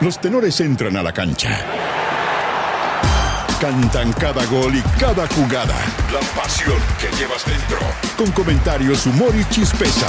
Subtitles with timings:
[0.00, 1.58] Los tenores entran a la cancha.
[3.58, 5.74] Cantan cada gol y cada jugada.
[6.12, 7.78] La pasión que llevas dentro.
[8.18, 10.06] Con comentarios, humor y chispeza.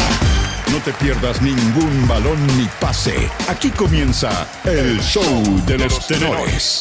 [0.73, 3.29] No te pierdas ningún balón ni pase.
[3.47, 6.79] Aquí comienza el show de los tenores.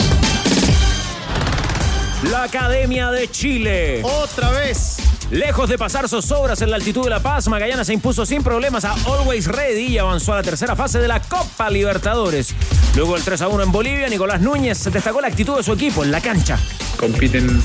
[2.28, 4.02] La Academia de Chile.
[4.02, 4.96] Otra vez.
[5.30, 8.84] Lejos de pasar zozobras en la altitud de La Paz, Magallanes se impuso sin problemas
[8.84, 12.54] a Always Ready y avanzó a la tercera fase de la Copa Libertadores.
[12.94, 16.04] Luego el 3 a 1 en Bolivia, Nicolás Núñez destacó la actitud de su equipo
[16.04, 16.60] en la cancha.
[16.96, 17.60] Compiten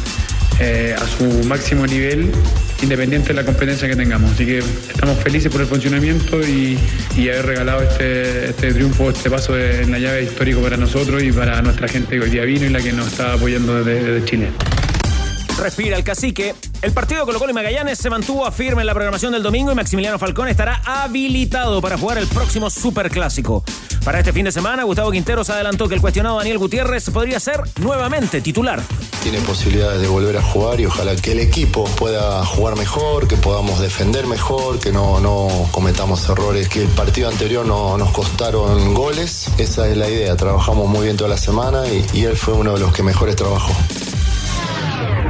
[0.59, 2.31] eh, a su máximo nivel,
[2.81, 4.31] independiente de la competencia que tengamos.
[4.31, 6.80] Así que estamos felices por el funcionamiento y,
[7.16, 11.21] y haber regalado este, este, triunfo, este paso de, en la llave histórico para nosotros
[11.21, 14.03] y para nuestra gente que hoy día vino y la que nos está apoyando desde,
[14.03, 14.52] desde Chile.
[15.59, 16.55] Respira el cacique.
[16.81, 19.76] El partido Colo Colo y Magallanes se mantuvo firme en la programación del domingo y
[19.76, 23.63] Maximiliano Falcón estará habilitado para jugar el próximo Superclásico.
[24.03, 27.62] Para este fin de semana, Gustavo Quinteros adelantó que el cuestionado Daniel Gutiérrez podría ser
[27.81, 28.81] nuevamente titular.
[29.22, 33.38] Tiene posibilidades de volver a jugar y ojalá que el equipo pueda jugar mejor, que
[33.38, 38.95] podamos defender mejor, que no, no cometamos errores, que el partido anterior no nos costaron
[38.95, 39.52] goles.
[39.59, 40.36] Esa es la idea.
[40.36, 43.36] Trabajamos muy bien toda la semana y, y él fue uno de los que mejores
[43.36, 43.72] trabajó.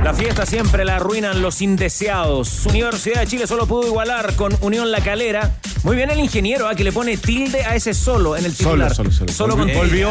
[0.03, 2.66] La fiesta siempre la arruinan los indeseados.
[2.66, 5.52] Universidad de Chile solo pudo igualar con Unión La Calera.
[5.83, 6.75] Muy bien el ingeniero, ¿ah?
[6.75, 8.94] que le pone tilde a ese solo en el titular.
[8.94, 9.57] Solo, solo, solo.
[9.57, 10.09] con volvió,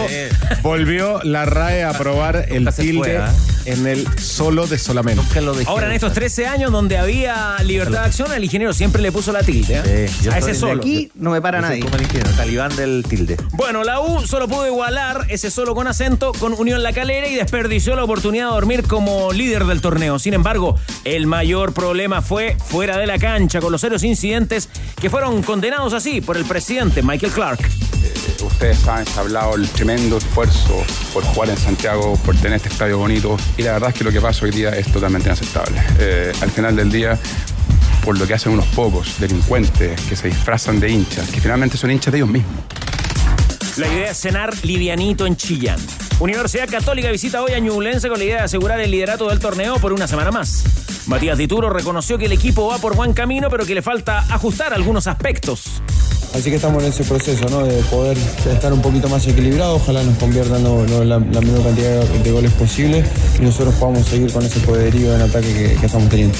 [0.62, 3.32] volvió la RAE a aprobar el tilde fue, ¿ah?
[3.66, 5.22] en el solo de solamente.
[5.22, 5.70] Nunca lo dejé.
[5.70, 9.30] Ahora, en estos 13 años donde había libertad de acción, el ingeniero siempre le puso
[9.30, 9.80] la tilde.
[9.84, 10.08] ¿eh?
[10.08, 10.80] Sí, yo a ese solo.
[10.80, 11.82] Aquí no me para Yo nadie.
[11.82, 13.36] como el ingeniero, talibán del tilde.
[13.52, 17.36] Bueno, la U solo pudo igualar ese solo con acento con Unión La Calera y
[17.36, 20.18] desperdició la oportunidad de dormir como líder del torneo.
[20.18, 24.68] Sin embargo, el mayor problema fue fuera de la cancha con los serios incidentes
[25.00, 27.60] que fueron condenados así por el presidente Michael Clark.
[28.42, 33.36] Ustedes han hablado el tremendo esfuerzo por jugar en Santiago, por tener este estadio bonito.
[33.56, 35.80] Y la verdad es que lo que pasa hoy día es totalmente inaceptable.
[35.98, 37.18] Eh, al final del día,
[38.04, 41.90] por lo que hacen unos pocos delincuentes que se disfrazan de hinchas, que finalmente son
[41.90, 42.54] hinchas de ellos mismos.
[43.80, 45.78] La idea es cenar livianito en Chillán.
[46.18, 49.78] Universidad Católica visita hoy a Ñublense con la idea de asegurar el liderato del torneo
[49.78, 50.64] por una semana más.
[51.06, 54.74] Matías Dituro reconoció que el equipo va por buen camino, pero que le falta ajustar
[54.74, 55.80] algunos aspectos.
[56.34, 57.64] Así que estamos en ese proceso, ¿no?
[57.64, 58.18] De poder
[58.52, 60.84] estar un poquito más equilibrados, ojalá nos conviertan ¿no?
[61.02, 63.02] la menor cantidad de goles posible
[63.38, 66.36] y nosotros podamos seguir con ese poderío en ataque que, que estamos teniendo.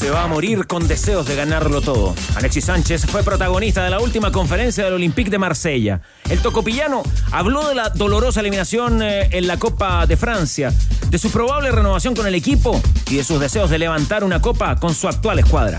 [0.00, 2.14] Se va a morir con deseos de ganarlo todo.
[2.34, 6.00] Alexis Sánchez fue protagonista de la última conferencia del Olympique de Marsella.
[6.30, 7.02] El tocopillano
[7.32, 10.72] habló de la dolorosa eliminación eh, en la Copa de Francia,
[11.10, 12.80] de su probable renovación con el equipo
[13.10, 15.76] y de sus deseos de levantar una copa con su actual escuadra.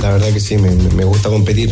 [0.00, 1.70] La verdad que sí, me, me gusta competir,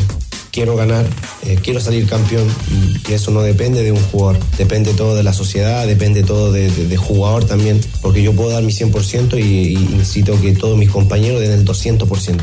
[0.51, 1.07] quiero ganar,
[1.45, 5.33] eh, quiero salir campeón y, eso no depende de un jugador, depende todo de la
[5.33, 10.41] sociedad, depende todo de jugador también, porque yo puedo dar mi 100% y, y necesito
[10.41, 12.41] que todos mis compañeros den el 200%.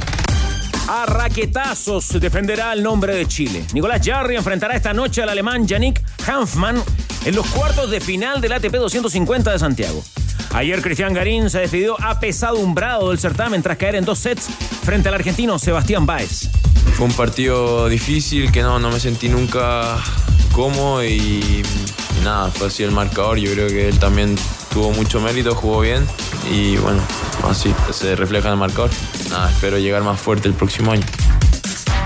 [0.88, 3.66] A raquetazos defenderá el nombre de Chile.
[3.74, 6.82] Nicolás Jarry enfrentará esta noche al alemán Yannick Hanfmann
[7.26, 10.02] en los cuartos de final del ATP 250 de Santiago.
[10.54, 14.48] Ayer Cristian Garín se despidió apesadumbrado del certamen tras caer en dos sets
[14.84, 16.50] frente al argentino Sebastián Báez.
[16.96, 19.98] Fue un partido difícil que no, no me sentí nunca
[20.58, 21.62] cómodo y,
[22.20, 23.38] y nada, fue así el marcador.
[23.38, 24.36] Yo creo que él también
[24.74, 26.04] tuvo mucho mérito, jugó bien
[26.52, 27.00] y bueno,
[27.48, 28.90] así se refleja en el marcador.
[29.30, 31.06] Nada, espero llegar más fuerte el próximo año.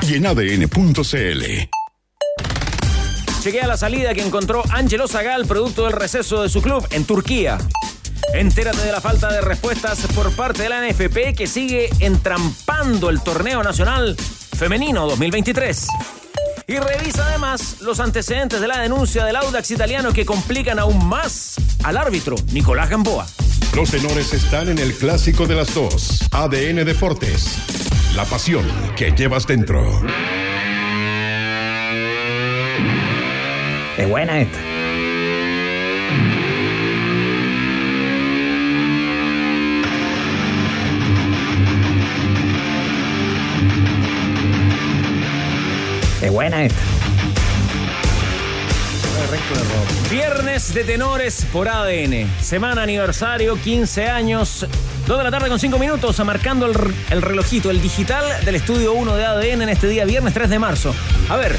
[0.02, 1.44] Y en ADN.cl.
[3.42, 7.58] Chequea la salida que encontró Ángelo Zagal, producto del receso de su club en Turquía.
[8.34, 13.22] Entérate de la falta de respuestas por parte de la NFP que sigue entrampando el
[13.22, 14.18] torneo nacional
[14.58, 15.88] femenino 2023.
[16.72, 21.56] Y revisa además los antecedentes de la denuncia del Audax italiano que complican aún más
[21.84, 23.28] al árbitro Nicolás Gamboa.
[23.76, 26.22] Los tenores están en el clásico de las dos.
[26.32, 27.58] ADN Deportes.
[28.16, 28.66] La pasión
[28.96, 29.84] que llevas dentro.
[33.98, 34.71] Es buena esta.
[46.22, 46.80] Es buena esta.
[50.10, 52.30] Viernes de tenores por ADN.
[52.42, 54.68] Semana aniversario, 15 años.
[55.08, 56.76] 2 de la tarde con 5 minutos, marcando el,
[57.10, 60.60] el relojito, el digital del estudio 1 de ADN en este día, viernes 3 de
[60.60, 60.94] marzo.
[61.30, 61.58] A ver,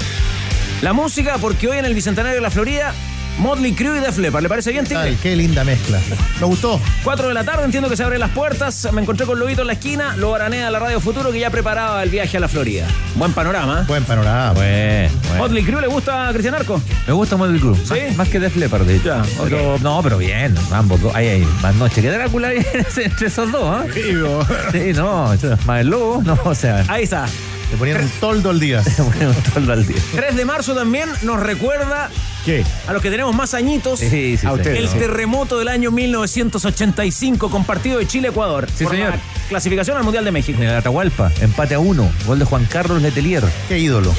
[0.80, 2.94] la música, porque hoy en el Bicentenario de la Florida
[3.38, 4.42] Motley Crue y Def Leppard.
[4.42, 5.02] ¿Le parece bien, Tigre?
[5.02, 5.98] Ay, qué linda mezcla.
[6.40, 6.80] Me gustó.
[7.02, 8.88] 4 de la tarde, entiendo que se abren las puertas.
[8.92, 12.02] Me encontré con Lobito en la esquina, lo aranea la Radio Futuro que ya preparaba
[12.02, 12.86] el viaje a la Florida.
[13.16, 13.84] Buen panorama.
[13.88, 14.52] Buen panorama.
[14.52, 15.38] Bueno, bueno.
[15.42, 16.80] ¿Motley Crue le gusta a Cristian Arco?
[17.06, 17.76] Me gusta Motley Crue.
[17.76, 17.94] ¿Sí?
[18.08, 19.08] Más, más que Def Leppard, de hecho.
[19.08, 20.54] Ya, Pero- no, pero bien.
[20.70, 21.14] Ambos dos.
[21.14, 22.58] Ahí hay más noche que Drácula ahí
[22.96, 23.86] entre esos dos.
[23.94, 24.46] Vivo.
[24.72, 25.30] Sí, no.
[25.66, 26.84] Más el lobo, no, o sea.
[26.88, 27.26] Ahí está.
[27.72, 28.82] Le ponían un toldo al día.
[28.98, 29.96] Bueno, un toldo al día.
[30.14, 32.10] 3 de marzo también nos recuerda
[32.44, 32.64] ¿Qué?
[32.86, 33.98] a los que tenemos más añitos.
[34.00, 34.46] Sí, sí, sí.
[34.46, 34.74] A usted.
[34.76, 38.68] El terremoto del año 1985 con partido de Chile-Ecuador.
[38.74, 39.10] Sí, por señor.
[39.10, 40.60] la clasificación al Mundial de México.
[40.62, 42.10] En el Atahualpa, empate a uno.
[42.26, 43.42] Gol de Juan Carlos Letelier.
[43.68, 44.14] Qué ídolo.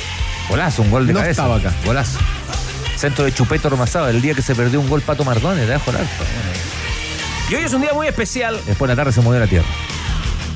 [0.49, 1.43] Golazo, un gol de No cabeza.
[1.43, 1.73] estaba acá.
[1.85, 2.19] Golazo.
[2.97, 5.77] Centro de Chupeto Ormazaba, el día que se perdió un gol Pato Mardones, de.
[7.49, 9.67] Y hoy es un día muy especial Después de la tarde se movió la tierra.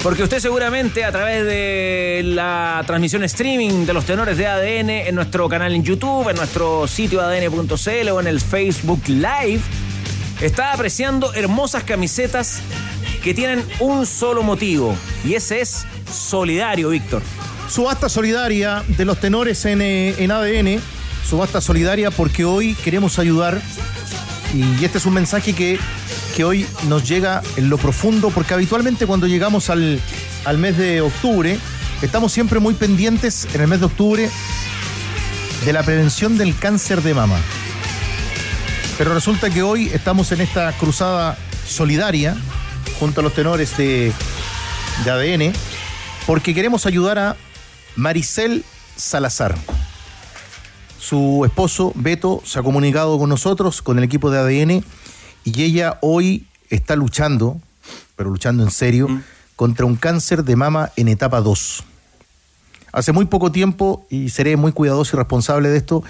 [0.04, 5.16] Porque usted seguramente a través de la transmisión streaming de los tenores de ADN en
[5.16, 9.62] nuestro canal en YouTube, en nuestro sitio adn.cl o en el Facebook Live,
[10.42, 12.60] está apreciando hermosas camisetas
[13.24, 14.96] que tienen un solo motivo
[15.26, 17.22] y ese es solidario, Víctor.
[17.70, 20.80] Subasta solidaria de los tenores en, eh, en ADN.
[21.28, 23.62] Subasta solidaria porque hoy queremos ayudar.
[24.54, 25.78] Y este es un mensaje que,
[26.38, 30.00] que hoy nos llega en lo profundo, porque habitualmente cuando llegamos al,
[30.46, 31.58] al mes de octubre,
[32.04, 34.30] estamos siempre muy pendientes en el mes de octubre
[35.66, 37.40] de la prevención del cáncer de mama.
[39.00, 41.36] Pero resulta que hoy estamos en esta cruzada
[41.68, 42.38] solidaria
[43.00, 44.14] junto a los tenores de,
[45.06, 45.54] de ADN
[46.28, 47.36] porque queremos ayudar a
[47.96, 48.64] Maricel
[48.96, 49.56] Salazar.
[51.00, 54.84] Su esposo, Beto, se ha comunicado con nosotros, con el equipo de ADN,
[55.48, 57.62] y ella hoy está luchando,
[58.18, 59.08] pero luchando en serio,
[59.56, 61.86] contra un cáncer de mama en etapa 2.
[62.92, 66.04] Hace muy poco tiempo, y seré muy cuidadoso y responsable de esto,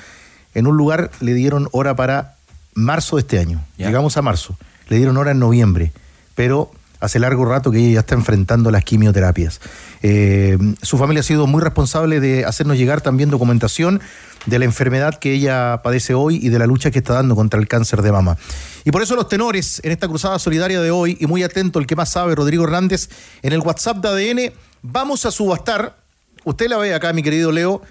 [0.56, 2.36] en un lugar le dieron hora para
[2.74, 3.64] marzo de este año.
[3.78, 4.58] Llegamos a marzo.
[4.88, 5.92] Le dieron hora en noviembre,
[6.34, 9.62] pero hace largo rato que ella ya está enfrentando las quimioterapias.
[10.02, 14.02] Eh, su familia ha sido muy responsable de hacernos llegar también documentación
[14.46, 17.60] de la enfermedad que ella padece hoy y de la lucha que está dando contra
[17.60, 18.38] el cáncer de mama.
[18.86, 21.86] Y por eso los tenores en esta cruzada solidaria de hoy, y muy atento el
[21.86, 23.10] que más sabe, Rodrigo Hernández,
[23.42, 25.98] en el WhatsApp de ADN, vamos a subastar,
[26.46, 27.82] usted la ve acá, mi querido Leo,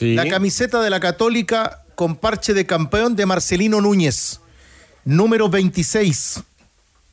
[0.00, 4.40] la camiseta de la Católica con parche de campeón de Marcelino Núñez,
[5.04, 6.42] número 26,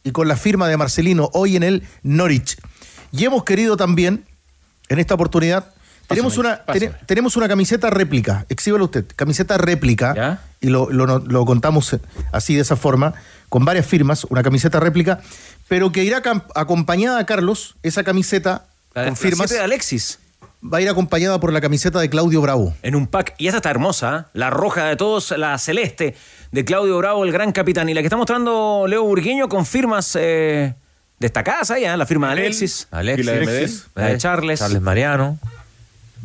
[0.03, 2.57] y con la firma de Marcelino hoy en el Norwich.
[3.11, 4.25] Y hemos querido también,
[4.87, 5.71] en esta oportunidad,
[6.07, 6.91] tenemos una, pásame.
[7.05, 10.41] tenemos una camiseta réplica, exhíbelo usted, camiseta réplica, ¿Ya?
[10.61, 11.95] y lo, lo- lo contamos
[12.31, 13.13] así de esa forma,
[13.49, 15.21] con varias firmas, una camiseta réplica,
[15.67, 16.21] pero que irá
[16.55, 20.19] acompañada, Carlos, esa camiseta La, con firmas, de Alexis.
[20.61, 22.73] Va a ir acompañada por la camiseta de Claudio Bravo.
[22.81, 23.35] en un pack.
[23.37, 24.29] Y esta está hermosa, ¿eh?
[24.33, 26.15] la roja de todos, la celeste
[26.51, 27.87] de Claudio Bravo, el gran capitán.
[27.89, 30.73] Y la que está mostrando Leo Burgueño con firmas eh,
[31.19, 31.95] destacadas ahí, ¿eh?
[31.97, 33.71] la firma de Alexis, Alexis, ¿Y la de Medel?
[33.95, 35.37] la de Charles, Charles Mariano.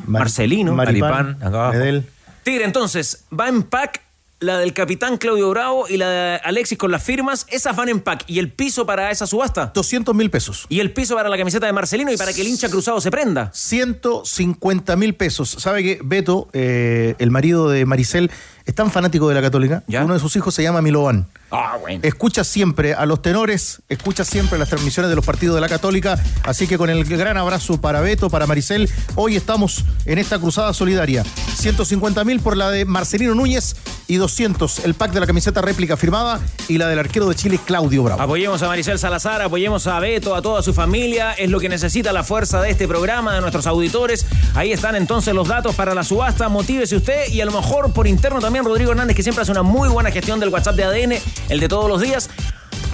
[0.06, 1.72] Mar- Marcelino, Maripán, acá abajo.
[1.74, 2.04] Medel.
[2.42, 4.00] Tigre, entonces, va en pack
[4.40, 7.46] la del capitán Claudio Bravo y la de Alexis con las firmas.
[7.50, 8.24] Esas van en pack.
[8.26, 9.72] ¿Y el piso para esa subasta?
[9.74, 10.66] 200 mil pesos.
[10.68, 13.10] ¿Y el piso para la camiseta de Marcelino y para que el hincha cruzado se
[13.10, 13.50] prenda?
[13.54, 15.50] 150 mil pesos.
[15.58, 18.30] ¿Sabe que Beto, eh, el marido de Maricel,
[18.64, 19.82] es tan fanático de la Católica?
[19.86, 20.04] ¿Ya?
[20.04, 21.26] Uno de sus hijos se llama Milovan.
[21.50, 22.00] Ah, bueno.
[22.02, 26.18] Escucha siempre a los tenores, escucha siempre las transmisiones de los partidos de la Católica.
[26.42, 30.72] Así que con el gran abrazo para Beto, para Maricel, hoy estamos en esta cruzada
[30.72, 31.24] solidaria.
[31.56, 33.76] 150 mil por la de Marcelino Núñez
[34.08, 37.60] y 200 el pack de la camiseta réplica firmada y la del arquero de Chile,
[37.64, 38.22] Claudio Bravo.
[38.22, 41.32] Apoyemos a Maricel Salazar, apoyemos a Beto, a toda su familia.
[41.32, 44.26] Es lo que necesita la fuerza de este programa, de nuestros auditores.
[44.54, 46.48] Ahí están entonces los datos para la subasta.
[46.48, 49.62] Motívese usted y a lo mejor por interno también Rodrigo Hernández, que siempre hace una
[49.62, 51.12] muy buena gestión del WhatsApp de ADN,
[51.48, 52.30] el de todos los días.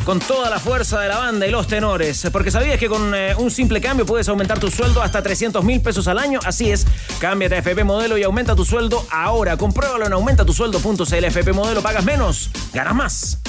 [0.05, 2.27] Con toda la fuerza de la banda y los tenores.
[2.32, 5.82] Porque sabías que con eh, un simple cambio puedes aumentar tu sueldo hasta 300 mil
[5.82, 6.39] pesos al año.
[6.46, 6.86] Así es,
[7.20, 9.58] cámbiate a FP Modelo y aumenta tu sueldo ahora.
[9.58, 11.24] Compruébalo en aumentatusueldo.cl.
[11.25, 13.39] FP Modelo pagas menos, ganas más.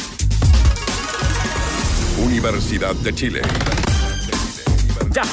[2.24, 3.42] Universidad de Chile.
[5.10, 5.24] Ya,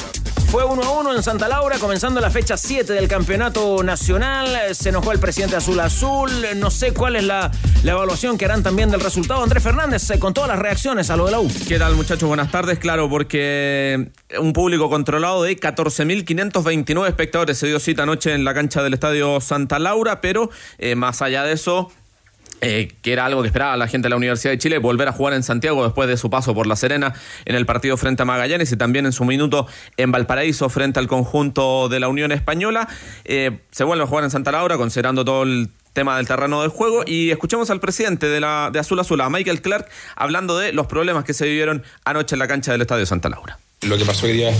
[0.54, 4.72] Fue 1 a 1 en Santa Laura, comenzando la fecha 7 del campeonato nacional.
[4.72, 6.30] Se enojó el presidente Azul Azul.
[6.54, 7.50] No sé cuál es la,
[7.82, 9.42] la evaluación que harán también del resultado.
[9.42, 11.50] Andrés Fernández, eh, con todas las reacciones a lo de la U.
[11.66, 12.28] ¿Qué tal, muchachos?
[12.28, 12.78] Buenas tardes.
[12.78, 18.84] Claro, porque un público controlado de 14.529 espectadores se dio cita anoche en la cancha
[18.84, 21.90] del Estadio Santa Laura, pero eh, más allá de eso,
[22.64, 25.12] eh, que era algo que esperaba la gente de la Universidad de Chile, volver a
[25.12, 27.12] jugar en Santiago después de su paso por La Serena
[27.44, 29.66] en el partido frente a Magallanes y también en su minuto
[29.98, 32.88] en Valparaíso frente al conjunto de la Unión Española.
[33.24, 36.68] Eh, se vuelve a jugar en Santa Laura, considerando todo el tema del terreno de
[36.68, 40.72] juego y escuchemos al presidente de, la, de Azul Azul, a Michael Clark, hablando de
[40.72, 43.58] los problemas que se vivieron anoche en la cancha del Estadio Santa Laura.
[43.86, 44.56] Lo que pasó hoy día es,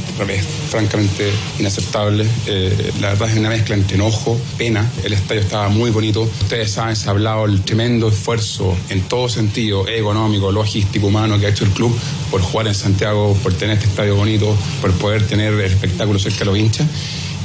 [0.68, 2.26] francamente inaceptable.
[2.46, 4.90] Eh, la verdad es una mezcla entre enojo, pena.
[5.02, 6.22] El estadio estaba muy bonito.
[6.22, 11.46] Ustedes saben, se ha hablado el tremendo esfuerzo en todo sentido, económico, logístico, humano, que
[11.46, 11.96] ha hecho el club
[12.30, 16.40] por jugar en Santiago, por tener este estadio bonito, por poder tener el espectáculo cerca
[16.40, 16.86] de los hinchas.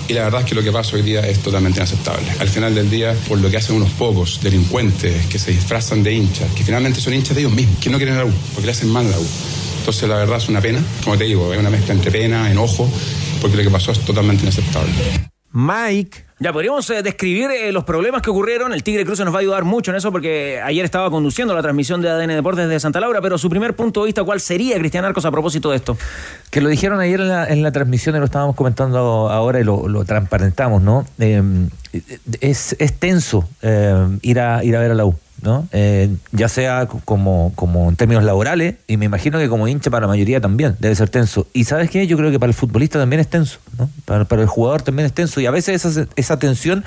[0.09, 2.25] Y la verdad es que lo que pasa hoy día es totalmente inaceptable.
[2.39, 6.13] Al final del día, por lo que hacen unos pocos delincuentes que se disfrazan de
[6.13, 8.71] hinchas, que finalmente son hinchas de ellos mismos, que no quieren la U, porque le
[8.71, 9.25] hacen mal a la U.
[9.89, 10.79] Entonces, la verdad es una pena.
[11.03, 12.87] Como te digo, es una mezcla entre pena, enojo,
[13.41, 14.91] porque lo que pasó es totalmente inaceptable.
[15.51, 16.25] Mike.
[16.37, 18.71] Ya podríamos eh, describir eh, los problemas que ocurrieron.
[18.71, 21.63] El Tigre Cruz nos va a ayudar mucho en eso porque ayer estaba conduciendo la
[21.63, 24.77] transmisión de ADN Deportes desde Santa Laura, pero su primer punto de vista, ¿cuál sería,
[24.77, 25.97] Cristian Arcos, a propósito de esto?
[26.51, 28.99] Que lo dijeron ayer en la, en la transmisión y lo estábamos comentando
[29.31, 31.03] ahora y lo, lo transparentamos, ¿no?
[31.17, 31.41] Eh,
[32.41, 33.49] es, es tenso
[34.21, 35.15] ir, a, ir a ver a la U.
[35.41, 35.67] ¿no?
[35.71, 40.01] Eh, ya sea como, como en términos laborales, y me imagino que como hincha para
[40.01, 41.47] la mayoría también debe ser tenso.
[41.53, 43.89] Y sabes qué, yo creo que para el futbolista también es tenso, ¿no?
[44.05, 46.83] para, para, el jugador también es tenso, y a veces esa, esa tensión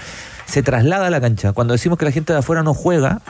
[0.46, 1.52] se traslada a la cancha.
[1.52, 3.22] Cuando decimos que la gente de afuera no juega,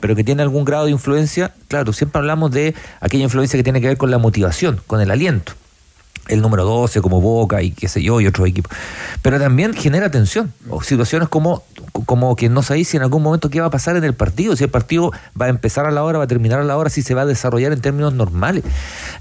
[0.00, 3.80] pero que tiene algún grado de influencia, claro, siempre hablamos de aquella influencia que tiene
[3.80, 5.52] que ver con la motivación, con el aliento
[6.30, 8.76] el número 12 como Boca y qué sé yo y otros equipos.
[9.22, 11.64] Pero también genera tensión o situaciones como,
[12.06, 14.56] como que no sabéis si en algún momento qué va a pasar en el partido,
[14.56, 16.90] si el partido va a empezar a la hora, va a terminar a la hora,
[16.90, 18.64] si se va a desarrollar en términos normales.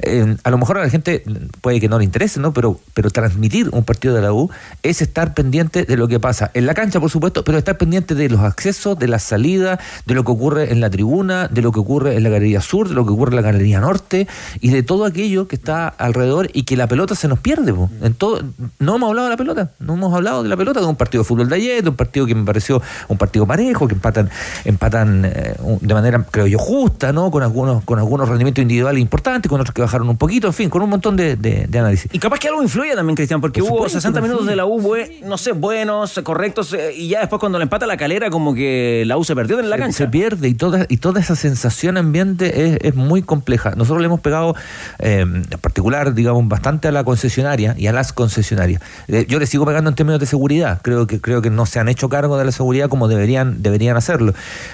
[0.01, 1.23] Eh, a lo mejor a la gente
[1.61, 2.53] puede que no le interese, ¿no?
[2.53, 4.49] Pero, pero transmitir un partido de la U
[4.83, 8.15] es estar pendiente de lo que pasa en la cancha, por supuesto, pero estar pendiente
[8.15, 11.71] de los accesos, de la salida, de lo que ocurre en la tribuna, de lo
[11.71, 14.27] que ocurre en la galería sur, de lo que ocurre en la galería norte
[14.59, 17.73] y de todo aquello que está alrededor y que la pelota se nos pierde.
[18.01, 18.41] En todo,
[18.79, 21.23] no hemos hablado de la pelota, no hemos hablado de la pelota, de un partido
[21.23, 24.29] de fútbol de ayer, de un partido que me pareció un partido parejo, que empatan,
[24.65, 27.31] empatan eh, de manera, creo yo, justa, ¿no?
[27.31, 30.69] Con algunos, con algunos rendimientos individuales importantes, con otros que bajaron un poquito, en fin,
[30.69, 32.09] con un montón de, de, de análisis.
[32.13, 34.65] Y capaz que algo influye también, Cristian, porque Por hubo supuesto, 60 minutos de la
[34.65, 34.79] U,
[35.23, 39.03] no sé, buenos, correctos, eh, y ya después cuando le empata la calera, como que
[39.05, 39.97] la U se perdió en la se, cancha.
[39.97, 43.71] se pierde y toda, y toda esa sensación ambiente es, es muy compleja.
[43.75, 44.55] Nosotros le hemos pegado,
[44.99, 48.81] eh, en particular, digamos, bastante a la concesionaria y a las concesionarias.
[49.07, 50.81] Eh, yo le sigo pegando en términos de seguridad.
[50.81, 53.95] Creo que, creo que no se han hecho cargo de la seguridad como deberían, deberían
[53.97, 54.33] hacerlo.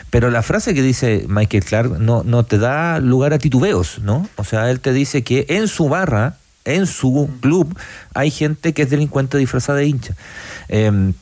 [0.10, 4.28] Pero la frase que dice Michael Clark no, no te da lugar a titubeos, ¿no?
[4.38, 7.78] O sea, él te dice que en su barra, en su club,
[8.14, 10.14] hay gente que es delincuente disfrazada de hincha.
[10.70, 11.16] Et-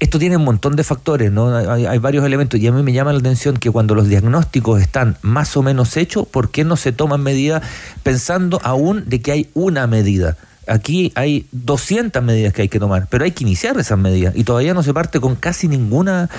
[0.00, 1.56] esto tiene un montón de factores, ¿no?
[1.56, 4.80] Hay, hay varios elementos y a mí me llama la atención que cuando los diagnósticos
[4.80, 7.62] están más o menos hechos, ¿por qué no se toman medidas
[8.02, 10.36] pensando aún de que hay una medida?
[10.68, 14.44] Aquí hay 200 medidas que hay que tomar, pero hay que iniciar esas medidas y
[14.44, 16.30] todavía no se parte con casi ninguna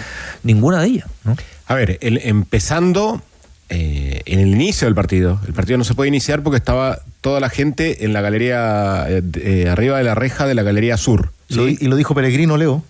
[0.43, 1.35] ninguna de ellas, ¿no?
[1.67, 3.21] A ver, el- empezando
[3.69, 5.39] eh, en el inicio del partido.
[5.47, 9.21] El partido no se puede iniciar porque estaba toda la gente en la galería, eh,
[9.35, 11.31] eh, arriba de la reja de la galería sur.
[11.50, 12.83] Lo- y lo dijo Peregrino, Leo,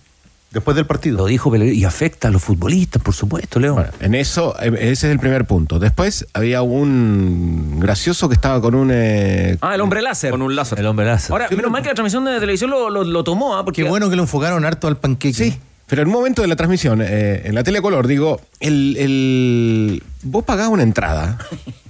[0.54, 1.18] después del partido.
[1.18, 3.74] Lo dijo Pellegrini y afecta a los futbolistas, por supuesto, Leo.
[3.74, 5.78] Bueno, en eso, eh, ese es el primer punto.
[5.78, 8.90] Después había un gracioso que estaba con un...
[8.92, 10.30] eh, Ah, el hombre láser.
[10.30, 10.78] Con un láser.
[10.78, 11.32] El hombre láser.
[11.32, 13.64] Ahora, menos mal que la transmisión de televisión lo, lo- lo tomó, ¿ah?
[13.64, 15.34] porque Qué bueno que lo enfocaron harto al panqueque.
[15.36, 20.02] Sí, pero en un momento de la transmisión, eh, en la telecolor, digo, el, el-
[20.22, 21.38] vos pagás una entrada.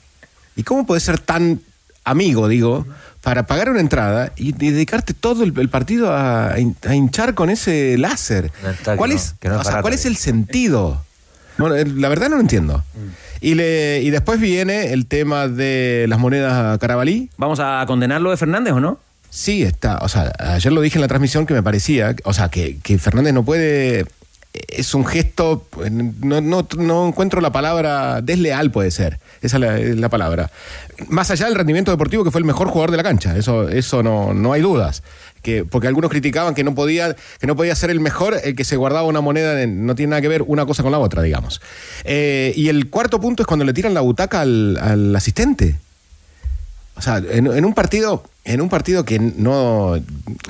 [0.56, 1.60] ¿Y cómo podés ser tan
[2.04, 2.86] amigo, digo,
[3.24, 7.50] para pagar una entrada y dedicarte todo el, el partido a, hin- a hinchar con
[7.50, 8.52] ese láser?
[8.96, 11.02] ¿Cuál que es, no- que no es o sea, ¿cuál es el sentido?
[11.58, 12.84] Bueno, eh, la verdad no lo entiendo.
[13.40, 17.30] Y, le, y después viene el tema de las monedas Carabalí.
[17.36, 18.98] ¿Vamos a condenarlo de Fernández o no?
[19.30, 19.98] Sí, está.
[19.98, 22.98] O sea, ayer lo dije en la transmisión que me parecía, o sea, que, que
[22.98, 24.06] Fernández no puede.
[24.68, 29.18] Es un gesto, no, no, no encuentro la palabra desleal, puede ser.
[29.42, 30.50] Esa es la, la palabra.
[31.08, 34.02] Más allá del rendimiento deportivo, que fue el mejor jugador de la cancha, eso, eso
[34.04, 35.02] no, no hay dudas.
[35.42, 38.64] Que, porque algunos criticaban que no podía, que no podía ser el mejor el que
[38.64, 41.20] se guardaba una moneda, en- no tiene nada que ver una cosa con la otra,
[41.22, 41.60] digamos.
[42.04, 45.74] Eh, y el cuarto punto es cuando le tiran la butaca al, al asistente.
[46.96, 49.94] O sea, en, un partido, en un partido que no,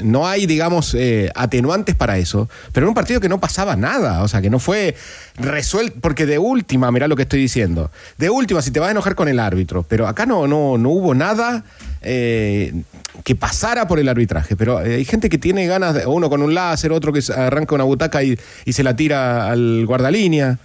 [0.03, 4.23] no hay, digamos, eh, atenuantes para eso, pero en un partido que no pasaba nada,
[4.23, 4.95] o sea, que no fue
[5.37, 8.91] resuelto, porque de última, mirá lo que estoy diciendo, de última, si te vas a
[8.91, 11.65] enojar con el árbitro, pero acá no, no, no hubo nada
[12.03, 12.83] eh,
[13.25, 16.43] que pasara por el arbitraje, pero eh, hay gente que tiene ganas, de, uno con
[16.43, 20.59] un láser, otro que arranca una butaca y, y se la tira al guardalínea.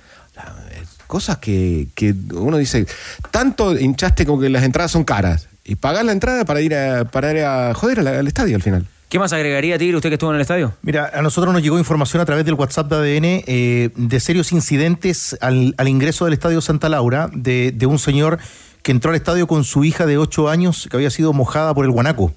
[1.08, 2.86] Cosas que, que, uno dice,
[3.32, 7.06] tanto hinchaste como que las entradas son caras y pagar la entrada para ir a,
[7.06, 8.88] para ir a joder al, al estadio al final.
[9.08, 10.74] ¿Qué más agregaría, Tigre, usted que estuvo en el estadio?
[10.82, 14.52] Mira, a nosotros nos llegó información a través del WhatsApp de ADN eh, de serios
[14.52, 18.40] incidentes al, al, ingreso del estadio Santa Laura de, de, un señor
[18.82, 21.86] que entró al estadio con su hija de 8 años que había sido mojada por
[21.86, 22.26] el guanaco.
[22.26, 22.34] O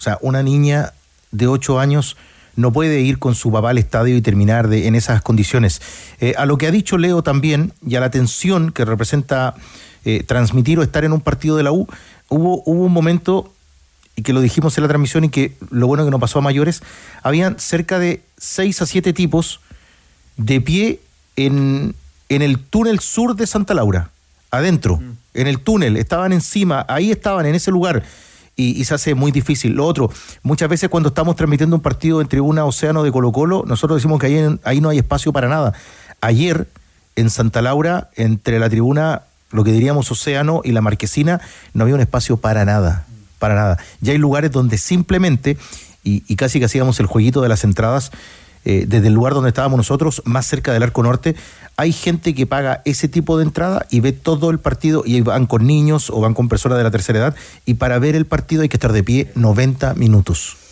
[0.00, 0.94] sea, una niña
[1.30, 2.16] de 8 años
[2.56, 5.80] no puede ir con su papá al estadio y terminar de, en esas condiciones.
[6.20, 9.54] Eh, a lo que ha dicho Leo también, y a la tensión que representa
[10.04, 11.88] eh, transmitir o estar en un partido de la U,
[12.28, 13.52] hubo, hubo un momento,
[14.16, 16.42] y que lo dijimos en la transmisión y que lo bueno que no pasó a
[16.42, 16.82] mayores,
[17.22, 19.60] habían cerca de seis a siete tipos
[20.36, 21.00] de pie
[21.36, 21.94] en,
[22.28, 24.10] en el túnel sur de Santa Laura,
[24.50, 25.16] adentro, mm.
[25.34, 28.02] en el túnel, estaban encima, ahí estaban, en ese lugar
[28.56, 29.72] y, y, se hace muy difícil.
[29.72, 30.10] Lo otro,
[30.42, 34.20] muchas veces cuando estamos transmitiendo un partido entre una Océano de Colo Colo, nosotros decimos
[34.20, 35.72] que ahí, ahí no hay espacio para nada.
[36.20, 36.68] Ayer,
[37.16, 39.22] en Santa Laura, entre la tribuna,
[39.54, 41.40] lo que diríamos Océano y la Marquesina,
[41.74, 43.06] no había un espacio para nada,
[43.38, 43.78] para nada.
[44.00, 45.56] Ya hay lugares donde simplemente,
[46.02, 48.10] y, casi que hacíamos el jueguito de las entradas,
[48.64, 51.36] eh, desde el lugar donde estábamos nosotros, más cerca del Arco Norte,
[51.76, 55.46] hay gente que paga ese tipo de entrada y ve todo el partido y van
[55.46, 58.62] con niños o van con personas de la tercera edad y para ver el partido
[58.62, 60.63] hay que estar de pie 90 minutos.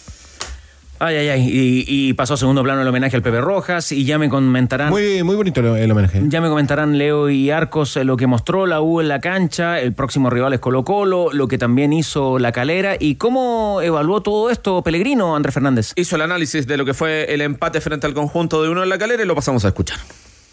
[1.04, 1.48] Ay, ay, ay.
[1.48, 4.90] Y, y, pasó a segundo plano el homenaje al Pepe Rojas y ya me comentarán.
[4.90, 6.22] Muy, muy bonito el homenaje.
[6.28, 9.80] Ya me comentarán Leo y Arcos eh, lo que mostró la U en la cancha,
[9.80, 14.22] el próximo rival es Colo Colo, lo que también hizo la calera y cómo evaluó
[14.22, 15.92] todo esto Pellegrino, Andrés Fernández.
[15.96, 18.88] Hizo el análisis de lo que fue el empate frente al conjunto de uno en
[18.88, 19.98] la calera y lo pasamos a escuchar.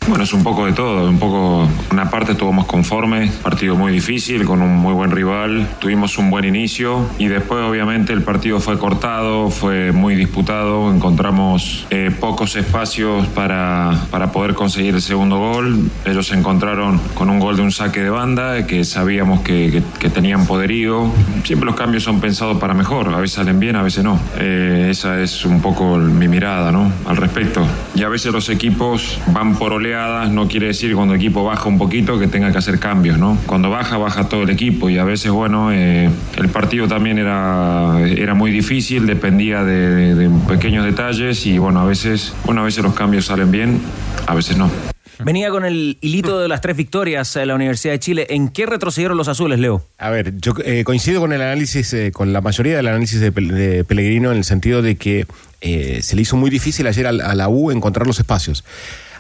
[0.10, 4.44] Bueno, es un poco de todo, un poco, una parte estuvimos conformes, partido muy difícil,
[4.44, 8.80] con un muy buen rival, tuvimos un buen inicio y después obviamente el partido fue
[8.80, 15.92] cortado, fue muy disputado, encontramos eh, pocos espacios para, para poder conseguir el segundo gol,
[16.06, 19.84] ellos se encontraron con un gol de un saque de banda que sabíamos que, que,
[20.00, 21.06] que tenían poderío,
[21.44, 24.88] siempre los cambios son pensados para mejor, a veces salen bien, a veces no, eh,
[24.90, 26.92] esa es un poco mi mirada ¿no?
[27.06, 29.99] al respecto y a veces los equipos van por oleadas
[30.30, 33.38] no quiere decir cuando el equipo baja un poquito que tenga que hacer cambios, ¿no?
[33.46, 38.00] Cuando baja, baja todo el equipo y a veces, bueno, eh, el partido también era,
[38.06, 42.84] era muy difícil, dependía de, de, pequeños detalles y, bueno, a veces, bueno, a veces
[42.84, 43.80] los cambios salen bien,
[44.28, 44.70] a veces no.
[45.22, 48.28] Venía con el hilito de las tres victorias en la Universidad de Chile.
[48.30, 49.84] ¿En qué retrocedieron los azules, Leo?
[49.98, 53.32] A ver, yo eh, coincido con el análisis, eh, con la mayoría del análisis de,
[53.32, 55.26] de Pellegrino en el sentido de que
[55.60, 58.64] eh, se le hizo muy difícil ayer a, a la U encontrar los espacios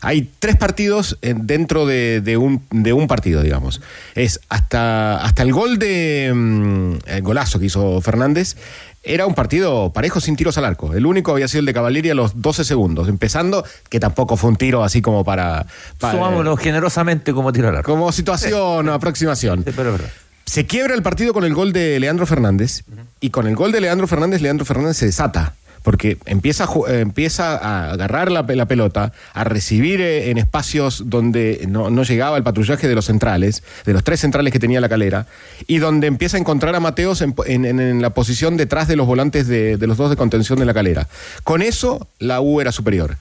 [0.02, 3.82] hay tres partidos dentro de, de, un, de, un, partido, digamos.
[4.16, 6.32] Es hasta, hasta el gol de.
[6.34, 8.56] Mm, el golazo que hizo Fernández.
[9.02, 10.94] Era un partido parejo sin tiros al arco.
[10.94, 13.08] El único había sido el de Cavalleria a los 12 segundos.
[13.08, 15.66] Empezando, que tampoco fue un tiro así como para.
[16.00, 17.92] para Sumámonos generosamente como tiro al arco.
[17.92, 19.64] Como situación o aproximación.
[19.66, 20.14] Sí, pero es verdad.
[20.46, 22.84] Se quiebra el partido con el gol de Leandro Fernández.
[22.88, 23.06] Uh -huh.
[23.22, 27.58] Y con el gol de Leandro Fernández, Leandro Fernández se desata porque empieza a, empieza
[27.58, 32.96] a agarrar la, pelota, a recibir en espacios donde no, no, llegaba el patrullaje de
[32.96, 35.28] los centrales, de los tres centrales que tenía la calera,
[35.68, 39.08] y donde empieza a encontrar a Mateos en, en, en la posición detrás de los
[39.08, 41.08] volantes de, de, los dos de contención de la calera.
[41.44, 43.18] Con eso, la U era superior.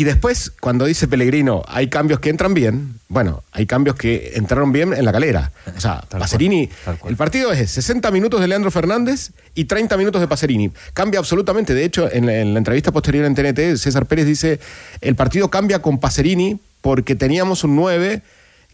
[0.00, 4.72] Y después, cuando dice Pellegrino, hay cambios que entran bien, bueno, hay cambios que entraron
[4.72, 5.52] bien en la calera.
[5.76, 7.10] O sea, tal Pacerini, cual, cual.
[7.10, 10.70] el partido es 60 minutos de Leandro Fernández y 30 minutos de Pacerini.
[10.94, 11.74] Cambia absolutamente.
[11.74, 14.58] De hecho, en la, en la entrevista posterior en TNT, César Pérez dice,
[15.02, 18.22] el partido cambia con Pacerini porque teníamos un 9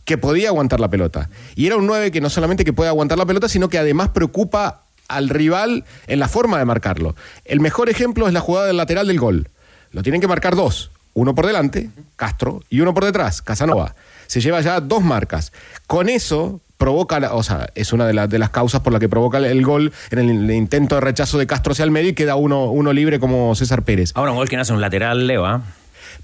[0.05, 1.29] que podía aguantar la pelota.
[1.57, 4.11] Y era un 9 que no solamente que puede aguantar la pelota, sino que además
[4.11, 7.17] preocupa al rival en la forma de marcarlo.
[7.45, 9.49] El mejor ejemplo es la jugada del lateral del gol.
[9.91, 13.95] Lo tienen que marcar dos uno por delante, Castro, y uno por detrás, Casanova.
[14.27, 15.51] Se lleva ya dos marcas.
[15.87, 19.09] Con eso provoca, o sea, es una de, la, de las causas por la que
[19.09, 22.11] provoca el, el gol en el, el, intento de rechazo de Castro hacia el medio
[22.11, 24.13] y queda uno, uno libre como César Pérez.
[24.15, 25.63] Ahora un gol que nace un lateral, Leo, ¿ah?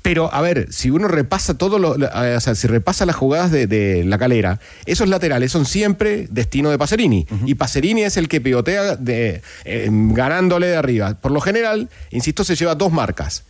[0.02, 3.66] Pero, a ver, si uno repasa todo lo, o sea, si repasa las jugadas de,
[3.66, 7.26] de, la calera, esos laterales son siempre destino de Pacerini.
[7.31, 7.48] Uh -huh.
[7.48, 11.14] Y Pacerini es el que pivotea de, eh, ganándole de arriba.
[11.14, 13.44] Por lo general, insisto, se lleva dos marcas.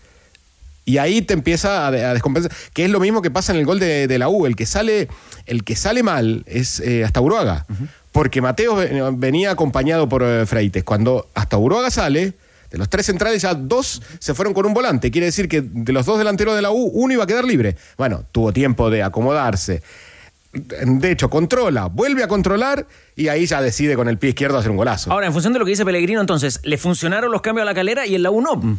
[0.85, 3.79] Y ahí te empieza a, descompensar, que es lo mismo que pasa en el gol
[3.79, 4.47] de, de, la U.
[4.47, 5.09] El que sale,
[5.47, 7.66] el que sale mal es eh, hasta Uruaga.
[7.68, 7.88] Uh -huh.
[8.11, 8.77] porque Mateo
[9.12, 10.85] venía acompañado por eh, Freites.
[10.85, 12.35] Cuando hasta Uruaga sale,
[12.73, 15.11] de los tres centrales ya dos se fueron con un volante.
[15.11, 17.77] Quiere decir que de los dos delanteros de la U, uno iba a quedar libre.
[17.99, 19.83] Bueno, tuvo tiempo de acomodarse.
[20.53, 24.71] De hecho, controla, vuelve a controlar y ahí ya decide con el pie izquierdo hacer
[24.71, 25.12] un golazo.
[25.12, 27.75] Ahora, en función de lo que dice Pellegrino, entonces, ¿le funcionaron los cambios a la
[27.75, 28.79] calera y en la U no?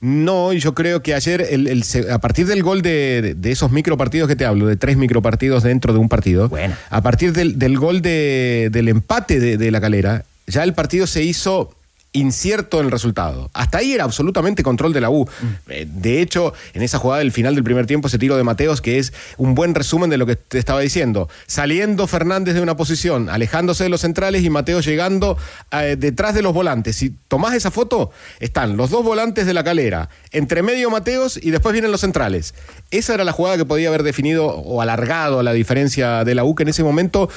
[0.00, 3.70] No, y yo creo que ayer, el, el- a partir del gol de, de esos
[3.72, 6.48] micropartidos que te hablo, de tres micropartidos dentro de un partido,
[6.90, 11.06] a partir del, del gol de- del empate de, de la calera, ya el partido
[11.06, 11.74] se hizo
[12.16, 13.50] incierto el resultado.
[13.52, 15.28] Hasta ahí era absolutamente control de la U.
[15.68, 18.80] Eh, De hecho, en esa jugada del final del primer tiempo, ese tiro de Mateos,
[18.80, 21.28] que es un buen resumen de lo que te estaba diciendo.
[21.46, 25.36] Saliendo Fernández de una posición, alejándose de los centrales y Mateos llegando
[25.72, 26.96] eh, detrás de los volantes.
[26.96, 31.50] Si tomás esa foto, están los dos volantes de la calera, entre medio Mateos y
[31.50, 32.54] después vienen los centrales.
[32.90, 36.54] Esa era la jugada que podía haber definido o alargado la diferencia de la U,
[36.54, 37.28] que en ese momento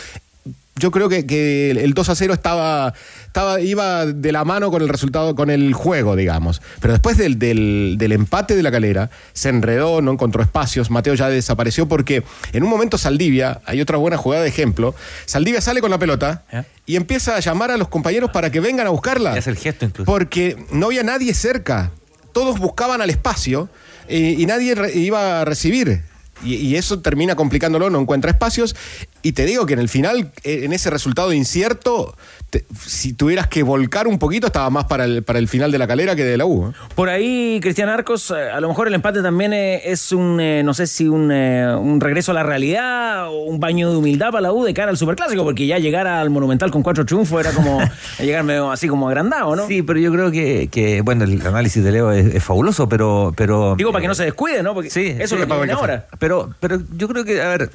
[0.79, 2.93] yo creo que, que el 2 a 0 estaba,
[3.27, 6.61] estaba, iba de la mano con el resultado, con el juego, digamos.
[6.79, 11.13] Pero después del, del, del empate de la calera, se enredó, no encontró espacios, Mateo
[11.13, 15.81] ya desapareció porque en un momento Saldivia, hay otra buena jugada de ejemplo, Saldivia sale
[15.81, 16.43] con la pelota
[16.85, 19.37] y empieza a llamar a los compañeros para que vengan a buscarla.
[19.37, 20.09] Es el gesto incluso.
[20.11, 21.91] Porque no había nadie cerca.
[22.31, 23.69] Todos buscaban al espacio
[24.07, 26.01] eh, y nadie re- iba a recibir.
[26.43, 28.75] Y, eso termina complicándolo, no encuentra espacios.
[29.21, 32.15] Y te digo que en el final, eh, en ese resultado incierto,
[32.49, 35.77] te- si tuvieras que volcar un poquito, estaba más para el, para el final de
[35.77, 36.69] la calera que de la U.
[36.69, 36.73] ¿eh?
[36.95, 40.63] Por ahí, Cristian Arcos, eh, a lo mejor el empate también eh, es un, eh,
[40.63, 44.31] no sé si un, eh, un regreso a la realidad o un baño de humildad
[44.31, 47.39] para la U de cara al Superclásico, porque ya llegar al Monumental con cuatro triunfos
[47.39, 47.79] era como
[48.19, 49.67] llegar medio así como agrandado, ¿no?
[49.67, 53.33] Sí, pero yo creo que, que, bueno, el análisis de Leo es, es fabuloso, pero,
[53.35, 53.75] pero...
[53.75, 54.73] Digo, para que no se descuide, ¿no?
[54.73, 56.07] Porque Sí, eso sí, es lo que ahora.
[56.19, 57.69] Pero, pero yo creo que, a ver,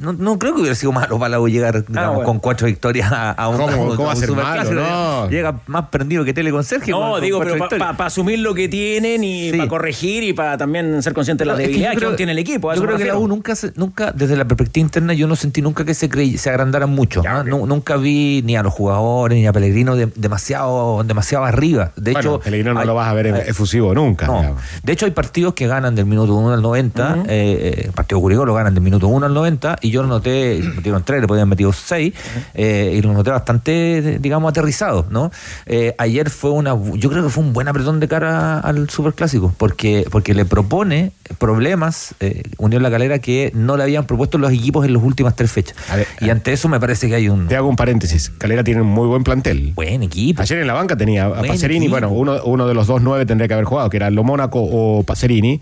[0.00, 2.24] no, no creo que hubiera sido malo para la U llegar digamos, Ah, bueno.
[2.24, 4.74] con cuatro victorias a, a un, ¿Cómo- a un- a un ser superclásico.
[4.80, 5.24] malo?
[5.24, 5.30] No.
[5.30, 6.98] Llega más prendido que Tele con Sergio.
[6.98, 8.00] No, con- digo, pero para victorias.
[8.00, 11.62] asumir lo que tienen y para corregir y para también ser consciente de las que
[11.66, 12.72] debilidades que, aún tiene el equipo.
[12.74, 13.16] Yo creo que la.
[13.18, 16.36] U nunca, se- nunca, desde la perspectiva interna, yo no sentí nunca que se, crey-
[16.36, 17.22] se agrandaran mucho.
[17.22, 17.44] ¿no?
[17.44, 21.92] Nu- Nunca vi ni a los jugadores ni a Pellegrino de- demasiado, demasiado arriba.
[21.96, 24.26] De Bueno, hecho, Pellegrino no hay- lo vas a ver hay- efusivo nunca.
[24.26, 24.56] no.
[24.82, 27.24] De hecho, hay partidos que ganan del minuto 1 al 90.
[27.28, 29.76] eh, eh, el partido Curicó lo ganan del minuto 1 al 90.
[29.80, 32.12] Y yo lo noté, metieron 3, le podían metido 6.
[32.54, 35.06] y lo noté bastante, digamos, aterrizado.
[35.10, 35.30] ¿no?
[35.66, 36.76] Eh, ayer fue una.
[36.94, 39.54] Yo creo que fue un buen apretón de cara al Superclásico.
[39.56, 44.52] Porque, porque le propone problemas, eh, Unión La Calera, que no le habían propuesto los
[44.52, 45.76] equipos en las últimas tres fechas.
[46.20, 47.48] y ante eso me parece que hay un.
[47.48, 48.30] Te hago un paréntesis.
[48.38, 49.72] Calera tiene un muy buen plantel.
[49.74, 50.42] Buen equipo.
[50.42, 51.92] Ayer en la banca tenía a Buen Pacerini, equipo.
[51.92, 54.60] bueno, uno, uno de los dos nueve tendría que haber jugado, que era Lo Mónaco
[54.62, 55.60] o Pacerini,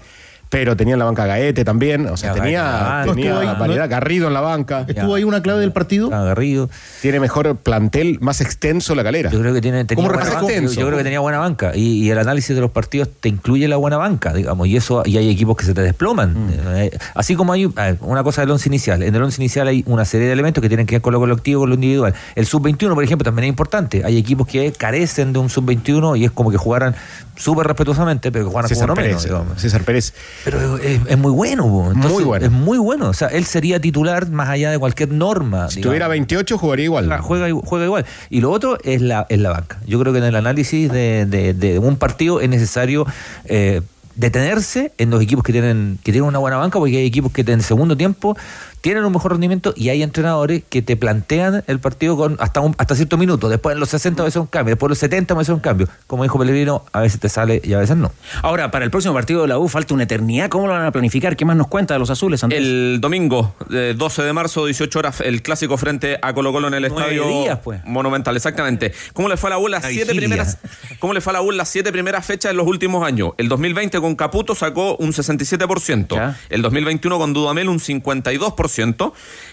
[0.52, 3.84] pero tenía en la banca Gaete también, o sea, tenía, tenía ahí, variedad.
[3.84, 3.88] ¿no?
[3.88, 4.84] Garrido en la banca.
[4.86, 6.10] ¿Estuvo ahí una clave del partido?
[6.10, 6.68] Garrido.
[7.00, 9.30] Tiene mejor plantel, más extenso la calera.
[9.30, 10.54] Yo creo que tiene, tenía ¿Cómo buena banca.
[10.54, 11.72] Yo, yo creo que tenía buena banca.
[11.74, 14.68] Y, y el análisis de los partidos te incluye la buena banca, digamos.
[14.68, 16.52] Y eso y hay equipos que se te desploman.
[16.76, 19.02] Eh, así como hay eh, una cosa del once inicial.
[19.02, 21.18] En el once inicial hay una serie de elementos que tienen que ver con lo
[21.18, 22.12] colectivo, con lo individual.
[22.34, 24.04] El sub-21, por ejemplo, también es importante.
[24.04, 26.94] Hay equipos que carecen de un sub-21 y es como que jugaran
[27.36, 29.24] súper respetuosamente, pero que jugaran César Pérez, menos.
[29.24, 29.60] digamos.
[29.60, 30.12] César Pérez.
[30.44, 31.88] Pero es, es muy bueno.
[31.88, 32.44] Entonces, Muy bueno.
[32.46, 33.08] Es muy bueno.
[33.08, 35.68] O sea, él sería titular más allá de cualquier norma.
[35.68, 35.90] Si digamos.
[35.90, 37.04] tuviera 28 jugaría igual.
[37.20, 38.06] Juega, juega, juega igual.
[38.30, 39.78] Y lo otro es la, es la banca.
[39.86, 43.06] Yo creo que en el análisis de, de- de un partido es necesario
[43.46, 43.80] eh,
[44.14, 47.40] detenerse en los equipos que tienen, que tienen una buena banca, porque hay equipos que
[47.40, 48.36] en el segundo tiempo
[48.82, 52.74] tienen un mejor rendimiento y hay entrenadores que te plantean el partido con hasta un,
[52.78, 53.48] hasta cierto minuto.
[53.48, 55.44] Después en los 60 va a ser un cambio, después en los 70 va a
[55.44, 55.88] ser un cambio.
[56.06, 58.12] Como dijo Pellegrino, a veces te sale y a veces no.
[58.42, 60.48] Ahora, para el próximo partido de la U falta una eternidad.
[60.50, 61.36] ¿Cómo lo van a planificar?
[61.36, 62.60] ¿Qué más nos cuenta de los azules, Andrés?
[62.60, 66.74] El domingo, eh, 12 de marzo, 18 horas, el clásico frente a Colo Colo en
[66.74, 67.80] el Nueve estadio días, pues.
[67.84, 68.92] Monumental, exactamente.
[69.12, 70.20] ¿Cómo le fue a la U las siete vigilia.
[70.20, 70.58] primeras?
[70.98, 73.30] ¿Cómo le fue a la U las siete primeras fechas en los últimos años?
[73.38, 76.36] El 2020 con Caputo sacó un 67%, Ya.
[76.50, 78.71] el 2021 con Dudamel un 52%,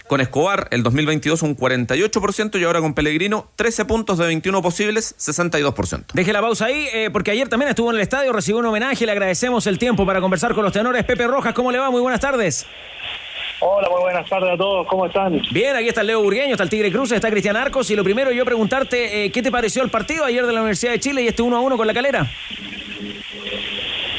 [0.07, 5.15] con Escobar el 2022 un 48% y ahora con Pellegrino 13 puntos de 21 posibles,
[5.17, 6.05] 62%.
[6.13, 9.05] Deje la pausa ahí, eh, porque ayer también estuvo en el estadio, recibió un homenaje,
[9.05, 11.03] le agradecemos el tiempo para conversar con los tenores.
[11.03, 11.89] Pepe Rojas, ¿cómo le va?
[11.91, 12.65] Muy buenas tardes.
[13.61, 15.41] Hola, muy buenas tardes a todos, ¿cómo están?
[15.51, 17.91] Bien, aquí está el Leo Burgueño, está el Tigre Cruz, está Cristian Arcos.
[17.91, 20.93] Y lo primero, yo preguntarte, eh, ¿qué te pareció el partido ayer de la Universidad
[20.93, 22.25] de Chile y este 1 a 1 con la calera?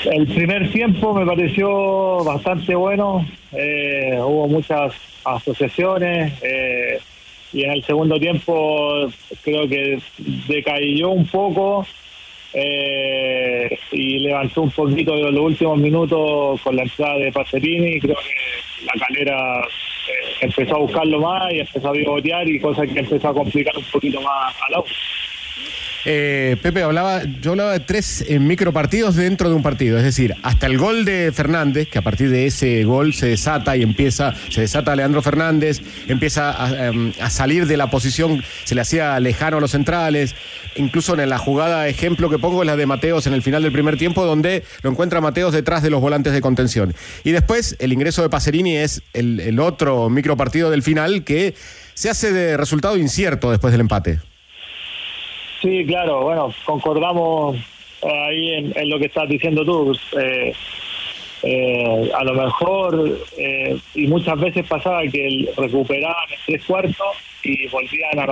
[0.04, 6.98] El primer tiempo me pareció bastante bueno, eh, hubo muchas asociaciones eh,
[7.52, 9.10] y en el segundo tiempo
[9.42, 9.98] creo que
[10.48, 11.86] decayó un poco
[12.54, 18.00] eh, y levantó un poquito los últimos minutos con la entrada de Pacerini.
[18.00, 19.62] Creo que la calera
[20.40, 23.84] empezó a buscarlo más y empezó a pivotear y cosas que empezó a complicar un
[23.84, 24.78] poquito más a la
[26.04, 30.34] eh, Pepe, hablaba, yo hablaba de tres eh, micropartidos dentro de un partido, es decir,
[30.42, 34.34] hasta el gol de Fernández, que a partir de ese gol se desata y empieza,
[34.48, 39.20] se desata Leandro Fernández, empieza a, em, a salir de la posición, se le hacía
[39.20, 40.34] lejano a los centrales,
[40.76, 43.72] incluso en la jugada ejemplo que pongo es la de Mateos en el final del
[43.72, 46.94] primer tiempo, donde lo encuentra Mateos detrás de los volantes de contención.
[47.24, 51.54] Y después el ingreso de Pacerini es el, el otro micropartido del final que
[51.94, 54.20] se hace de resultado incierto después del empate.
[55.60, 57.56] Sí, claro, bueno, concordamos
[58.02, 59.92] ahí en, lo que estás diciendo tú.
[60.18, 60.54] Eh,
[61.42, 67.66] eh, a lo mejor, eh, y muchas veces pasaba que recuperaban en tres cuartos y
[67.68, 68.26] volvían a,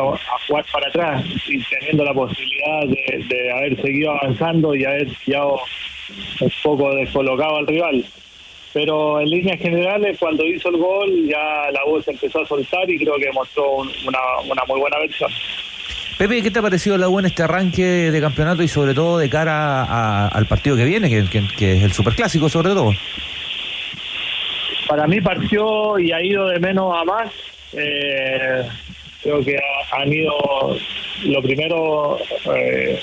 [0.47, 5.61] jugar para atrás, y teniendo la posibilidad de, haber seguido avanzando y haber quedado
[6.41, 8.05] un poco descolocado al rival.
[8.75, 12.99] Pero en líneas generales, cuando hizo el gol, ya la voz empezó a soltar y
[12.99, 15.31] creo que mostró una, una muy buena versión.
[16.19, 19.19] Pepe, ¿qué te ha parecido la U en este arranque de campeonato y sobre todo
[19.19, 22.91] de cara al partido que viene, que, es el superclásico sobre todo?
[24.89, 27.31] Para mí partió y ha ido de menos a más.
[27.73, 28.65] Eh,
[29.23, 29.61] creo que
[29.93, 30.33] han ido
[31.27, 32.19] lo primero
[32.53, 32.99] eh,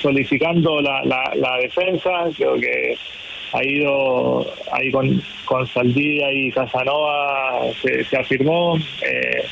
[0.00, 2.96] solicitando la, defensa, creo que
[3.52, 8.76] ha ido ahí con, con Saldía y Casanova se, afirmó.
[9.02, 9.44] Eh,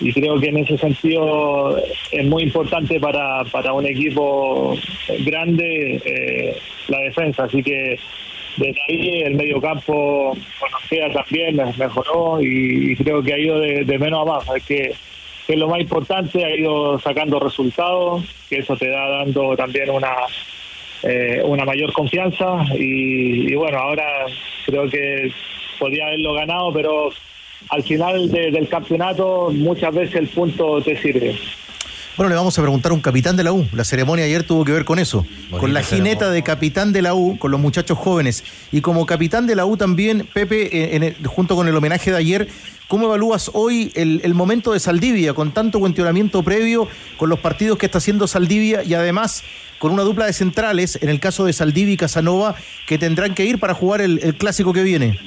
[0.00, 1.76] y creo que en ese sentido
[2.10, 4.76] es muy importante para, para un equipo
[5.20, 6.56] grande eh,
[6.88, 7.98] la defensa, así que
[8.56, 14.22] desde ahí el medio campo conocía también, mejoró y, creo que ha ido de, menos
[14.22, 14.92] a más, es que,
[15.48, 20.14] es lo más importante, ha ido sacando resultados, que eso te da dando también una
[21.02, 22.64] eh, una mayor confianza.
[22.78, 24.26] Y, y bueno, ahora
[24.64, 25.30] creo que
[25.78, 27.10] podía haberlo ganado, pero
[27.68, 31.36] al final del campeonato muchas veces el punto te sirve.
[32.16, 33.66] Bueno, le vamos a preguntar a un capitán de la U.
[33.72, 37.12] La ceremonia ayer tuvo que ver con eso, con la jineta de capitán de la
[37.12, 38.44] U, con los muchachos jóvenes.
[38.70, 42.48] Y como capitán de la U también, Pepe, en junto con el homenaje de ayer,
[42.86, 47.86] ¿cómo evalúas hoy el, momento de Saldivia, con tanto cuestionamiento previo, con los partidos que
[47.86, 49.42] está haciendo Saldivia y además
[49.80, 52.54] con una dupla de centrales, en el caso de Saldivia y Casanova,
[52.86, 55.18] que tendrán que ir para jugar el clásico que viene?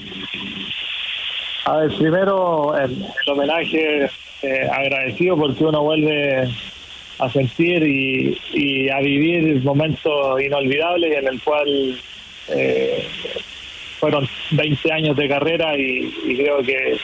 [1.68, 4.10] A ver, primero el, homenaje
[4.42, 6.48] eh, agradecido porque uno vuelve
[7.20, 12.00] a sentir y, a vivir momentos inolvidables en el cual
[12.48, 13.06] eh,
[14.00, 16.98] fueron 20 años de carrera y, creo que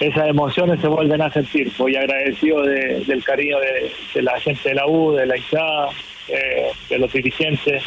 [0.00, 1.72] esas emociones se vuelven a sentir.
[1.78, 5.88] Voy agradecido del cariño de, la gente de la U, de la hinchada,
[6.28, 7.82] eh, de los dirigentes.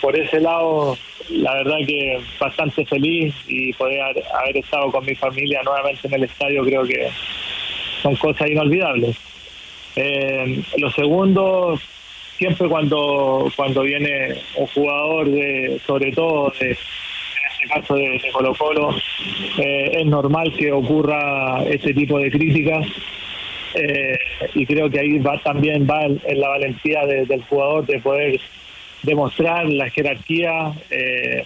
[0.00, 0.96] Por ese lado
[1.30, 6.24] la verdad que bastante feliz y poder haber estado con mi familia nuevamente en el
[6.24, 7.08] estadio creo que
[8.02, 9.16] son cosas inolvidables.
[9.96, 11.78] Eh, lo segundo,
[12.36, 16.76] siempre cuando cuando viene un jugador de, sobre todo de, en
[17.52, 18.94] este caso de, Colo Colo,
[19.58, 22.86] eh, es normal que ocurra ese tipo de críticas.
[23.76, 24.18] Eh,
[24.54, 28.40] y creo que ahí va también va en la valentía del jugador de poder
[29.04, 31.44] demostrar la jerarquía eh,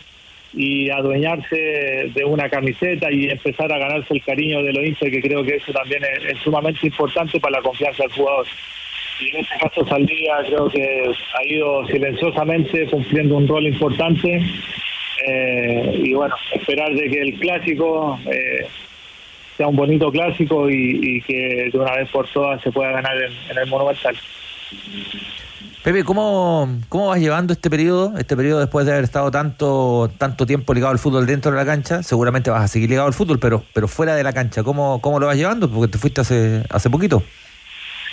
[0.55, 5.21] y adueñarse de una camiseta y empezar a ganarse el cariño de los hinchas, que
[5.21, 8.47] creo que eso también es, sumamente importante para la confianza del jugador.
[9.21, 14.41] Y en este caso Saldía creo que ha ido silenciosamente cumpliendo un rol importante.
[15.27, 18.67] Eh, y bueno, esperar de que el clásico eh,
[19.57, 23.17] sea un bonito clásico y, que de una vez por todas se pueda ganar
[23.51, 24.17] en el Monumental.
[25.83, 28.19] Pepe, ¿cómo, ¿cómo vas llevando este periodo?
[28.19, 31.65] Este periodo después de haber estado tanto, tanto tiempo ligado al fútbol dentro de la
[31.65, 35.01] cancha, seguramente vas a seguir ligado al fútbol, pero, pero fuera de la cancha, ¿cómo,
[35.01, 35.71] cómo lo vas llevando?
[35.71, 37.23] Porque te fuiste hace, hace poquito.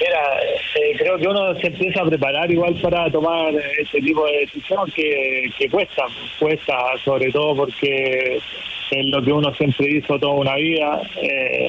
[0.00, 0.40] Mira,
[0.76, 4.90] eh, creo que uno se empieza a preparar igual para tomar este tipo de decisión
[4.94, 6.04] que, que cuesta,
[6.38, 8.40] cuesta sobre todo porque
[8.90, 11.02] es lo que uno siempre hizo toda una vida.
[11.22, 11.68] Eh,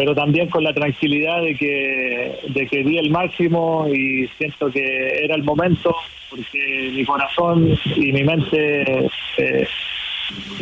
[0.00, 5.24] pero también con la tranquilidad de que, de que di el máximo y siento que
[5.24, 5.94] era el momento,
[6.30, 9.68] porque mi corazón y mi mente eh,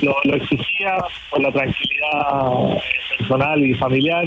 [0.03, 0.97] lo, exigía
[1.31, 2.83] con la tranquilidad
[3.17, 4.27] personal y familiar.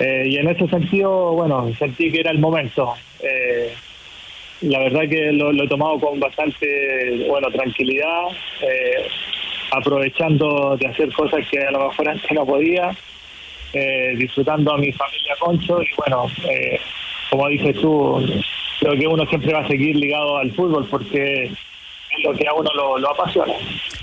[0.00, 2.94] Eh, y en ese sentido, bueno, sentí que era el momento.
[3.22, 3.74] Eh,
[4.62, 8.28] la verdad que lo, he tomado con bastante, bueno, tranquilidad,
[9.70, 12.96] aprovechando de hacer cosas que a lo mejor antes no podía
[13.74, 16.80] eh, disfrutando a mi familia Concho y bueno, eh,
[17.30, 18.24] como dices tú,
[18.80, 22.54] creo que uno siempre va a seguir ligado al fútbol porque es lo que a
[22.54, 23.52] uno lo, apasiona.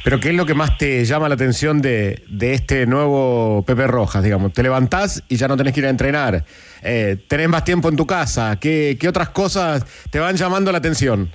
[0.03, 3.87] Pero ¿qué es lo que más te llama la atención de, de este nuevo Pepe
[3.87, 4.23] Rojas?
[4.23, 6.43] Digamos, te levantás y ya no tenés que ir a entrenar.
[6.83, 8.59] Eh, tenés más tiempo en tu casa.
[8.59, 11.31] ¿Qué, ¿Qué otras cosas te van llamando la atención?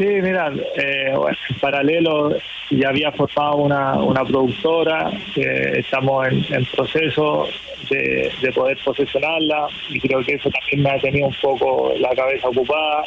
[0.00, 2.34] Sí, mira, eh, bueno, en paralelo
[2.70, 7.46] ya había formado una, una productora, eh, estamos en, en proceso
[7.90, 12.14] de, de poder posesionarla y creo que eso también me ha tenido un poco la
[12.14, 13.04] cabeza ocupada.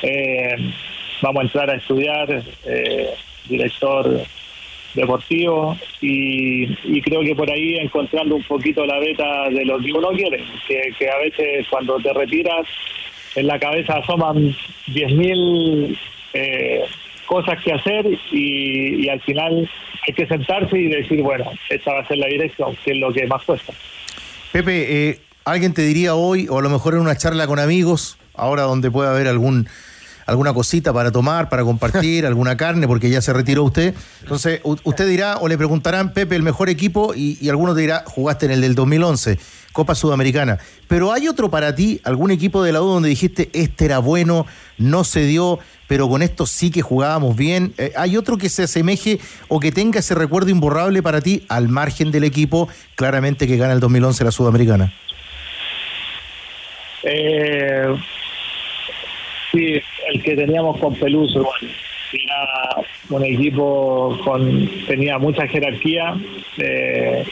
[0.00, 0.56] Eh,
[1.20, 3.10] vamos a entrar a estudiar eh,
[3.46, 4.18] director
[4.94, 9.92] deportivo y, y creo que por ahí encontrando un poquito la beta de lo que
[9.92, 12.66] uno quiere, que, que a veces cuando te retiras
[13.34, 14.56] en la cabeza asoman
[14.86, 15.98] 10.000
[16.34, 16.84] eh,
[17.26, 19.68] cosas que hacer y, y al final
[20.06, 23.12] hay que sentarse y decir, bueno, esta va a ser la dirección, que es lo
[23.12, 23.72] que más cuesta.
[24.52, 28.18] Pepe, eh, alguien te diría hoy, o a lo mejor en una charla con amigos,
[28.34, 29.68] ahora donde pueda haber algún
[30.26, 33.94] alguna cosita para tomar, para compartir, alguna carne, porque ya se retiró usted.
[34.22, 38.04] Entonces, usted dirá, o le preguntarán, Pepe, el mejor equipo, y, y algunos te dirá,
[38.06, 39.38] jugaste en el del 2011,
[39.74, 40.58] Copa Sudamericana.
[40.86, 44.46] Pero ¿hay otro para ti, algún equipo de la U donde dijiste, este era bueno,
[44.78, 45.58] no se dio,
[45.88, 47.74] pero con esto sí que jugábamos bien?
[47.76, 51.68] Eh, ¿Hay otro que se asemeje o que tenga ese recuerdo imborrable para ti, al
[51.68, 54.94] margen del equipo, claramente que gana el 2011 la Sudamericana?
[57.02, 57.96] Eh,
[59.50, 59.82] sí,
[60.12, 61.74] el que teníamos con Peluso, bueno,
[62.12, 66.14] era un equipo con tenía mucha jerarquía.
[66.58, 67.24] eh,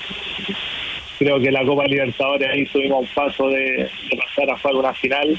[1.23, 5.39] creo que la Copa Libertadores ahí tuvimos un paso de, pasar a jugar una final,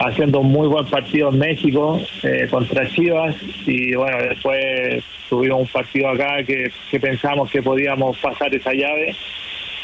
[0.00, 5.66] haciendo un muy buen partido en México eh, contra Chivas y bueno, después tuvimos un
[5.68, 9.14] partido acá que, que pensamos que podíamos pasar esa llave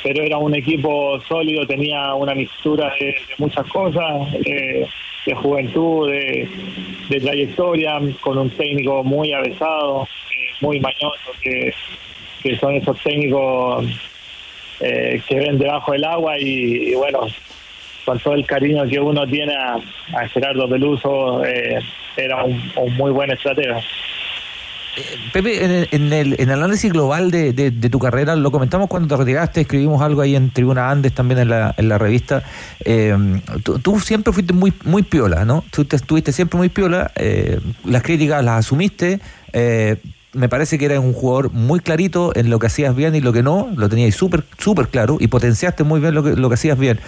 [0.07, 4.87] pero era un equipo sólido, tenía una mixtura de, muchas cosas, eh,
[5.27, 6.49] de juventud, de,
[7.09, 11.75] de trayectoria, con un técnico muy avesado, eh, muy mañoso, que,
[12.41, 13.85] que son esos técnicos
[14.81, 17.21] eh, que ven debajo del agua y, bueno,
[18.05, 21.79] con todo el cariño que uno tiene a, a Gerardo Peluso, eh,
[22.17, 22.63] era un,
[22.97, 23.81] muy buen estratega.
[25.31, 28.89] Pepe, en el, en el, en el análisis global de, de- tu carrera, lo comentamos
[28.89, 32.43] cuando te retiraste, escribimos algo ahí en Tribuna Andes, también en la, en la revista.
[32.83, 33.15] Eh,
[33.63, 35.65] tú, tú siempre fuiste muy, muy piola, ¿no?
[35.71, 39.21] Tú te- estuviste siempre muy piola, eh, las críticas las asumiste.
[40.37, 43.33] Me parece que eras un jugador muy clarito en lo que hacías bien y lo
[43.33, 46.55] que no, lo tenías súper súper claro y potenciaste muy bien lo que, lo que
[46.55, 47.01] hacías bien.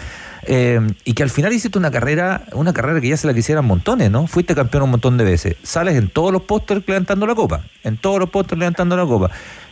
[0.45, 3.64] Eh, y que al final hiciste una carrera, una carrera que ya se la quisieran
[3.64, 4.27] montones, ¿no?
[4.27, 5.57] Fuiste campeón un montón de veces.
[5.62, 7.62] Sales en todos los pósters levantando la copa.
[7.85, 9.31] En todos los pósters levantando la copa.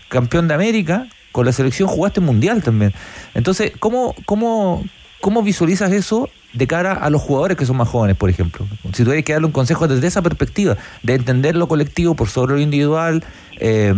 [0.09, 2.93] Campeón de América, con la selección jugaste mundial también.
[3.35, 4.85] Entonces, ¿cómo, cómo,
[5.21, 8.67] cómo visualizas eso de cara a los jugadores que son más jóvenes, por ejemplo?
[8.93, 12.55] Si tuvieras que darle un consejo desde esa perspectiva, de entender lo colectivo por sobre
[12.55, 13.25] lo individual,
[13.59, 13.95] eh,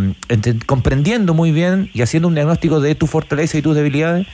[0.66, 4.26] comprendiendo muy bien y haciendo un diagnóstico de tu fortaleza y tus debilidades.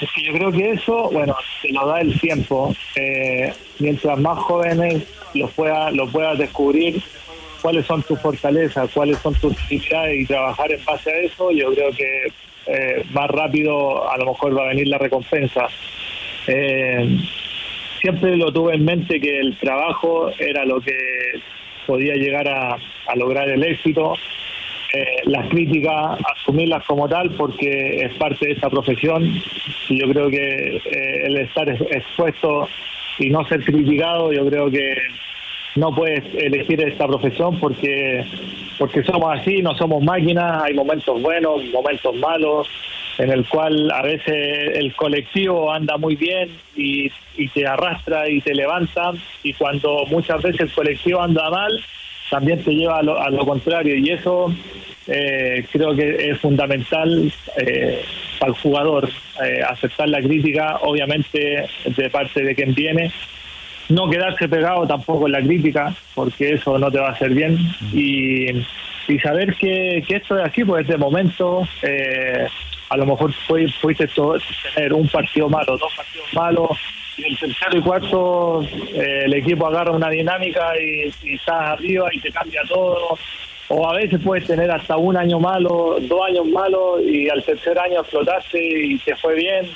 [0.00, 2.74] Es que yo creo que eso, bueno, te lo da el tiempo.
[2.96, 7.00] Eh, mientras más jóvenes lo puedas lo puedas descubrir,
[7.62, 11.72] cuáles son tus fortalezas, cuáles son tus debilidades y trabajar en base a eso, yo
[11.72, 12.32] creo que
[12.66, 15.66] eh, más rápido a lo mejor va a venir la recompensa.
[16.46, 17.18] Eh,
[18.00, 20.96] siempre lo tuve en mente que el trabajo era lo que
[21.86, 22.74] podía llegar a,
[23.06, 24.14] a lograr el éxito.
[24.94, 29.24] Eh, las críticas, asumirlas como tal, porque es parte de esta profesión.
[29.88, 32.68] Y yo creo que eh, el estar ex- expuesto
[33.18, 34.94] y no ser criticado, yo creo que
[35.76, 38.24] no puedes elegir esta profesión porque
[38.78, 42.68] porque somos así, no somos máquinas, hay momentos buenos, momentos malos,
[43.18, 48.40] en el cual a veces el colectivo anda muy bien y, y te arrastra y
[48.40, 51.80] te levanta, y cuando muchas veces el colectivo anda mal,
[52.30, 54.52] también te lleva a lo, a lo contrario, y eso
[55.06, 58.02] eh, creo que es fundamental eh,
[58.38, 59.08] para el jugador,
[59.44, 63.12] eh, aceptar la crítica, obviamente de parte de quien viene,
[63.88, 67.58] no quedarse pegado tampoco en la crítica, porque eso no te va a hacer bien.
[67.92, 68.46] Y,
[69.22, 72.46] saber que, que esto es así, pues de momento, eh,
[72.88, 73.32] a lo mejor
[73.80, 76.70] fuiste tener un partido malo, dos partidos malos,
[77.18, 82.08] y el tercero y cuarto eh, el equipo agarra una dinámica y, y estás arriba
[82.10, 83.18] y te cambia todo.
[83.68, 87.78] O a veces puedes tener hasta un año malo, dos años malos, y al tercer
[87.78, 89.66] año explotaste y te fue bien.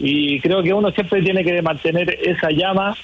[0.00, 2.96] Y creo que uno siempre tiene que mantener esa llama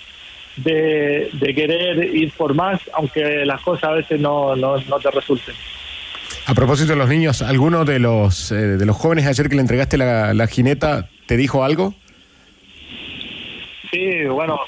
[0.64, 5.10] de, de querer ir por más, aunque las cosas a veces no, no, no te
[5.10, 5.54] resulten.
[6.46, 9.60] A propósito de los niños, ¿alguno de los, eh, de los jóvenes ayer que le
[9.60, 11.94] entregaste la, la jineta te dijo algo?
[13.90, 14.58] Sí, bueno,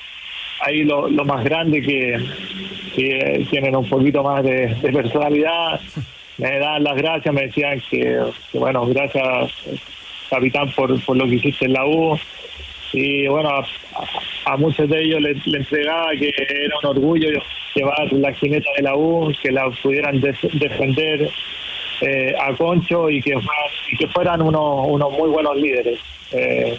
[0.60, 5.80] ahí lo, lo más grande que, tienen un poquito más de, de personalidad,
[6.38, 8.18] me dan las gracias, me decían que,
[8.50, 9.50] que, bueno, gracias
[10.28, 12.18] capitán por, por lo que hiciste en la U.
[12.92, 13.64] Y bueno, a,
[14.52, 17.28] a muchos de ellos les entregaba que era un orgullo
[17.74, 21.30] llevar la jineta de la U, que la pudieran des- defender
[22.02, 25.98] eh, a Concho y que, fueran, y que fueran unos, unos muy buenos líderes.
[26.32, 26.76] Eh,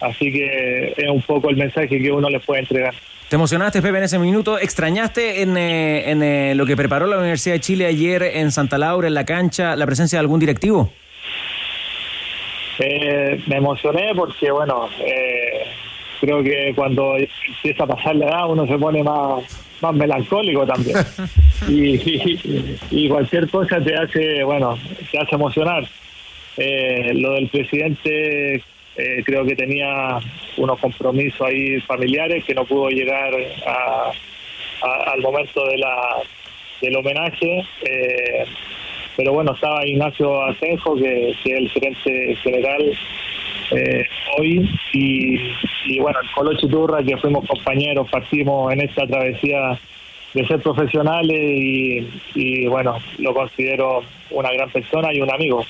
[0.00, 2.94] así que es un poco el mensaje que uno les puede entregar.
[3.28, 4.58] ¿Te emocionaste, Pepe, en ese minuto?
[4.58, 8.78] ¿Extrañaste en, eh, en, eh, lo que preparó la Universidad de Chile ayer en Santa
[8.78, 10.90] Laura, en la cancha, la presencia de algún directivo?
[12.80, 15.64] Eh, me emocioné porque, bueno, eh,
[16.20, 19.44] creo que cuando empieza a pasar la edad uno se pone más,
[19.80, 20.96] más melancólico también.
[21.68, 24.78] y, y- y cualquier cosa te hace, bueno,
[25.10, 25.84] te hace emocionar.
[26.56, 28.54] Eh, lo del presidente
[28.96, 30.20] eh, creo que tenía
[30.56, 33.32] unos compromisos ahí familiares que no pudo llegar
[33.66, 34.10] a-
[34.82, 35.96] a- al momento de la,
[36.80, 37.64] del homenaje.
[37.82, 38.44] Eh,
[39.16, 42.98] pero bueno, estaba Ignacio Asenjo, que, que es el gerente general
[43.70, 44.06] eh,
[44.38, 45.40] hoy, y,
[45.86, 49.78] y bueno, el Colo Chiturra, que fuimos compañeros, partimos en esta travesía
[50.34, 55.64] de ser profesionales y, y bueno, lo considero una gran persona y un amigo.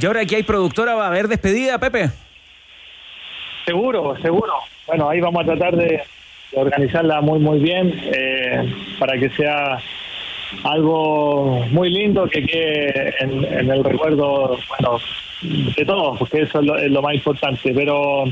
[0.00, 2.10] Y ahora que hay productora, ¿va a haber despedida, Pepe?
[3.64, 4.52] Seguro, seguro.
[4.86, 6.02] Bueno, ahí vamos a tratar de,
[6.52, 9.78] de organizarla muy, muy bien eh, para que sea
[10.62, 14.98] algo muy lindo que quede en, en el recuerdo, bueno,
[15.42, 17.72] de todos, porque eso es lo, es lo más importante.
[17.74, 18.24] Pero,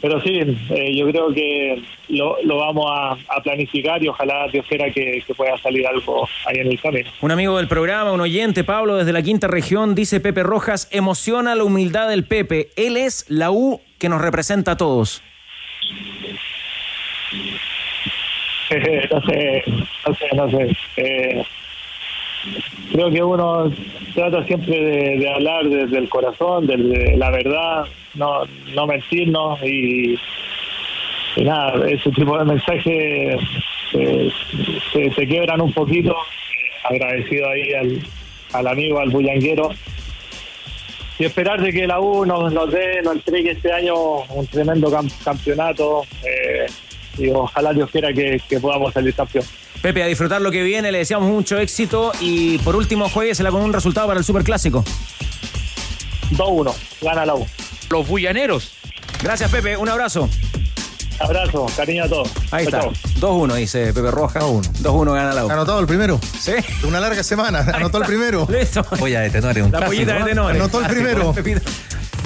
[0.00, 4.66] pero sí, eh, yo creo que lo, lo vamos a, a planificar y ojalá Dios
[4.68, 7.10] quiera que, que pueda salir algo ahí en el camino.
[7.20, 11.54] Un amigo del programa, un oyente, Pablo, desde la quinta región, dice Pepe Rojas, emociona
[11.54, 12.68] la humildad del Pepe.
[12.76, 15.22] Él es la U que nos representa a todos.
[19.10, 19.64] no sé,
[20.06, 20.76] no sé, no sé.
[20.96, 21.44] Eh,
[22.92, 23.72] creo que uno
[24.14, 24.78] trata siempre
[25.18, 28.44] de, hablar desde el corazón, desde la verdad, no,
[28.74, 30.18] no mentirnos y,
[31.36, 33.40] y nada, ese tipo de mensajes
[33.94, 34.30] eh,
[34.92, 36.16] se, se quiebran un poquito.
[36.84, 38.02] Agradecido ahí al,
[38.54, 39.70] al amigo, al bullanguero.
[41.18, 43.94] Y esperar de que la U nos, nos dé, nos entregue este año
[44.30, 46.02] un tremendo cam- campeonato.
[46.26, 46.66] eh,
[47.18, 49.44] y ojalá Dios quiera que, que podamos salir campeón.
[49.80, 53.62] Pepe, a disfrutar lo que viene, le deseamos mucho éxito y por último jueguesela con
[53.62, 54.84] un resultado para el Superclásico.
[56.32, 57.46] 2-1, gana la U.
[57.90, 58.72] Los bullaneros.
[59.22, 60.28] Gracias, Pepe, un abrazo.
[61.20, 62.30] Abrazo, cariño a todos.
[62.50, 63.20] Ahí Chao, está.
[63.20, 63.46] chao.
[63.46, 64.42] 2-1, dice Pepe Rojas.
[64.42, 65.50] 2-1 gana la U.
[65.50, 66.18] Anotado el primero.
[66.40, 66.52] Sí.
[66.84, 67.60] Una larga semana.
[67.74, 68.46] Anotó el primero.
[68.50, 68.82] Listo.
[68.84, 70.26] Polla de tenores, un La clásico, pollita de ¿no?
[70.26, 70.60] tenores.
[70.60, 71.34] Anotó el primero.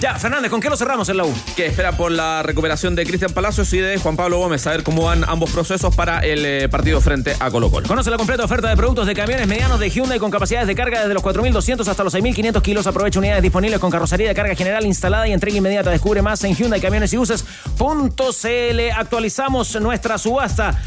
[0.01, 1.35] Ya, Fernández, ¿con qué lo cerramos en la U?
[1.57, 4.83] que espera por la recuperación de Cristian Palacios y de Juan Pablo Gómez, a ver
[4.83, 7.89] cómo van ambos procesos para el eh, partido frente a Colo Colo.
[7.89, 11.01] Conoce la completa oferta de productos de camiones medianos de Hyundai con capacidades de carga
[11.01, 12.87] desde los 4.200 hasta los 6.500 kilos.
[12.87, 15.91] Aprovecha unidades disponibles con carrocería de carga general instalada y entrega inmediata.
[15.91, 18.81] Descubre más en Hyundai Camiones y Uses.cl.
[18.95, 20.79] Actualizamos nuestra subasta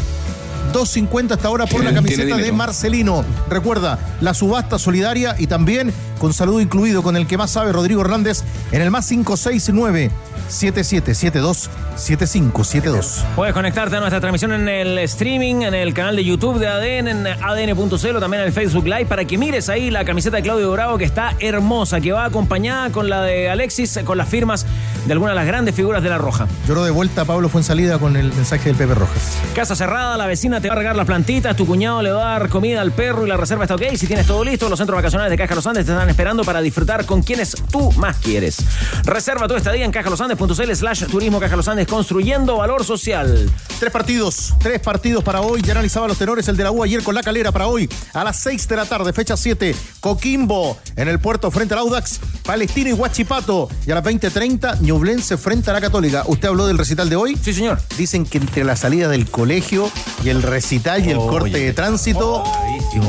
[0.73, 2.51] 250 hasta ahora por la camiseta de.
[2.51, 3.23] Marcelino.
[3.49, 8.01] Recuerda, la subasta solidaria y también con saludo incluido con el que más sabe Rodrigo
[8.01, 10.11] Hernández en el más 569
[10.47, 13.23] 7772 7572.
[13.35, 17.07] Puedes conectarte a nuestra transmisión en el streaming, en el canal de YouTube de ADN,
[17.07, 20.71] en ADN.cl también en el Facebook Live para que mires ahí la camiseta de Claudio
[20.71, 24.65] Bravo que está hermosa, que va acompañada con la de Alexis, con las firmas
[25.05, 26.47] de algunas de las grandes figuras de la Roja.
[26.67, 29.37] Lloró de vuelta Pablo Fuensalida con el mensaje del Pepe Rojas.
[29.53, 32.39] Casa cerrada, la vecina te va a regar las plantitas, tu cuñado le va a
[32.39, 33.83] dar comida al perro y la reserva está ok.
[33.95, 36.61] Si tienes todo listo, los centros vacacionales de Caja Los Andes te están esperando para
[36.61, 38.57] disfrutar con quienes tú más quieres.
[39.03, 43.49] Reserva tu estadía en cajalosandes.cl slash turismo Cajalosandes construyendo valor social.
[43.79, 45.61] Tres partidos, tres partidos para hoy.
[45.61, 48.23] Ya analizaba los tenores, el de la U ayer con la calera para hoy a
[48.23, 49.75] las 6 de la tarde, fecha 7.
[49.99, 53.69] Coquimbo en el puerto frente al Audax, Palestino y Huachipato.
[53.85, 56.23] Y a las 20.30, Ñublense frente a la Católica.
[56.27, 57.37] ¿Usted habló del recital de hoy?
[57.41, 57.79] Sí, señor.
[57.97, 59.91] Dicen que entre la salida del colegio
[60.23, 62.43] y el recital y el corte de tránsito,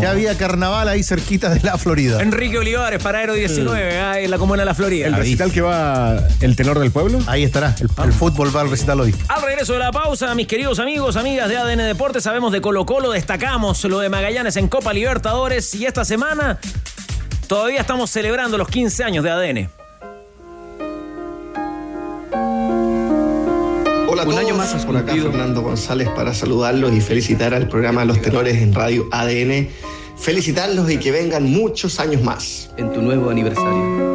[0.00, 2.20] ya había carnaval ahí cerquita de la Florida.
[2.20, 5.06] Enrique Olivares para Aero 19, ah, en la comuna de la Florida.
[5.06, 7.18] ¿El recital que va el tenor del pueblo?
[7.26, 9.14] Ahí estará, el, el fútbol va al recital hoy.
[9.28, 12.86] Al regreso de la pausa, mis queridos amigos, amigas de ADN Deportes, sabemos de Colo
[12.86, 16.58] Colo, destacamos lo de Magallanes en Copa Libertadores y esta semana
[17.48, 19.70] todavía estamos celebrando los 15 años de ADN.
[24.08, 28.04] Hola a todos, año más por acá Fernando González para saludarlos y felicitar al programa
[28.04, 29.68] Los Tenores en Radio ADN.
[30.16, 32.70] Felicitarlos y que vengan muchos años más.
[32.76, 34.06] En tu nuevo aniversario.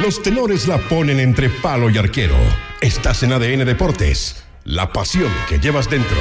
[0.00, 2.34] Los tenores la ponen entre palo y arquero.
[2.80, 6.16] Estás en ADN Deportes, la pasión que llevas dentro.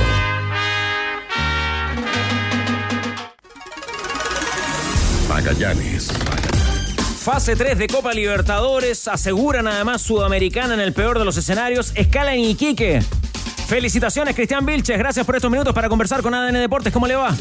[5.27, 6.11] Magallanes.
[7.21, 12.35] Fase 3 de Copa Libertadores, aseguran además Sudamericana en el peor de los escenarios, escala
[12.35, 13.01] en Iquique.
[13.71, 17.33] Felicitaciones Cristian Vilches, gracias por estos minutos para conversar con ADN Deportes, ¿cómo le va?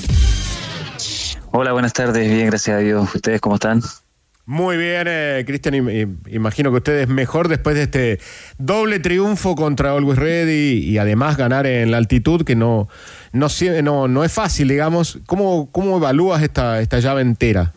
[1.50, 3.12] Hola, buenas tardes, bien, gracias a Dios.
[3.12, 3.82] ¿Ustedes cómo están?
[4.46, 5.74] Muy bien, eh, Cristian,
[6.28, 8.20] imagino que ustedes mejor después de este
[8.58, 12.86] doble triunfo contra Always Ready y además ganar en la altitud, que no,
[13.32, 13.48] no,
[13.82, 15.18] no, no es fácil, digamos.
[15.26, 17.72] ¿Cómo, cómo evalúas esta, esta llave entera?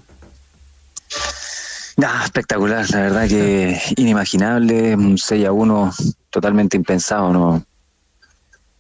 [2.06, 5.92] Ah, espectacular, la verdad que inimaginable, un 6 a 1
[6.30, 7.66] totalmente impensado, ¿no?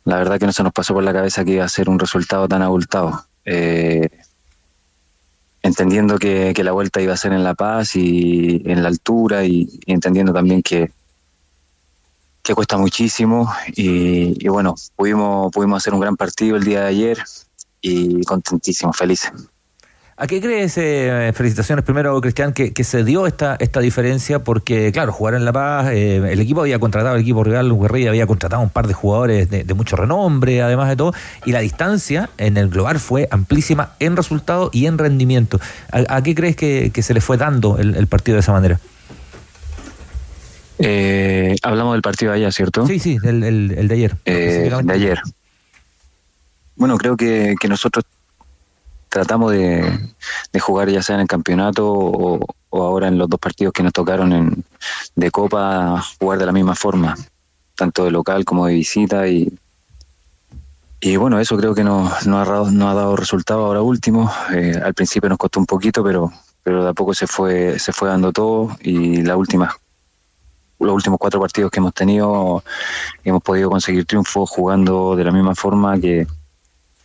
[0.06, 1.99] La verdad que no se nos pasó por la cabeza que iba a ser un
[1.99, 3.26] resultado tan abultado.
[3.45, 4.10] Eh,
[5.62, 9.80] entendiendo que, la vuelta iba a ser en La Paz y en la altura y,
[9.86, 10.91] entendiendo también que,
[12.41, 16.88] que cuesta muchísimo y, y, bueno, pudimos, pudimos hacer un gran partido el día de
[16.88, 17.24] ayer
[17.82, 19.32] y contentísimos, felices.
[20.16, 24.39] ¿A qué crees, eh, felicitaciones primero, Cristian, que, que, se dio esta, esta diferencia?
[24.39, 28.09] Porque, claro, jugar en La Paz, eh, el equipo había contratado, el equipo Real Guerrilla
[28.09, 31.14] había contratado un par de jugadores de, de, mucho renombre, además de todo,
[31.45, 35.59] y la distancia en el global fue amplísima en resultado y en rendimiento.
[35.91, 38.51] ¿A, a qué crees que, que, se le fue dando el, el partido de esa
[38.51, 38.80] manera?
[40.78, 42.86] Eh, hablamos del partido de ayer, ¿cierto?
[42.86, 44.16] Sí, sí, el, el, el de ayer.
[44.26, 45.20] Eh, de ayer.
[46.76, 48.05] Bueno, creo que, que nosotros
[49.14, 50.09] tratamos de,
[50.51, 52.39] de, jugar ya sea en el campeonato o,
[52.72, 54.64] ahora en los dos partidos que nos tocaron en,
[55.16, 57.16] de Copa, jugar de la misma forma,
[57.76, 59.55] tanto de local como de visita y,
[60.99, 64.32] y bueno, eso creo que nos, nos, ha, nos ha dado resultado ahora último.
[64.51, 66.34] Eh, al principio nos costó un poquito, pero,
[66.64, 69.76] pero de a poco se fue, se fue dando todo y la última
[70.80, 72.61] los últimos cuatro partidos que hemos tenido
[73.24, 76.28] hemos podido conseguir triunfos jugando de la misma forma que,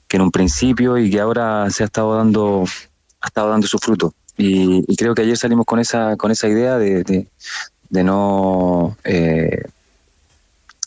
[0.09, 2.65] que en un principio y que ahora se ha estado dando
[3.21, 4.15] ha estado dando su fruto.
[4.37, 7.03] Y, creo que ayer salimos con esa con esa idea de,
[7.91, 9.65] de, no eh,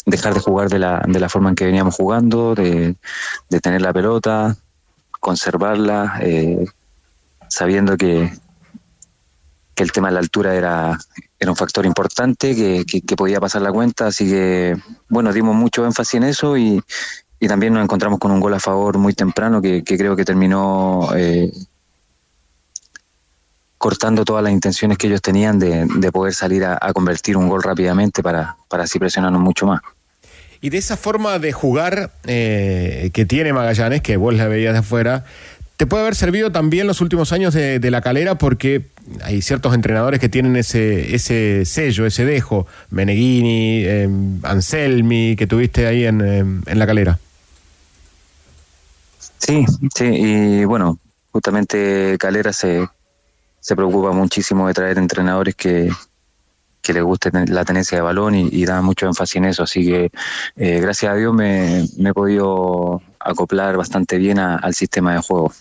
[0.06, 2.96] dejar de jugar de la, de la forma en que veníamos jugando de,
[3.50, 4.58] de tener la pelota
[5.20, 6.66] conservarla eh,
[7.50, 8.32] sabiendo que
[9.76, 10.98] que el tema de la altura era,
[11.40, 14.76] era un factor importante, que, que, podía pasar la cuenta, así que
[15.08, 16.84] bueno, dimos mucho énfasis en eso y,
[17.42, 21.10] y también nos encontramos con un gol a favor muy temprano que, creo que terminó
[21.18, 21.52] eh,
[23.80, 27.64] cortando todas las intenciones que ellos tenían de, de poder salir a, convertir un gol
[27.64, 29.82] rápidamente para, para así presionarnos mucho más.
[30.62, 34.80] Y de esa forma de jugar eh, que tiene Magallanes, que vos la veías de
[34.80, 35.26] afuera,
[35.78, 38.86] te puede haber servido también los últimos años de, de, la calera porque
[39.24, 42.68] hay ciertos entrenadores que tienen ese, ese sello, ese dejo.
[42.92, 44.08] Meneghini, eh,
[44.44, 47.18] Anselmi, que tuviste ahí en, en, la calera.
[49.42, 49.66] Sí,
[49.96, 51.00] sí, y bueno,
[51.32, 52.88] justamente Calera se,
[53.60, 55.90] se preocupa muchísimo de traer entrenadores que,
[56.82, 59.64] que les guste la tenencia de balón y, y da mucho énfasis en eso.
[59.64, 60.12] Así que
[60.58, 65.52] eh, gracias a Dios me, me, he podido acoplar bastante bien al sistema de juego.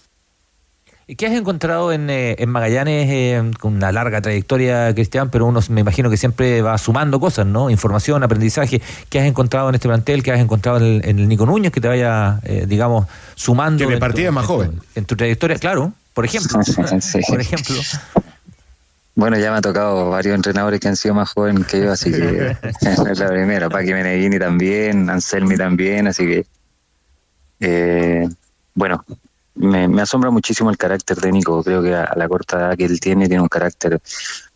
[1.10, 5.28] ¿Y qué has encontrado en, eh, en Magallanes eh, con una larga trayectoria, Cristian?
[5.28, 7.68] Pero uno me imagino que siempre va sumando cosas, ¿no?
[7.68, 8.80] Información, aprendizaje.
[9.08, 10.22] ¿Qué has encontrado en este plantel?
[10.22, 13.88] ¿Qué has encontrado en el, en el Nico Núñez que te vaya, eh, digamos, sumando?
[13.88, 14.70] Que de partida es más joven.
[14.70, 16.62] En tu, en tu trayectoria, claro, por ejemplo.
[17.00, 17.20] sí.
[17.26, 17.74] Por ejemplo.
[19.16, 22.12] Bueno, ya me ha tocado varios entrenadores que han sido más jóvenes que yo, así
[22.12, 23.68] que es la primera.
[23.68, 26.46] Paqui Meneghini también, Anselmi también, así que.
[27.58, 28.28] Eh,
[28.74, 29.04] bueno,
[29.60, 31.62] me, asombra muchísimo el carácter de Nico.
[31.62, 34.00] Creo que a, la corta edad que él tiene, tiene un carácter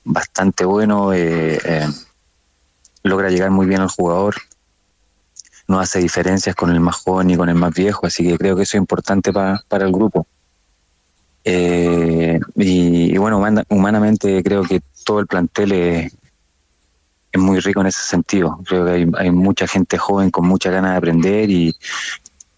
[0.04, 1.12] bastante bueno.
[1.12, 1.88] eh, eh,
[3.02, 4.34] logra llegar muy bien al jugador.
[5.68, 8.56] No hace diferencias con el más joven ni con el más viejo, así que creo
[8.56, 10.26] que eso es importante pa- para el grupo.
[11.44, 16.16] Eh, y, bueno, humana- humanamente creo que todo el plantel es,
[17.36, 18.60] muy rico en ese sentido.
[18.64, 21.76] Creo que hay, hay mucha gente joven con mucha ganas de aprender y,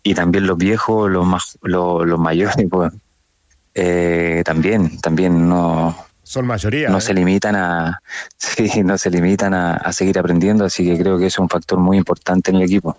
[0.06, 2.92] y también los viejos, los más, los, los mayores, pues,
[3.74, 6.88] eh, también, también no, Son mayoría.
[6.90, 7.00] no ¿eh?
[7.00, 8.00] se limitan a,
[8.38, 11.80] sí, no se limitan a, a seguir aprendiendo, así que creo que es un factor
[11.80, 12.96] muy importante en el equipo.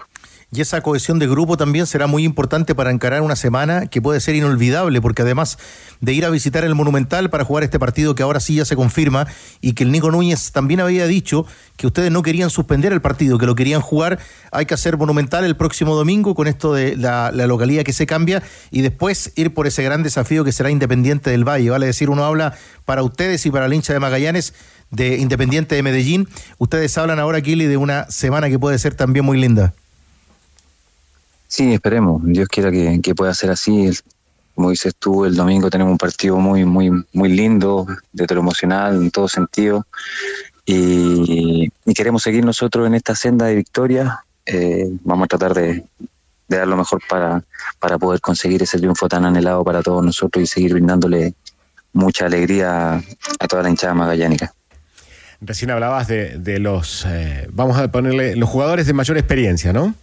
[0.50, 4.22] Y esa cohesión de grupo también será muy importante para encarar una semana que puede
[4.22, 5.58] ser inolvidable, porque además
[6.00, 8.78] de ir a visitar el Monumental para jugar este partido que ahora sí ya se
[8.78, 9.28] confirma
[9.60, 11.46] y que el Nico Núñez también había dicho
[11.76, 14.20] que ustedes no querían suspender el partido, que lo querían jugar,
[14.54, 18.06] hay que hacer Monumental el próximo domingo con esto de la, la localidad que se
[18.06, 18.42] cambia
[18.72, 22.24] y después ir por ese gran desafío que será Independiente del Valle, vale decir, uno
[22.24, 22.54] habla
[22.86, 24.54] para ustedes y para el hincha de Magallanes
[24.92, 29.26] de Independiente de Medellín, ustedes hablan ahora, Kili, de una semana que puede ser también
[29.26, 29.74] muy linda.
[31.48, 32.22] Sí, esperemos.
[32.24, 33.90] Dios quiera que, pueda ser así.
[34.56, 38.96] Como dices tú, el domingo tenemos un partido muy, muy, muy lindo, de lo emocional,
[38.96, 39.86] en todo sentido.
[40.66, 44.24] Y, queremos seguir nosotros en esta senda de victoria.
[44.46, 45.86] Eh, vamos a tratar de,
[46.48, 47.44] de dar lo mejor para,
[47.80, 51.34] para poder conseguir ese triunfo tan anhelado para todos nosotros y seguir brindándole
[51.94, 53.02] mucha alegría
[53.40, 54.54] a toda la hinchada magallánica.
[55.40, 59.94] Recién hablabas de, de los, eh, vamos a ponerle, los jugadores de mayor experiencia, ¿no?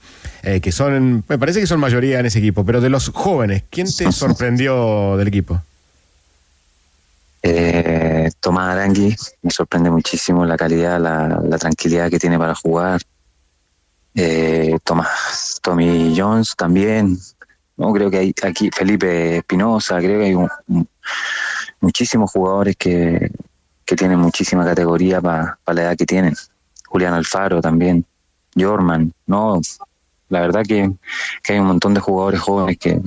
[0.43, 3.65] Eh, que son, me parece que son mayoría en ese equipo, pero de los jóvenes,
[3.71, 5.61] ¿quién te sorprendió del equipo?
[7.43, 13.01] Eh, Tomás Arangui me sorprende muchísimo la calidad, la, la tranquilidad que tiene para jugar.
[14.15, 17.19] Eh, Tomás, Tommy Jones también.
[17.77, 20.89] No creo que hay aquí Felipe Espinosa, creo que hay un- un-
[21.81, 23.31] muchísimos jugadores que,
[23.85, 26.35] que tienen muchísima categoría para la edad que tienen.
[26.87, 28.05] Julián Alfaro también,
[28.57, 29.61] Jorman, no,
[30.29, 30.91] la verdad que,
[31.43, 33.01] que hay un montón de jugadores jóvenes que,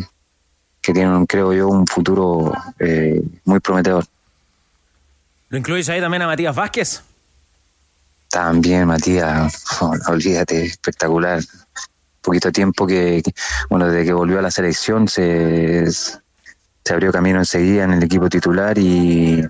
[0.82, 4.06] que tienen, creo yo, un futuro eh, muy prometedor.
[5.50, 7.02] ¿Lo incluyes ahí también a Matías Vázquez?
[8.30, 11.42] También, Matías, oh, no, olvídate, espectacular.
[12.22, 13.34] Poquito tiempo que, que,
[13.70, 18.28] bueno, desde que volvió a la selección se, se abrió camino enseguida en el equipo
[18.28, 19.42] titular y,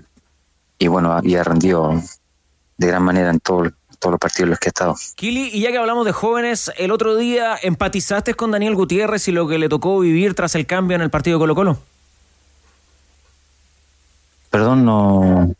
[0.78, 2.02] y bueno, había rendido
[2.76, 4.94] de gran manera en todo- todos los partidos en los que ha estado.
[5.16, 9.32] Kili, y ya que hablamos de jóvenes, el otro día empatizaste con Daniel Gutiérrez y
[9.32, 11.78] lo que le tocó vivir tras el cambio en el partido de Colo Colo.
[14.50, 15.52] Perdón, no,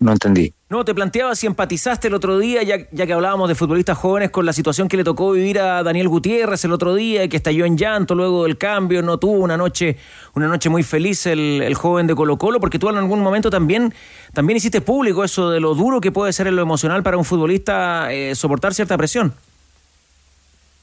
[0.00, 0.54] no entendí.
[0.68, 4.30] No, te planteaba si empatizaste el otro día, ya, ya que hablábamos de futbolistas jóvenes,
[4.30, 7.64] con la situación que le tocó vivir a Daniel Gutiérrez el otro día, que estalló
[7.64, 9.96] en llanto luego del cambio, no tuvo una noche,
[10.34, 13.50] una noche muy feliz el, el joven de Colo Colo, porque tú en algún momento
[13.50, 13.92] también,
[14.32, 17.24] también hiciste público eso de lo duro que puede ser en lo emocional para un
[17.24, 19.34] futbolista eh, soportar cierta presión.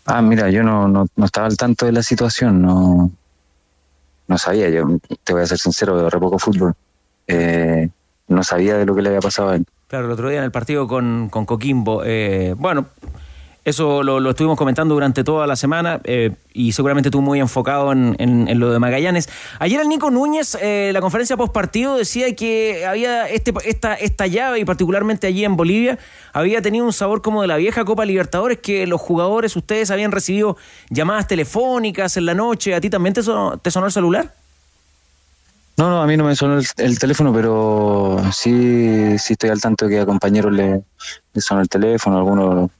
[0.05, 3.11] Ah, mira, yo no, no, no estaba al tanto de la situación, no,
[4.27, 4.85] no sabía, yo
[5.23, 6.73] te voy a ser sincero, de re poco fútbol.
[7.27, 7.89] Eh,
[8.27, 9.65] no sabía de lo que le había pasado a él.
[9.87, 12.03] Claro, el otro día en el partido con, con Coquimbo.
[12.05, 12.87] eh, bueno,
[13.63, 17.91] eso lo, lo estuvimos comentando durante toda la semana eh, y seguramente tú muy enfocado
[17.91, 19.27] en, en- en lo de Magallanes.
[19.59, 24.25] Ayer el Nico Núñez, eh, la conferencia post partido, decía que había este, esta, esta
[24.25, 25.99] llave y particularmente allí en Bolivia
[26.31, 30.13] había tenido un sabor como de la vieja Copa Libertadores que los jugadores, ustedes habían
[30.13, 30.55] recibido
[30.89, 32.73] llamadas telefónicas en la noche.
[32.73, 34.33] ¿A ti también te sonó, te sonó el celular?
[35.77, 39.61] No, no, a mí no me sonó el, el teléfono, pero sí, sí estoy al
[39.61, 40.81] tanto de que a compañeros le,
[41.33, 42.71] le sonó el teléfono, algunos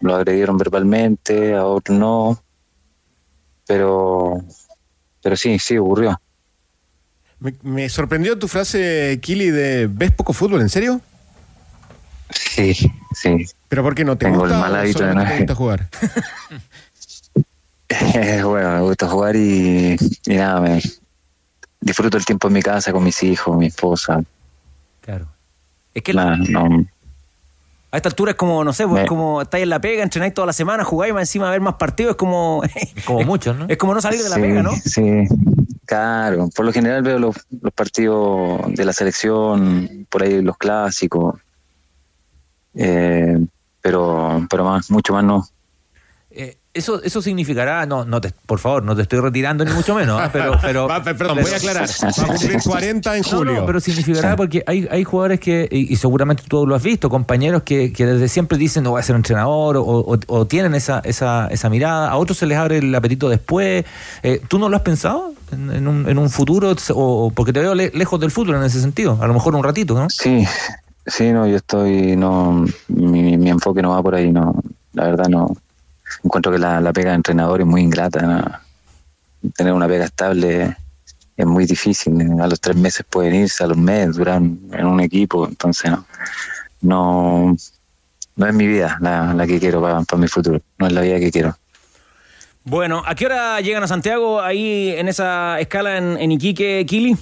[0.00, 2.42] lo agredieron verbalmente, a otros no,
[3.66, 4.38] pero,
[5.22, 6.18] pero sí, sí ocurrió.
[7.40, 10.62] Me, me sorprendió tu frase, Kili, de ¿ves poco fútbol?
[10.62, 11.00] ¿En serio?
[12.30, 13.46] Sí, sí.
[13.68, 15.88] ¿Pero por qué no te Tengo gusta el mal hábito de no- te gusta jugar?
[18.44, 20.80] bueno, me gusta jugar y, y nada, me
[21.80, 24.22] disfruto el tiempo en mi casa con mis hijos, mi esposa.
[25.00, 25.26] Claro.
[25.94, 26.22] Es que no,
[27.92, 30.32] A esta altura es como, no sé, pues, Me- como estáis en la pega, entrenáis
[30.32, 32.62] toda la semana, jugáis más encima a ver más partidos, es como.
[33.04, 33.66] como muchos, ¿no?
[33.68, 34.70] Es como no salir de la Sí, pega, ¿no?
[34.76, 35.24] Sí,
[35.86, 36.48] claro.
[36.54, 41.40] Por lo general veo los, los partidos de la selección, por ahí los clásicos,
[42.74, 43.38] eh,
[43.80, 45.44] pero, pero más, mucho más no.
[46.72, 50.20] Eso, eso significará, no, no te, por favor, no te estoy retirando ni mucho menos,
[50.20, 50.30] ¿ah?
[50.32, 51.88] pero, pero Va, pe- perdón, voy a aclarar.
[52.02, 53.54] Va a cumplir 40 en julio.
[53.54, 57.10] no, pero significará porque hay, hay jugadores que, y, y seguramente tú lo has visto,
[57.10, 60.76] compañeros que, que desde siempre dicen no voy a ser entrenador o, o- o tienen
[60.76, 63.84] esa, esa, esa mirada, a otros se les abre el apetito después.
[64.22, 66.70] Eh, ¿Tú no lo has pensado en, en un, en un futuro?
[66.70, 69.56] O, o- porque te veo le- lejos del fútbol en ese sentido, a lo mejor
[69.56, 70.08] un ratito, ¿no?
[70.08, 70.44] Sí,
[71.04, 74.54] sí, no, yo estoy, no, mi, mi enfoque no va por ahí, no,
[74.92, 75.48] la verdad no.
[76.24, 78.62] Encuentro que la, la pega de entrenador es muy ingrata,
[79.54, 80.76] tener una pega estable
[81.40, 85.00] es muy difícil, a los tres meses pueden irse, a los meses duran en un
[85.00, 86.04] equipo, entonces no,
[86.82, 87.56] no,
[88.36, 91.18] no es mi vida la, que quiero para, para mi futuro, no es la vida
[91.18, 91.56] que quiero.
[92.64, 97.16] Bueno, ¿a qué hora llegan a Santiago ahí en esa escala en, en Iquique, Kili?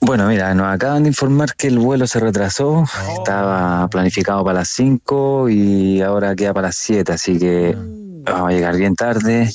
[0.00, 2.84] Bueno, mira, nos acaban de informar que el vuelo se retrasó,
[3.16, 8.52] estaba planificado para las 5 y ahora queda para las 7, así que vamos a
[8.52, 9.50] llegar bien tarde,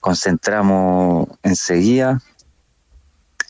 [0.00, 2.20] concentramos enseguida,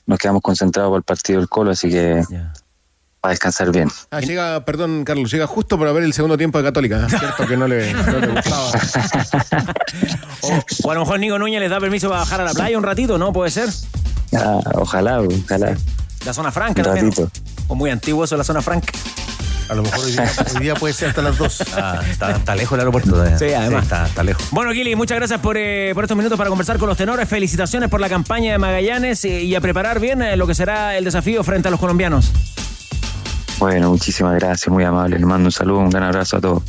[0.07, 2.23] nos quedamos concentrados para el partido del Colo, así que
[3.23, 3.89] a descansar bien.
[4.11, 7.07] Ah, llega, perdón, Carlos, llega justo para ver el segundo tiempo de Católica.
[7.07, 7.09] ¿eh?
[7.09, 8.71] Cierto que no le, no le gustaba.
[10.85, 12.83] O a lo mejor Nico Núñez les da permiso para bajar a la playa un
[12.83, 13.33] ratito, ¿no?
[13.33, 13.69] ¿Puede ser?
[14.35, 15.77] Ah, ojalá, ojalá.
[16.25, 17.31] La zona franca ratito.
[17.69, 18.93] O muy antiguo eso, la zona franca.
[19.69, 21.65] A lo mejor hoy día, hoy día puede ser hasta las 2.
[21.77, 23.11] Ah, está, está lejos el aeropuerto.
[23.11, 23.39] todavía.
[23.39, 23.85] Sí, además.
[23.85, 24.45] está, está lejos.
[24.51, 27.29] Bueno, Kili, muchas gracias por, eh, por estos minutos para conversar con los tenores.
[27.29, 30.97] Felicitaciones por la campaña de Magallanes eh, y a preparar bien eh, lo que será
[30.97, 32.31] el desafío frente a los colombianos.
[33.59, 36.63] Bueno, muchísimas gracias, muy amable, les mando un saludo, un gran abrazo a todos.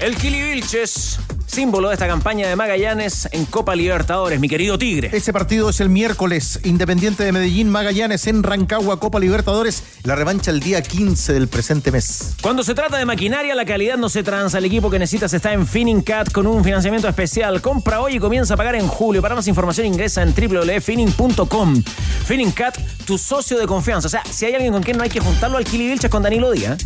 [0.00, 5.08] El Kili Vilches, símbolo de esta campaña de Magallanes en Copa Libertadores, mi querido Tigre.
[5.10, 6.60] Ese partido es el miércoles.
[6.64, 9.82] Independiente de Medellín, Magallanes en Rancagua, Copa Libertadores.
[10.02, 12.34] La revancha el día 15 del presente mes.
[12.42, 14.58] Cuando se trata de maquinaria, la calidad no se transa.
[14.58, 17.62] El equipo que necesitas está en Finning Cat con un financiamiento especial.
[17.62, 19.22] Compra hoy y comienza a pagar en julio.
[19.22, 21.82] Para más información ingresa en www.finning.com.
[22.26, 24.08] Finning Cat, tu socio de confianza.
[24.08, 26.22] O sea, si hay alguien con quien no hay que juntarlo al Kili Vilches con
[26.22, 26.76] Danilo Díaz.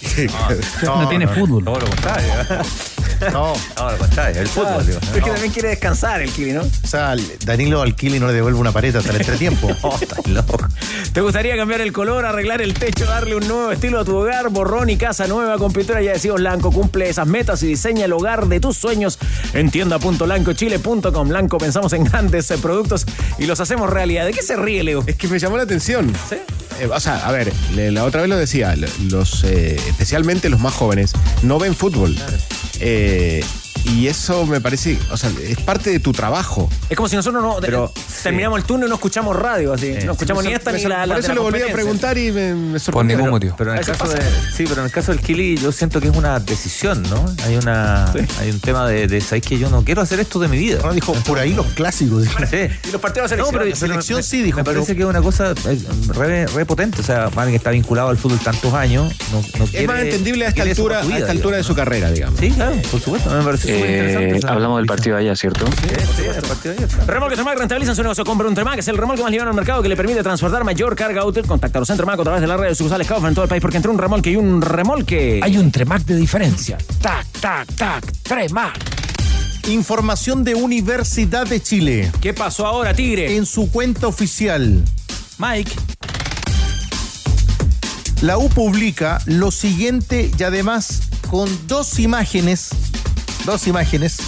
[0.82, 1.64] No, tiene fútbol.
[1.64, 2.32] Todo lo contrario.
[3.34, 3.52] No.
[3.76, 4.98] No, lo contrario, el fútbol, digo.
[4.98, 6.62] Es que también quiere descansar el Kili, ¿no?
[6.62, 9.68] O sea, Danilo Alquili no le devuelve una pared hasta el entretiempo.
[9.82, 10.56] Oh, estás loco.
[11.12, 14.48] ¿Te gustaría cambiar el color, arreglar el techo, darle un nuevo estilo a tu hogar?
[14.48, 16.72] Borrón y casa nueva con pintura ya decimos Blanco.
[16.72, 19.18] Cumple esas metas y diseña el hogar de tus sueños
[19.52, 21.28] en tienda.lancochile.com.
[21.28, 23.04] Blanco, pensamos en grandes eh, productos
[23.38, 24.24] y los hacemos realidad.
[24.24, 25.04] ¿De qué se ríe, Leo?
[25.06, 26.10] Es que me llamó la atención.
[26.28, 26.36] ¿Sí?
[26.80, 28.74] Eh, o sea, a ver, le- la otra vez lo decía,
[29.10, 31.12] los, eh, especialmente los más jóvenes,
[31.42, 32.16] no ven fútbol.
[32.80, 33.44] Eh,
[33.84, 36.68] y eso me parece, o sea, es parte de tu trabajo.
[36.88, 39.94] Es como si nosotros no Pero, terminamos el turno y no escuchamos radio, así.
[40.04, 42.16] no escuchamos ni esta Me ni la, la Por eso la le volví a preguntar
[42.18, 43.16] y me, me sorprendió.
[43.18, 44.20] Pero- Pero- Pero en el caso de,
[44.56, 47.24] sí, pero en el caso del Kili yo siento que es una decisión, ¿no?
[47.44, 48.10] Hay una
[48.40, 50.80] hay un tema de, de ¿sabes que yo no quiero hacer esto de mi vida?
[50.82, 52.24] No, dijo, por ahí los clásicos.
[52.86, 53.50] Y los partidos de No, selección.
[53.52, 55.78] pero, La selección sí, dijo, Me pero- parece que es una cosa eh,
[56.08, 57.00] re, re potente.
[57.00, 59.12] O sea, alguien que está vinculado al fútbol tantos años.
[59.32, 62.10] No, no es quiere- más entendible a esta altura, a esta altura de su carrera,
[62.10, 62.40] digamos.
[62.40, 62.46] ¿no?
[62.46, 63.30] Sí, claro, por supuesto.
[63.30, 65.66] Me parece Eh, hablamos del partido de allá, ¿cierto?
[65.66, 67.06] Sí, sí, el partido de ayer.
[67.06, 68.24] Remolque Tremac rentabilizan su negocio.
[68.24, 70.96] Compra un Tremac, es el remolque más liviano al mercado que le permite transportar mayor
[70.96, 71.46] carga útil.
[71.46, 73.48] Contacta a los Tremac a través de la red de sucursales Kaufman en todo el
[73.48, 75.40] país porque entre un remolque y un remolque.
[75.42, 76.78] Hay un Tremac de diferencia.
[77.00, 78.12] Tac, tac, tac.
[78.22, 78.78] Tremac.
[79.68, 82.10] Información de Universidad de Chile.
[82.20, 83.36] ¿Qué pasó ahora, Tigre?
[83.36, 84.82] En su cuenta oficial,
[85.38, 85.72] Mike.
[88.22, 92.70] la U publica lo siguiente y además con dos imágenes,
[93.50, 94.18] dos imágenes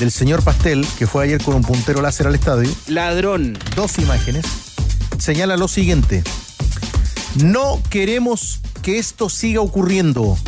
[0.00, 2.70] del señor Pastel, que fue ayer con un puntero láser al estadio.
[2.86, 3.58] Ladrón.
[3.76, 4.46] Dos imágenes.
[5.18, 6.24] Señala lo siguiente.
[7.44, 10.38] No queremos que esto siga ocurriendo.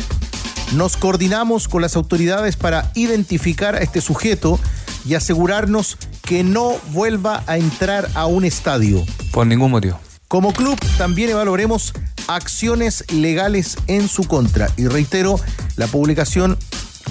[0.73, 4.59] Nos coordinamos con las autoridades para identificar a este sujeto
[5.07, 9.05] y asegurarnos que no vuelva a entrar a un estadio.
[9.31, 9.99] Por ningún motivo.
[10.27, 11.93] Como club también evaluaremos
[12.25, 14.71] acciones legales en su contra.
[14.75, 15.39] Y reitero,
[15.75, 16.57] la publicación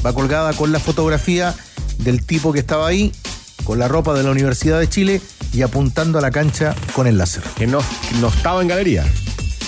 [0.05, 1.55] va colgada con la fotografía
[1.99, 3.13] del tipo que estaba ahí,
[3.65, 5.21] con la ropa de la Universidad de Chile
[5.53, 7.43] y apuntando a la cancha con el láser.
[7.57, 7.81] Que no,
[8.21, 9.05] no estaba en galería.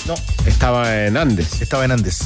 [0.07, 0.15] No,
[0.47, 1.61] Estaba en Andes.
[1.61, 2.21] estaba en Andes.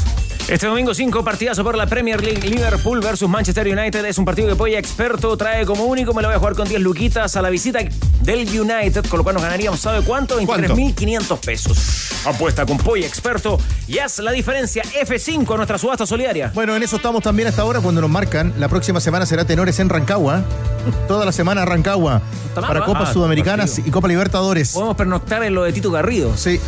[0.48, 2.48] Este domingo 5, partidazo por la Premier League.
[2.48, 4.04] Liverpool versus Manchester United.
[4.04, 6.12] Es un partido que Polla Experto trae como único.
[6.12, 7.78] Me lo voy a jugar con 10 luquitas a la visita
[8.22, 10.36] del United, con lo cual nos ganaríamos, ¿sabe cuánto?
[10.44, 10.74] ¿Cuánto?
[10.74, 12.10] 23.500 pesos.
[12.26, 16.50] Apuesta con Polla Experto y haz la diferencia F5 a nuestra subasta solidaria.
[16.52, 18.52] Bueno, en eso estamos también hasta ahora cuando nos marcan.
[18.58, 20.42] La próxima semana será Tenores en Rancagua.
[21.06, 22.22] Toda la semana Rancagua.
[22.56, 22.80] Para.
[22.84, 23.88] Copas Ah, Sudamericanas partido.
[23.88, 24.72] y Copa Libertadores.
[24.72, 26.36] Podemos pernoctar en lo de Tito Garrido.
[26.36, 26.58] Sí.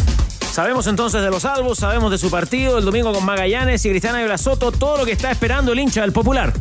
[0.52, 4.18] Sabemos entonces de los salvos, sabemos de su partido el domingo con Magallanes y Cristiana
[4.18, 6.54] de Soto, todo lo que está esperando el hincha del Popular.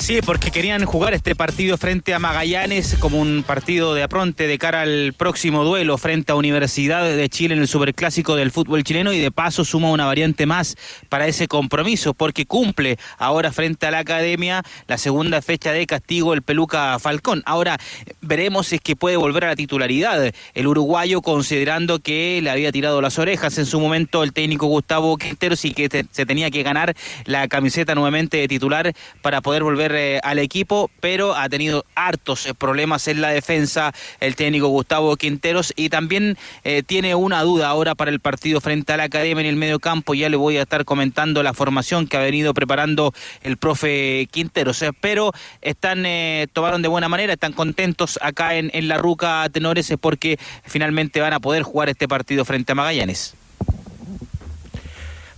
[0.00, 4.56] Sí, porque querían jugar este partido frente a Magallanes como un partido de apronte de
[4.56, 9.12] cara al próximo duelo frente a Universidad de Chile en el Superclásico del fútbol chileno
[9.12, 10.76] y de paso suma una variante más
[11.10, 16.32] para ese compromiso porque cumple ahora frente a la Academia la segunda fecha de castigo
[16.32, 17.42] el Peluca Falcón.
[17.44, 17.78] Ahora
[18.22, 22.72] veremos si es que puede volver a la titularidad el uruguayo considerando que le había
[22.72, 26.62] tirado las orejas en su momento el técnico Gustavo Quinteros y que se tenía que
[26.62, 26.94] ganar
[27.26, 32.46] la camiseta nuevamente de titular para poder volver eh, al equipo, pero ha tenido hartos
[32.46, 37.68] eh, problemas en la defensa el técnico Gustavo Quinteros y también eh, tiene una duda
[37.68, 40.14] ahora para el partido frente a la Academia en el medio campo.
[40.14, 44.82] Ya le voy a estar comentando la formación que ha venido preparando el profe Quinteros,
[45.02, 46.06] pero están
[46.54, 51.34] tomaron de buena manera, están contentos acá en, en la Ruca Tenores porque finalmente van
[51.34, 53.34] a poder jugar este partido frente a Magallanes.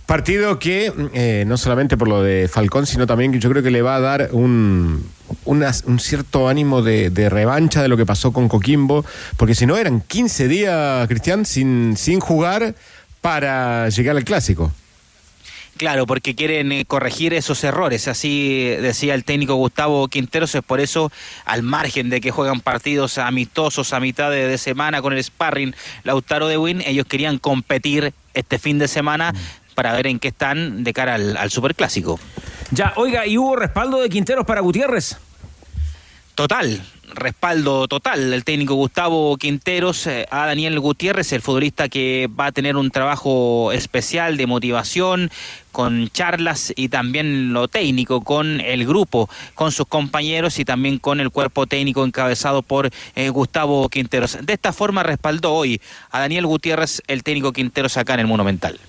[0.05, 3.71] Partido que, eh, no solamente por lo de Falcón, sino también que yo creo que
[3.71, 5.09] le va a dar un,
[5.45, 9.05] un cierto ánimo de, de revancha de lo que pasó con Coquimbo,
[9.37, 12.75] porque si no eran 15 días, Cristian, sin, sin jugar
[13.21, 14.73] para llegar al clásico.
[15.77, 20.79] Claro, porque quieren eh, corregir esos errores, así decía el técnico Gustavo Quinteros, es por
[20.79, 21.11] eso,
[21.45, 25.73] al margen de que juegan partidos amistosos a mitad de, de semana con el sparring
[26.03, 29.33] Lautaro de Win, ellos querían competir este fin de semana
[29.73, 32.19] para ver en qué están de cara al, al Superclásico.
[32.71, 35.17] Ya, oiga, ¿y hubo respaldo de Quinteros para Gutiérrez?
[36.35, 36.81] Total,
[37.13, 42.51] respaldo total del técnico Gustavo Quinteros eh, a Daniel Gutiérrez, el futbolista que va a
[42.51, 45.29] tener un trabajo especial de motivación
[45.71, 51.19] con charlas y también lo técnico con el grupo, con sus compañeros y también con
[51.19, 54.37] el cuerpo técnico encabezado por eh, Gustavo Quinteros.
[54.41, 58.79] De esta forma respaldó hoy a Daniel Gutiérrez, el técnico Quinteros acá en el Monumental.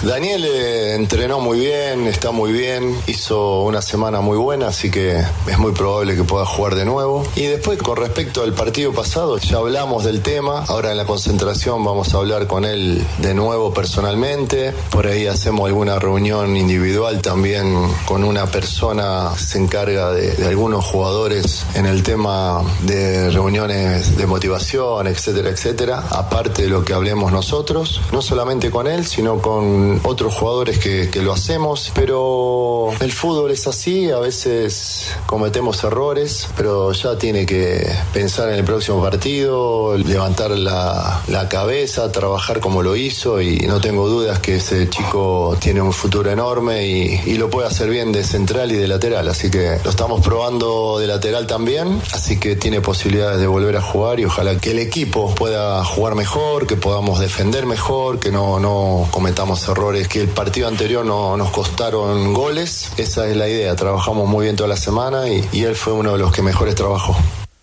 [0.00, 5.18] Daniel eh, entrenó muy bien, está muy bien, hizo una semana muy buena, así que
[5.18, 7.24] es muy probable que pueda jugar de nuevo.
[7.36, 11.84] Y después, con respecto al partido pasado, ya hablamos del tema, ahora en la concentración
[11.84, 17.86] vamos a hablar con él de nuevo personalmente, por ahí hacemos alguna reunión individual también
[18.04, 24.16] con una persona que se encarga de, de algunos jugadores en el tema de reuniones
[24.16, 29.40] de motivación, etcétera, etcétera, aparte de lo que hablemos nosotros, no solamente con él, sino
[29.40, 35.82] con otros jugadores que, que lo hacemos, pero el fútbol es así, a veces cometemos
[35.84, 42.82] errores, pero ya tiene que pensar en el próximo partido, levantar la, cabeza, trabajar como
[42.82, 47.34] lo hizo y no tengo dudas que ese chico tiene un futuro enorme y, y
[47.36, 51.08] lo puede hacer bien de central y de lateral, así que lo estamos probando de
[51.08, 55.34] lateral también, así que tiene posibilidades de volver a jugar y ojalá que el equipo
[55.34, 59.71] pueda jugar mejor, que podamos defender mejor, que no, no cometamos errores,
[60.08, 64.56] que el partido anterior no nos costaron goles, esa es la idea, trabajamos muy bien
[64.56, 67.16] toda la semana y, y él fue uno de los que mejores trabajó.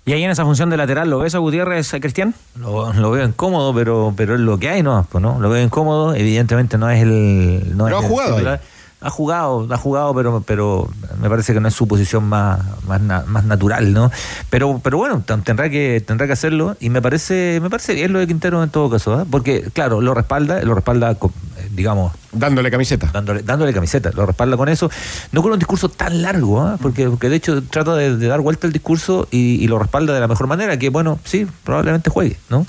[0.06, 2.34] ¿Y ahí en esa función de lateral lo ves a Gutiérrez, eh, Cristian?
[2.56, 5.06] Lo, lo veo incómodo, pero, pero es lo que hay, ¿no?
[5.12, 5.40] Pues, ¿no?
[5.40, 7.78] Lo veo incómodo, evidentemente no es el.
[7.78, 8.62] No Pero es ha el jugado titular.
[9.02, 10.90] ha jugado, ha jugado, pero, pero
[11.22, 14.10] me parece que no es su posición más, más, más natural, ¿no?
[14.50, 18.12] Pero, pero bueno, ten- tendrá que, tendrá que hacerlo y me parece, me parece bien
[18.12, 19.26] lo de Quintero en todo caso, ¿ah?
[19.30, 21.34] porque claro, lo respalda, lo respalda, con, eh,
[21.72, 23.10] digamos, Dándole camiseta.
[23.12, 24.90] dándole, dándole camiseta, lo respalda con eso,
[25.32, 26.78] no con un discurso tan largo, ¿ah?
[26.82, 30.14] porque, porque de hecho trata de, de dar vuelta al discurso y, y lo respalda
[30.14, 32.66] de la mejor manera, que bueno, sí, probablemente juegue, ¿no?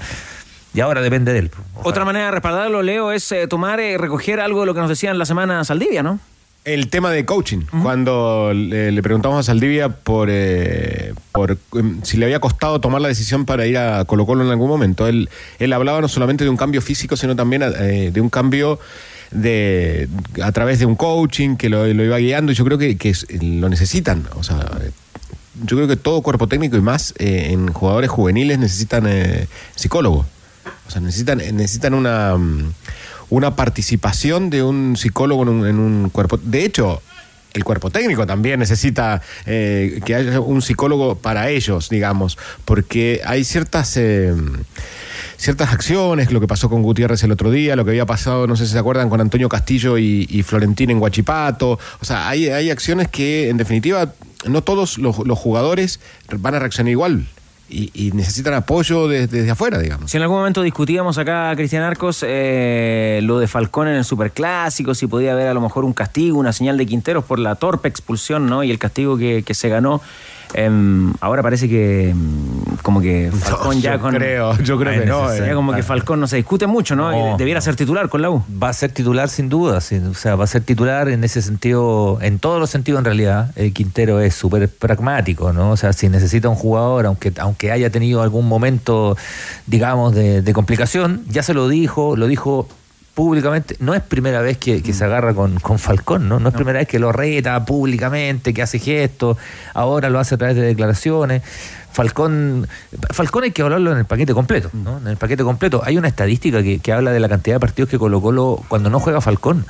[0.72, 1.50] Y ahora depende de él.
[1.82, 4.88] Otra manera de respaldarlo, Leo, es eh, tomar, eh, recoger algo de lo que nos
[4.88, 6.20] decían la semana Saldivia, ¿no?
[6.64, 7.60] El tema de coaching.
[7.82, 13.00] Cuando le, le preguntamos a Saldivia por, eh, por em, si le había costado tomar
[13.00, 16.44] la decisión para ir a Colo Colo en algún momento, él, él hablaba no solamente
[16.44, 18.78] de un cambio físico, sino también eh, de un cambio
[19.30, 20.08] de
[20.42, 23.14] a través de un coaching que lo, lo iba guiando y yo creo que, que
[23.40, 24.26] lo necesitan.
[24.36, 24.66] O sea,
[25.64, 30.26] yo creo que todo cuerpo técnico y más eh, en jugadores juveniles necesitan eh, psicólogo.
[30.86, 32.72] O sea, necesitan, necesitan una, mm,
[33.30, 36.38] una participación de un psicólogo en un, cuerpo.
[36.42, 37.00] De hecho,
[37.54, 43.44] el cuerpo técnico también necesita eh, que haya un psicólogo para ellos, digamos, porque hay
[43.44, 43.96] ciertas...
[43.96, 44.34] eh,
[45.36, 48.56] ciertas acciones, lo que pasó con Gutiérrez el otro día, lo que había pasado, no
[48.56, 51.78] sé si se acuerdan, con Antonio Castillo y, y Florentín en Guachipato.
[51.98, 54.12] O sea, hay, hay acciones que, en definitiva,
[54.44, 55.98] no todos los jugadores
[56.38, 57.26] van a reaccionar igual
[57.70, 60.10] y, y necesitan apoyo de- desde afuera, digamos.
[60.10, 64.94] Si en algún momento discutíamos acá, Cristian Arcos, eh, lo de Falcón en el Superclásico,
[64.94, 67.88] si podía haber a lo mejor un castigo, una señal de Quinteros por la torpe
[67.88, 68.64] expulsión, ¿no?
[68.64, 70.00] Y el castigo que, que se ganó.
[70.54, 72.18] Em, ahora parece que em,
[72.82, 74.14] como que Falcón ya yo con...
[74.14, 75.54] creo, yo creo que no, Ya eh.
[75.54, 77.10] como que Falcón no se discute mucho, ¿no?
[77.12, 78.42] No, Debiera ser titular con la U.
[78.62, 81.40] Va a ser titular sin duda, sin- o sea, va a ser titular en ese
[81.42, 83.52] sentido, en todos los sentidos en realidad.
[83.56, 85.70] El Quintero es súper pragmático, ¿no?
[85.70, 89.16] O sea, si necesita un jugador, aunque, aunque haya tenido algún momento,
[89.66, 92.66] digamos, de, de complicación, ya se lo dijo, lo dijo
[93.14, 93.76] públicamente.
[93.80, 96.38] No es primera vez que, que se agarra con, con Falcón, ¿no?
[96.40, 99.36] No es primera vez que lo reta públicamente, que hace gestos,
[99.74, 101.42] ahora lo hace a través de declaraciones.
[101.92, 102.68] Falcón,
[103.10, 104.98] Falcón hay que hablarlo en el paquete completo, ¿no?
[104.98, 105.82] En el paquete completo.
[105.84, 108.90] Hay una estadística que, que habla de la cantidad de partidos que Colo Colo, cuando
[108.90, 109.66] no juega Falcón,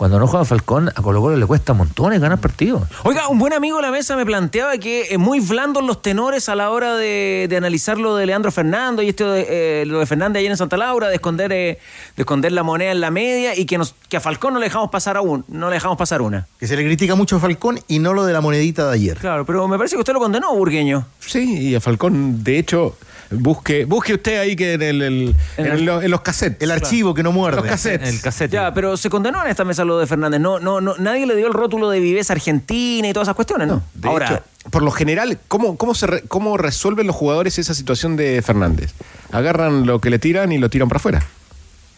[0.00, 2.84] cuando no juega Falcón, a Colo Colo le cuesta montones ganar partidos.
[3.02, 6.48] Oiga, un buen amigo de la mesa me planteaba que es muy blandos los tenores
[6.48, 9.98] a la hora de, de analizar lo de Leandro Fernando y esto de, eh, lo
[9.98, 11.78] de Fernández ayer en Santa Laura, de esconder, eh,
[12.16, 14.64] de esconder la moneda en la media y que, nos, que a Falcón no le
[14.64, 16.46] dejamos pasar aún, no le dejamos pasar una.
[16.58, 19.18] Que se le critica mucho a Falcón y no lo de la monedita de ayer.
[19.18, 21.04] Claro, pero me parece que usted lo condenó, Burgueño.
[21.18, 22.96] Sí, y a Falcón, de hecho,
[23.30, 26.60] busque, busque usted ahí que en, el, el- En en el- lo- en los cassettes.
[26.62, 27.60] El archivo que no muerde.
[27.60, 28.08] Los cassettes.
[28.08, 28.50] El cassette.
[28.52, 30.40] Ya, pero se condenó en esta mesa lo de Fernández.
[30.40, 33.68] No, no, no, nadie le dio el rótulo de viveza argentina y todas esas cuestiones,
[33.68, 33.82] ¿no?
[33.94, 37.74] De Ahora, hecho, por lo general, ¿cómo, cómo, se re- ¿cómo resuelven los jugadores esa
[37.74, 38.92] situación de Fernández?
[39.32, 41.22] Agarran lo que le tiran y lo tiran para afuera.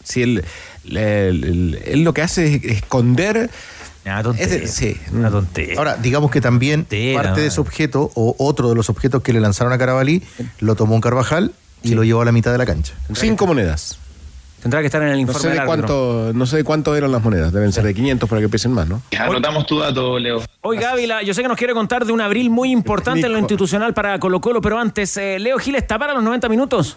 [0.03, 0.43] Si él,
[0.85, 3.49] el- él lo que hace es esconder.
[4.05, 4.55] Una tontería.
[4.55, 4.97] Es de- sí.
[5.13, 5.75] Una tontería.
[5.77, 6.85] Ahora, digamos que también
[7.15, 10.21] parte de ese objeto, o otro de los objetos que le lanzaron a Carabalí,
[10.59, 11.51] lo tomó un Carvajal
[11.83, 12.93] y lo llevó a la mitad de la cancha.
[13.13, 13.99] Cinco monedas.
[14.61, 16.95] tendrá que estar en el No informe sé, de del cuánto, no sé de cuánto
[16.95, 17.51] eran las monedas.
[17.51, 19.01] Deben ser de 500 para que pesen más, ¿no?
[19.19, 20.41] Anotamos tu dato, Leo.
[20.61, 23.39] Oiga, Ávila, yo sé que nos quiere contar de un abril muy importante en lo
[23.39, 26.95] institucional para Colo Colo, pero antes, eh, Leo Gil está para los 90 minutos.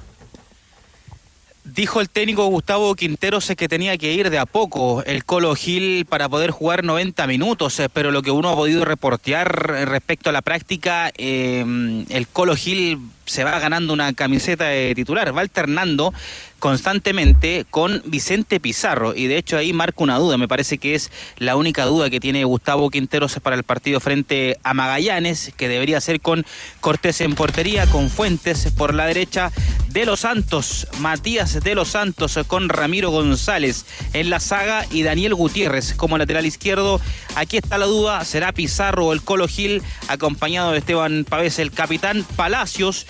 [1.77, 6.07] Dijo el técnico Gustavo Quinteros que tenía que ir de a poco el Colo Gil
[6.07, 10.31] para poder jugar 90 minutos, eh, pero lo que uno ha podido reportear eh, respecto
[10.31, 15.43] a la práctica, eh, el Colo Gil se va ganando una camiseta de titular, va
[15.43, 16.15] alternando
[16.59, 19.15] constantemente con Vicente Pizarro.
[19.15, 22.21] Y de hecho ahí marca una duda, me parece que es la única duda que
[22.21, 26.47] tiene Gustavo Quinteros para el partido frente a Magallanes, que debería ser con
[26.81, 29.53] Cortés en portería, con Fuentes por la derecha
[29.89, 35.35] de los Santos, Matías de los Santos con Ramiro González en la saga y Daniel
[35.35, 37.01] Gutiérrez como lateral izquierdo.
[37.35, 41.71] Aquí está la duda, será Pizarro o el Colo Gil acompañado de Esteban Pavés, el
[41.71, 43.07] capitán Palacios,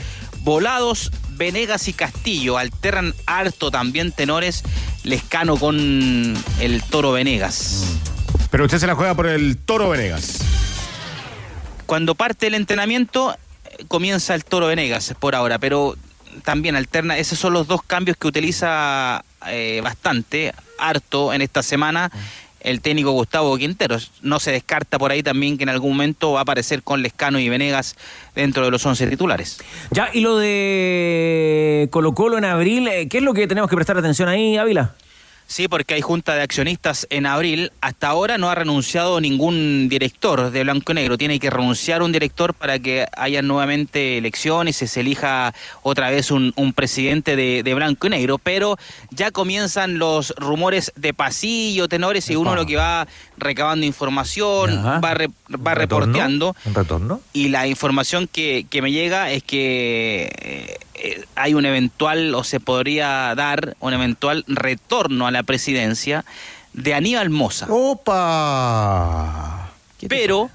[0.47, 2.57] Volados, Venegas y Castillo.
[2.57, 4.63] Alternan harto también tenores
[5.03, 7.99] Lescano con el Toro Venegas.
[8.53, 10.39] Pero usted se la juega por el Toro Venegas.
[11.87, 13.35] Cuando parte el entrenamiento,
[13.65, 15.97] eh, comienza el Toro Venegas por ahora, pero
[16.45, 17.19] también alterna.
[17.19, 22.13] Esos son los dos cambios que utiliza eh, bastante, harto en esta semana.
[22.67, 24.11] El técnico Gustavo Quinteros.
[24.23, 27.39] No se descarta por ahí también que en algún momento va a aparecer con Lescano
[27.39, 27.95] y Venegas
[28.35, 29.59] dentro de los 11 titulares.
[29.93, 33.77] Ya, y lo de Colo Colo en abril, eh, ¿qué es lo que tenemos que
[33.77, 34.97] prestar atención ahí, Ávila?
[35.49, 37.71] Sí, porque hay junta de accionistas en abril.
[37.81, 41.17] Hasta ahora no ha renunciado ningún director de Blanco y Negro.
[41.17, 46.33] Tiene que renunciar un director para que haya nuevamente elecciones y se elija otra vez
[46.33, 48.39] un, un presidente de, de Blanco y Negro.
[48.39, 48.77] Pero
[49.11, 53.07] ya comienzan los rumores de pasillo, tenores, y uno lo que va
[53.39, 54.99] recabando información, Ajá.
[54.99, 55.33] va, re- va
[55.73, 56.07] ¿Un retorno?
[56.07, 56.57] reporteando.
[56.65, 57.21] ¿Un retorno?
[57.33, 60.79] Y la información que, que me llega es que eh,
[61.35, 66.25] hay un eventual, o se podría dar, un eventual retorno a la presidencia
[66.73, 67.67] de Aníbal Moza.
[67.69, 69.71] ¡Opa!
[70.09, 70.51] Pero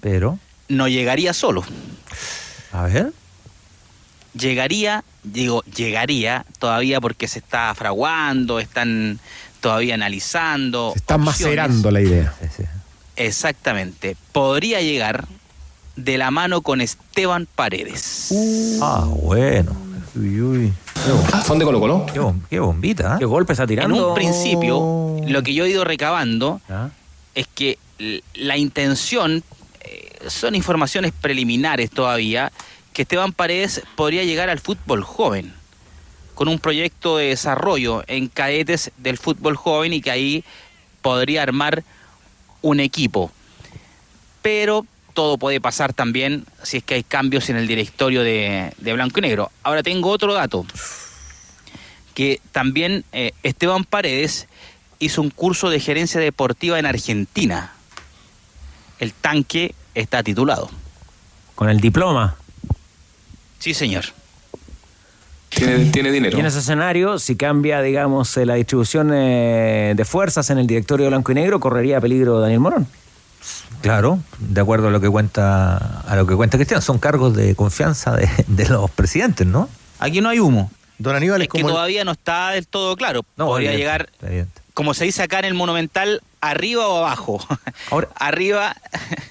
[0.00, 0.38] Pero,
[0.68, 1.64] no llegaría solo.
[2.72, 3.12] a ver.
[4.34, 9.18] Llegaría, digo, llegaría todavía porque se está fraguando, están
[9.60, 10.92] todavía analizando.
[10.94, 11.40] Está opciones.
[11.42, 12.34] macerando la idea.
[13.16, 14.16] Exactamente.
[14.32, 15.26] Podría llegar
[15.96, 18.28] de la mano con Esteban Paredes.
[18.82, 19.74] Ah, bueno.
[20.16, 20.72] Uy, uy.
[21.46, 22.06] ¿Son de Colo Colo?
[22.12, 23.16] Qué, bom- qué bombita, ¿eh?
[23.18, 24.08] ¿Qué golpe está En tirando?
[24.08, 26.88] un principio, lo que yo he ido recabando ¿Ah?
[27.34, 29.44] es que l- la intención,
[29.82, 32.50] eh, son informaciones preliminares todavía,
[32.92, 35.52] que Esteban Paredes podría llegar al fútbol joven,
[36.34, 40.44] con un proyecto de desarrollo en cadetes del fútbol joven y que ahí
[41.02, 41.84] podría armar
[42.62, 43.30] un equipo.
[44.42, 44.86] Pero
[45.16, 49.18] todo puede pasar también si es que hay cambios en el directorio de, de Blanco
[49.18, 49.50] y Negro.
[49.64, 50.66] Ahora tengo otro dato,
[52.14, 54.46] que también eh, Esteban Paredes
[54.98, 57.72] hizo un curso de gerencia deportiva en Argentina.
[59.00, 60.70] El tanque está titulado.
[61.54, 62.36] Con el diploma.
[63.58, 64.04] Sí, señor.
[65.48, 66.36] Tiene, tiene dinero.
[66.36, 70.66] Y en ese escenario, si cambia, digamos, eh, la distribución eh, de fuerzas en el
[70.66, 72.86] directorio blanco y negro, correría peligro Daniel Morón.
[73.86, 75.76] Claro, de acuerdo a lo que cuenta
[76.06, 79.68] a lo que cuenta Cristian, son cargos de confianza de, de los presidentes, ¿no?
[79.98, 80.70] Aquí no hay humo.
[80.98, 81.68] Don Aníbal es Es que como.
[81.68, 83.24] el- todavía no está del todo claro.
[83.36, 84.62] No, Podría evidente, llegar, evidente.
[84.74, 87.38] como se dice acá en el Monumental, arriba o abajo.
[87.90, 88.74] Ahora- arriba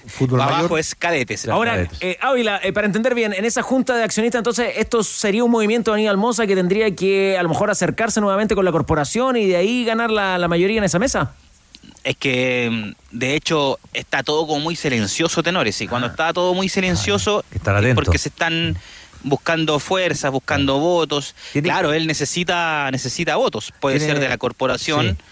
[0.06, 0.78] Fútbol abajo mayor.
[0.80, 1.48] es cadetes.
[1.48, 1.98] Ahora, cadetes.
[2.02, 5.50] eh, Ávila, eh, para entender bien, en esa junta de accionistas, entonces, esto sería un
[5.50, 9.36] movimiento de Aníbal Moza que tendría que a lo mejor acercarse nuevamente con la corporación
[9.36, 11.32] y de ahí ganar la, la mayoría en esa mesa.
[12.04, 15.80] Es que, mm, de hecho, está todo como muy silencioso, tenores.
[15.80, 18.76] Y cuando está todo muy silencioso, estar es porque se están
[19.22, 21.34] buscando fuerzas, buscando votos.
[21.52, 23.72] Tiene- Claro, él necesita, necesita votos.
[23.80, 25.16] Puede Tiene- ser de la corporación.
[25.18, 25.24] Sí.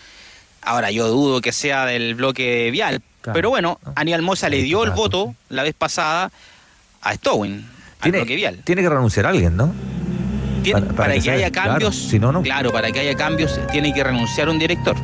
[0.62, 3.02] Ahora, yo dudo que sea del bloque vial.
[3.20, 3.34] Claro.
[3.34, 3.92] Pero bueno, No.
[3.96, 6.30] Aníbal Mosa le dio el voto la vez pasada
[7.02, 7.66] a Stowin,
[8.00, 8.60] al bloque Tiene, vial.
[8.64, 9.72] tiene que renunciar alguien, ¿no?
[10.62, 12.42] Tiene- para- para, para que haya claro, cambios, si no, no.
[12.42, 14.96] claro, para que haya cambios tiene que renunciar un director.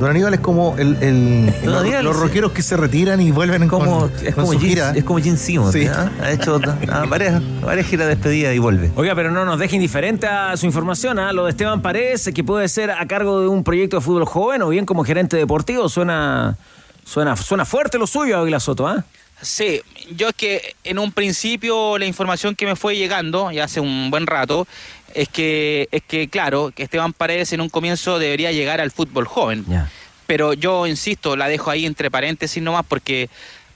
[0.00, 1.52] Don Aníbal es como el,
[2.02, 4.92] los, rockeros que se retiran y vuelven Como, con, es, con como su gira.
[4.96, 5.86] es como Gene Simmons, Sí.
[5.86, 6.58] ha hecho
[6.90, 8.90] ah, varias, varias giras de despedida y vuelve.
[8.96, 11.34] Oiga, pero no nos deje indiferente a su información, ¿ah?
[11.34, 14.62] lo de Esteban Paredes, que puede ser a cargo de un proyecto de fútbol joven
[14.62, 16.56] o bien como gerente deportivo, suena,
[17.04, 19.04] suena, suena fuerte lo suyo, Ávila Soto, ¿ah?
[19.42, 19.80] Sí,
[20.16, 24.10] yo es que en un principio la información que me fue llegando, ya hace un
[24.10, 24.66] buen rato,
[25.14, 29.26] es que, es que claro, que Esteban Paredes en un comienzo debería llegar al fútbol
[29.26, 29.64] joven.
[30.26, 33.28] Pero yo insisto, la dejo ahí entre paréntesis nomás porque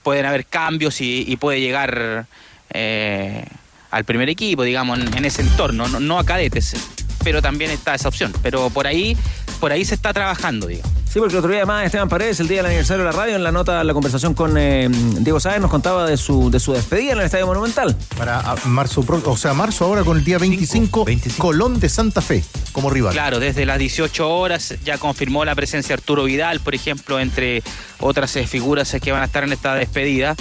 [0.03, 2.27] pueden haber cambios y, y puede llegar
[2.71, 3.45] eh,
[3.91, 6.75] al primer equipo, digamos, en, en ese entorno, no, no a cadetes.
[7.23, 8.33] Pero también está esa opción.
[8.43, 9.17] Pero por ahí,
[9.59, 10.91] por ahí se está trabajando, digamos.
[11.15, 13.35] Sí, porque el otro día además Esteban Paredes, el día del aniversario de la radio,
[13.37, 14.89] en la nota, la conversación con eh,
[15.19, 17.95] Diego Sáenz, nos contaba de su, de su despedida en el Estadio Monumental.
[18.17, 21.41] Para ah, marzo, o sea, marzo ahora con el día 25, 25.
[21.41, 22.43] Colón de Santa Fe
[22.73, 23.13] como rival.
[23.13, 27.63] Claro, desde las 18 horas ya confirmó la presencia de Arturo Vidal, por ejemplo, entre
[28.01, 30.35] otras eh, figuras eh, que van a estar en esta despedida.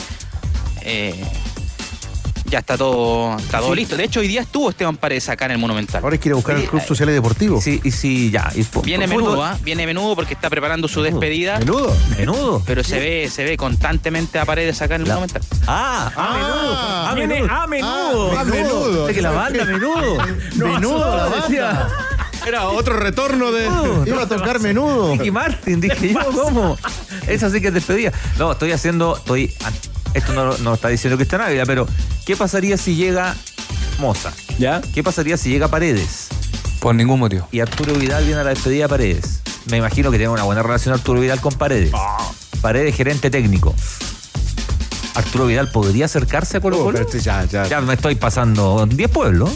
[0.83, 1.15] Eh,
[2.55, 3.97] ya está todo, está todo listo.
[3.97, 6.05] De hecho, hoy día estuvo Esteban Paredes acá en el Monumental.
[6.05, 7.61] Ahora hay que ir a buscar el Club Social y Deportivo.
[7.61, 8.49] Sí, y sí, ya.
[8.55, 9.59] y Viene menudo, ¿ah?
[9.65, 11.59] Viene menudo porque está preparando su despedida.
[11.59, 11.97] Menudo.
[12.17, 12.63] Menudo.
[12.65, 15.43] Pero se ve, se ve constantemente a Paredes acá en el La- Monumental.
[15.67, 16.79] Ah, a menudo.
[17.09, 17.51] A Viene menudo.
[17.53, 18.39] a menudo.
[18.39, 19.09] Ah, menudo.
[19.09, 20.19] Es que la banda a menudo.
[20.55, 21.65] Menudo la decía.
[21.65, 21.89] banda.
[22.47, 23.65] Era otro retorno de.
[24.07, 25.13] Iba a tocar menudo.
[25.13, 26.79] Ricky Martin, dije yo, ¿cómo?
[27.27, 28.13] Esa sí que es despedida.
[28.39, 29.53] No, estoy haciendo, estoy,
[30.15, 31.87] esto no, no lo está diciendo Cristian Ávila, pero
[32.25, 33.35] ¿qué pasaría si llega
[33.99, 34.33] Moza?
[34.59, 34.81] ¿Ya?
[34.95, 36.29] ¿Qué pasaría si llega Paredes?
[36.81, 37.49] Por ningún motivo.
[37.53, 39.41] Y Arturo Vidal viene a la despedida de Paredes.
[39.71, 41.93] Me imagino que tiene una buena relación Arturo Vidal con Paredes.
[42.61, 43.75] Paredes, gerente técnico.
[45.15, 46.99] Arturo Vidal podría acercarse a Colo Oh, Colo.
[46.99, 47.67] este ya, ya.
[47.69, 49.51] Ya me estoy pasando 10 pueblos.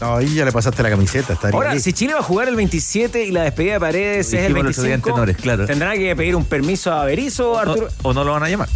[0.00, 1.34] No, ahí ya le pasaste la camiseta.
[1.34, 1.80] Estaría Ahora, ahí.
[1.80, 4.60] si Chile va a jugar el 27 y la despedida de Paredes es el Dijimos
[4.64, 5.66] el otro día en 25, Tenores, claro.
[5.66, 7.88] ¿tendrá que pedir un permiso a Berizzo, Arturo?
[8.02, 8.68] O, o no lo van a llamar.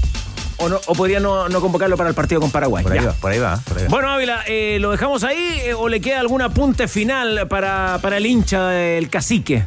[0.58, 2.82] O, no, o podría no, no convocarlo para el partido con Paraguay?
[2.82, 3.06] Por ahí Ya.
[3.08, 3.60] va, por ahí va.
[3.66, 3.88] Por ahí va.
[3.90, 8.16] Bueno, Ávila, eh, ¿lo dejamos ahí eh, o le queda algún apunte final para, para
[8.16, 9.64] el hincha del cacique?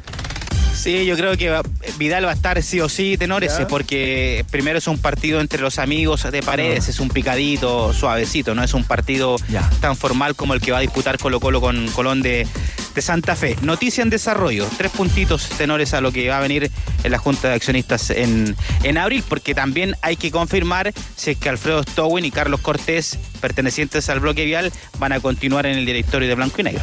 [0.82, 1.62] Sí, yo creo que va-
[1.99, 3.68] Vidal va a estar sí o sí, tenores, Ya.
[3.68, 8.64] porque primero es un partido entre los amigos de Paredes, es un picadito suavecito, no
[8.64, 9.36] es un partido
[9.80, 12.48] tan formal como el que va a disputar Colo Colo con Colón de,
[12.95, 13.56] de Santa Fe.
[13.62, 16.72] Noticia en desarrollo, tres puntitos tenores a lo que va a venir
[17.03, 21.38] en la Junta de Accionistas en, en abril, porque también hay que confirmar si es
[21.38, 25.86] que Alfredo Stowin y Carlos Cortés, pertenecientes al bloque vial, van a continuar en el
[25.86, 26.82] directorio de Blanco y Negro.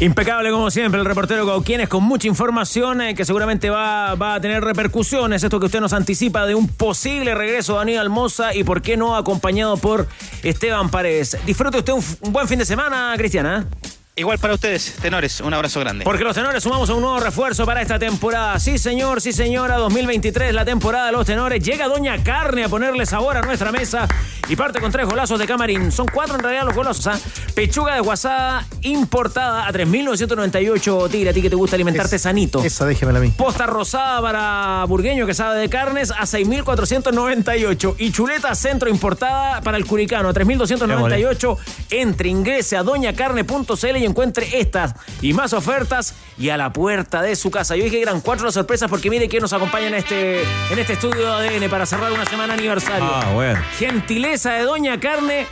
[0.00, 4.40] Impecable como siempre el reportero Cauquienes con mucha información eh, que seguramente va, va a
[4.40, 5.42] tener repercusiones.
[5.42, 8.96] Esto que usted nos anticipa de un posible regreso de Aníbal Moza y por qué
[8.96, 10.06] no acompañado por
[10.44, 11.36] Esteban Paredes.
[11.44, 13.66] Disfrute usted un, un buen fin de semana, Cristiana.
[14.18, 16.04] Igual para ustedes, tenores, un abrazo grande.
[16.04, 18.58] Porque los tenores sumamos a un nuevo refuerzo para esta temporada.
[18.58, 19.76] Sí, señor, sí, señora.
[19.76, 21.62] 2023, la temporada de los tenores.
[21.62, 24.08] Llega Doña Carne a ponerle sabor a nuestra mesa
[24.48, 25.92] y parte con tres golazos de camarín.
[25.92, 27.06] Son cuatro en realidad los golazos.
[27.06, 27.18] ¿ah?
[27.54, 31.10] Pechuga de guasada importada a 3.998.
[31.10, 32.62] Tigre, a ti que te gusta alimentarte Es- sanito.
[32.64, 33.30] Esa déjemela a mí.
[33.36, 37.94] Posta rosada para burgueño que sabe de carnes a 6.498.
[37.98, 41.56] Y chuleta centro importada para el curicano a 3.298.
[41.90, 47.36] Entre, ingrese a doñacarne.cl y encuentre estas y más ofertas y a la puerta de
[47.36, 47.76] su casa.
[47.76, 50.78] Yo dije que eran cuatro las sorpresas porque mire quién nos acompaña en este, en
[50.78, 53.04] este estudio de ADN para cerrar una semana aniversario.
[53.10, 53.60] Ah, bueno.
[53.78, 55.46] Gentileza de Doña Carne.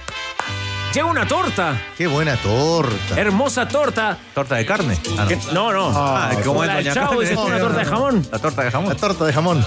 [0.94, 1.78] Llega una torta.
[1.98, 3.20] Qué buena torta.
[3.20, 4.16] Hermosa torta.
[4.34, 4.96] ¿Torta de carne?
[5.18, 5.28] Ah, no.
[5.28, 5.92] Que- no, no.
[5.94, 7.22] Ah, Como ¿cómo es Doña Chavo, Carne?
[7.28, 8.26] dices una torta de jamón.
[8.32, 8.88] La torta de jamón.
[8.88, 9.66] La torta de jamón.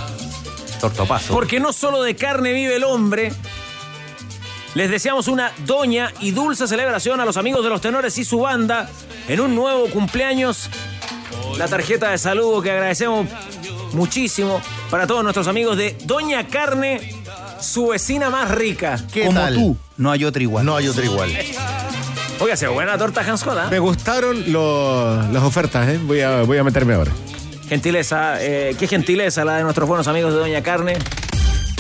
[0.82, 1.34] Tortopaso.
[1.34, 3.32] Porque no solo de carne vive el hombre.
[4.76, 8.40] Les deseamos una doña y dulce celebración a los amigos de los tenores y su
[8.42, 8.90] banda
[9.28, 10.70] en un nuevo cumpleaños.
[11.58, 13.28] La tarjeta de saludo que agradecemos
[13.94, 17.16] muchísimo para todos nuestros amigos de Doña Carne,
[17.60, 19.00] su vecina más rica.
[19.12, 19.54] ¿Qué Como tal?
[19.56, 20.66] tú, no hay otra igual.
[20.66, 21.32] No hay otra igual.
[22.40, 23.68] Oiga, se buena torta Hans Cola.
[23.70, 26.00] Me gustaron lo- las ofertas, ¿eh?
[26.02, 27.12] Voy a, voy a meterme ahora.
[27.68, 30.98] Gentileza, eh, qué gentileza la de nuestros buenos amigos de Doña Carne.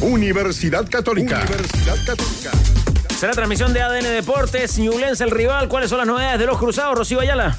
[0.00, 1.42] Universidad Católica.
[1.42, 2.50] Universidad Católica.
[3.16, 5.68] Será transmisión de ADN Deportes, Ñublense el rival.
[5.68, 7.56] ¿Cuáles son las novedades de los cruzados, Rocío Ayala?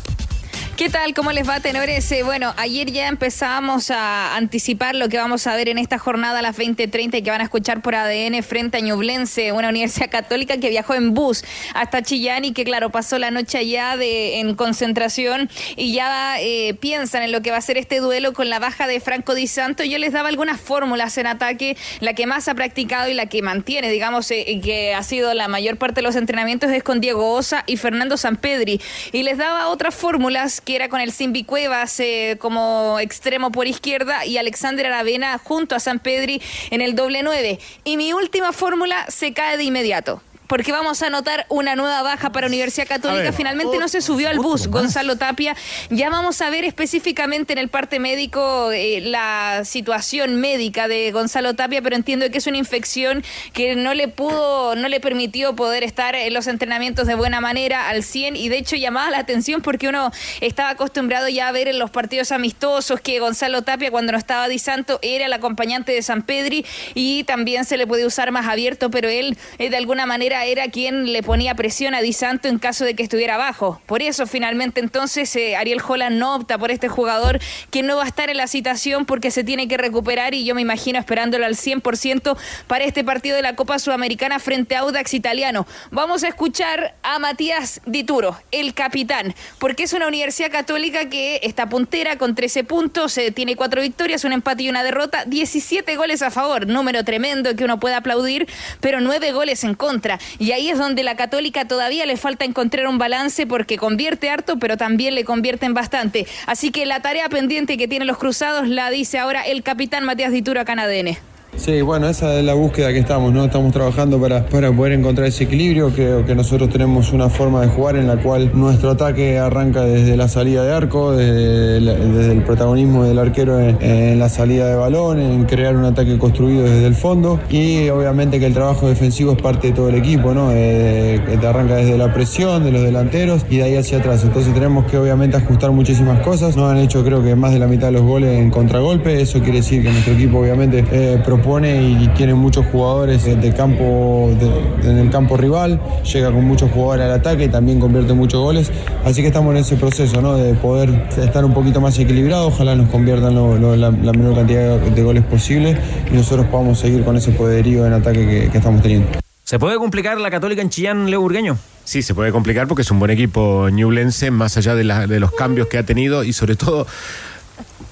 [0.80, 1.14] ¿Qué tal?
[1.14, 2.10] ¿Cómo les va, tenores?
[2.14, 6.40] Eh, Bueno, ayer ya empezamos a anticipar lo que vamos a ver en esta jornada
[6.40, 10.10] a las 20.30 y que van a escuchar por ADN frente a Ñublense, una universidad
[10.10, 11.44] católica que viajó en bus
[11.74, 16.74] hasta Chillán y que, claro, pasó la noche allá de, en concentración y ya eh,
[16.76, 19.48] piensan en lo que va a ser este duelo con la baja de Franco Di
[19.48, 19.84] Santo.
[19.84, 23.42] Yo les daba algunas fórmulas en ataque, la que más ha practicado y la que
[23.42, 27.34] mantiene, digamos, eh, que ha sido la mayor parte de los entrenamientos es con Diego
[27.34, 28.80] Osa y Fernando Sampedri.
[29.12, 33.66] Y les daba otras fórmulas que era con el Simbi Cuevas eh, como extremo por
[33.66, 37.58] izquierda y Alexander Aravena junto a Sampedri en el doble nueve.
[37.84, 40.22] Y mi última fórmula se cae de inmediato.
[40.50, 43.32] Porque vamos a notar una nueva baja para Universidad Católica.
[43.32, 45.56] Finalmente no se subió al bus Gonzalo Tapia.
[45.92, 51.54] Ya vamos a ver específicamente en el parte médico eh, la situación médica de Gonzalo
[51.54, 53.24] Tapia, pero entiendo que es una infección
[53.54, 57.88] que no le pudo, no le permitió poder estar en los entrenamientos de buena manera
[57.88, 60.12] al 100 y de hecho llamaba la atención porque uno
[60.42, 64.48] estaba acostumbrado ya a ver en los partidos amistosos que Gonzalo Tapia cuando no estaba
[64.48, 66.66] Di Santo era el acompañante de San Pedri
[66.96, 70.68] y también se le puede usar más abierto, pero él eh, de alguna manera era
[70.70, 73.82] quien le ponía presión a Di Santo en caso de que estuviera abajo.
[73.86, 77.40] Por eso finalmente entonces eh, Ariel Holland no opta por este jugador
[77.72, 80.56] que no va a estar en la citación porque se tiene que recuperar y yo
[80.56, 82.38] me imagino esperándolo al 100%
[82.68, 85.66] para este partido de la Copa Sudamericana frente a Audax Italiano.
[85.92, 91.70] Vamos a escuchar a Matías Dituro, el capitán, porque es una universidad católica que está
[91.70, 96.22] puntera con 13 puntos, eh, tiene cuatro victorias, un empate y una derrota, 17 goles
[96.22, 98.48] a favor, número tremendo que uno puede aplaudir,
[98.80, 100.20] pero 9 goles en contra.
[100.38, 104.60] Y ahí es donde la católica todavía le falta encontrar un balance porque convierte harto,
[104.60, 106.28] pero también le convierten bastante.
[106.46, 110.32] Así que la tarea pendiente que tienen los cruzados la dice ahora el capitán Matías
[110.32, 111.29] Dituro en ADN.
[111.58, 113.44] Sí, bueno, esa es la búsqueda que estamos, ¿no?
[113.44, 115.90] Estamos trabajando para, para poder encontrar ese equilibrio.
[115.90, 120.16] Creo que nosotros tenemos una forma de jugar en la cual nuestro ataque arranca desde
[120.16, 125.20] la salida de arco, desde, el protagonismo del arquero en, en la salida de balón,
[125.20, 129.42] en crear un ataque construido desde el fondo y obviamente que el trabajo defensivo es
[129.42, 130.52] parte de todo el equipo, ¿no?
[130.54, 134.24] Eh, te arranca desde la presión de los delanteros y de ahí hacia atrás.
[134.24, 136.56] Entonces tenemos que obviamente ajustar muchísimas cosas.
[136.56, 139.22] Nos han hecho creo que más de la mitad de los goles en contragolpe.
[139.22, 144.90] Eso quiere decir que nuestro equipo obviamente eh, y tiene muchos jugadores de, campo de-
[144.90, 145.80] en el campo rival.
[146.12, 148.72] Llega con muchos jugadores al ataque y también convierte muchos goles.
[149.06, 150.36] Así que estamos en ese proceso, ¿no?
[150.38, 152.48] De poder estar un poquito más equilibrado.
[152.48, 155.78] Ojalá nos conviertan lo- lo- la, la menor cantidad de, goles posible
[156.12, 159.08] y nosotros podamos seguir con ese poderío en ataque que- que estamos teniendo.
[159.44, 161.58] ¿Se puede complicar la Católica en Chillán, Leo Burgueño?
[161.84, 165.20] Sí, se puede complicar porque es un buen equipo Ñublense, más allá de, la- de
[165.20, 166.86] los cambios que ha tenido y sobre todo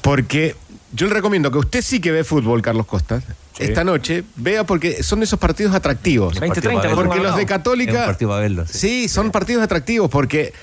[0.01, 0.55] porque
[0.93, 3.21] yo le recomiendo que usted sí que ve fútbol, Carlos Costa.
[3.59, 6.39] Esta noche vea porque son esos partidos atractivos.
[6.39, 10.53] 20, 30, lo porque los de Católica verlo, Sí, son partidos atractivos porque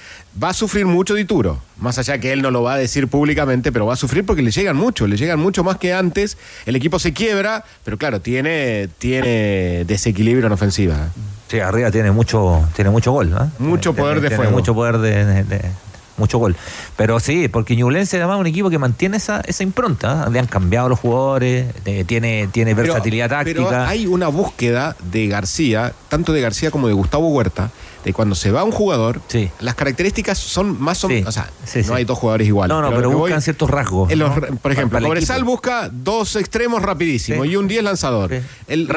[0.42, 1.60] va a sufrir mucho Dituro.
[1.78, 4.42] Más allá que él no lo va a decir públicamente, pero va a sufrir porque
[4.42, 6.38] le llegan mucho, le llegan mucho más que antes.
[6.66, 11.08] El equipo se quiebra, pero claro, tiene, tiene desequilibrio en ofensiva.
[11.48, 13.50] Sí, arriba tiene mucho, tiene mucho gol, ¿no?
[13.58, 14.52] Mucho Tiene- poder de tiene fuego.
[14.56, 15.70] Mucho poder de, de- de-
[16.16, 16.56] mucho gol.
[16.96, 20.24] Pero sí, porque Ñublense además es un equipo que mantiene esa, esa impronta.
[20.26, 20.30] ¿eh?
[20.30, 23.88] Le han cambiado los jugadores, de- tiene, tiene Pero- versatilidad Pero táctica.
[23.88, 27.70] hay una búsqueda de García, tanto de García como de Gustavo Huerta,
[28.04, 29.20] de cuando se va un jugador,
[29.60, 31.28] las características son más o menos.
[31.28, 31.48] O sea,
[31.86, 32.68] no hay dos jugadores iguales.
[32.74, 34.10] No, no, pero buscan voy- ciertos rasgos.
[34.10, 34.36] en los ¿no?
[34.40, 38.30] re- por ejemplo, Cobresal busca dos extremos rapidísimos y un 10 lanzador.
[38.68, 38.94] El- lo-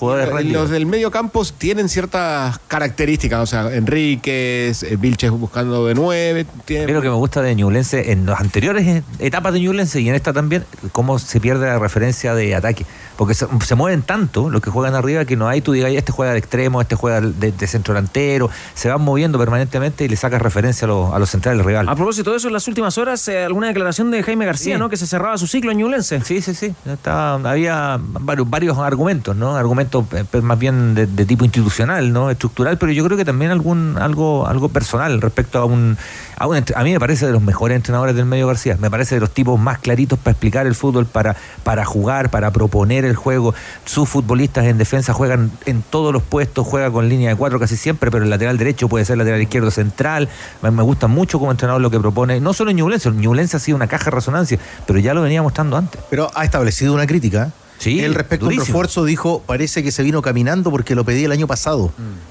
[0.00, 5.94] Jugadores los del medio campo tienen ciertas características, o sea, Enríquez, eh, Vilches buscando de
[5.94, 6.46] nueve.
[6.64, 10.14] tiene- lo que me gusta de Ñublense, en las anteriores etapas de Ñublense y en
[10.14, 12.86] esta también, cómo se pierde la referencia de ataque.
[13.20, 16.10] Porque se, se mueven tanto los que juegan arriba que no hay, tú digas, este
[16.10, 20.16] juega de extremo, este juega de, de centro delantero, se van moviendo permanentemente y le
[20.16, 21.86] sacas referencia a, los- a los centrales rival.
[21.86, 24.78] A propósito de eso, en las últimas horas, eh, alguna declaración de Jaime García, Sí.
[24.78, 24.88] ¿no?
[24.88, 26.22] Que se cerraba su ciclo en Ñublense.
[26.22, 26.74] Sí, sí, sí.
[27.04, 29.54] Había varios, varios argumentos, ¿no?
[29.54, 32.30] Argumentos eh, pues, más bien de, de tipo institucional, ¿no?
[32.30, 35.98] Estructural, pero yo creo que también algún algo algo personal respecto a un,
[36.38, 38.76] a un a mí me parece de los mejores entrenadores del medio García.
[38.80, 42.50] Me parece de los tipos más claritos para explicar el fútbol, para para jugar, para
[42.50, 43.54] proponer el juego.
[43.84, 47.76] Sus futbolistas en defensa juegan en todos los puestos, juega con línea de cuatro casi
[47.76, 50.28] siempre, pero el lateral derecho puede ser lateral izquierdo central.
[50.62, 53.60] Me, me gusta mucho como entrenador lo que propone, no solo en Ñublense, Ñublense ha
[53.60, 56.00] sido una caja de resonancia, pero ya lo venía mostrando antes.
[56.10, 57.52] Pero ha establecido una crítica.
[57.80, 58.66] Sí, Él respecto durísimo.
[58.66, 61.90] refuerzo dijo, parece que se vino caminando porque lo pedí el año pasado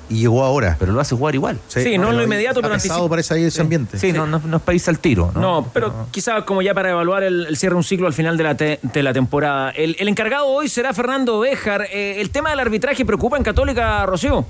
[0.09, 0.75] y llegó ahora.
[0.79, 1.59] Pero lo hace jugar igual.
[1.67, 3.97] Sí, no en lo inmediato, pero pesado anticipa- parece ahí ese ambiente.
[3.99, 5.31] Sí, No, no, no es país al tiro.
[5.33, 5.41] ¿no?
[5.41, 8.37] No, pero quizá como ya para evaluar el, el cierre de un ciclo al final
[8.37, 9.71] de la, te- de la temporada.
[9.71, 11.87] El, el encargado hoy será Fernando Béjar.
[11.91, 14.45] Eh, ¿El tema del arbitraje preocupa en Católica, Rocío?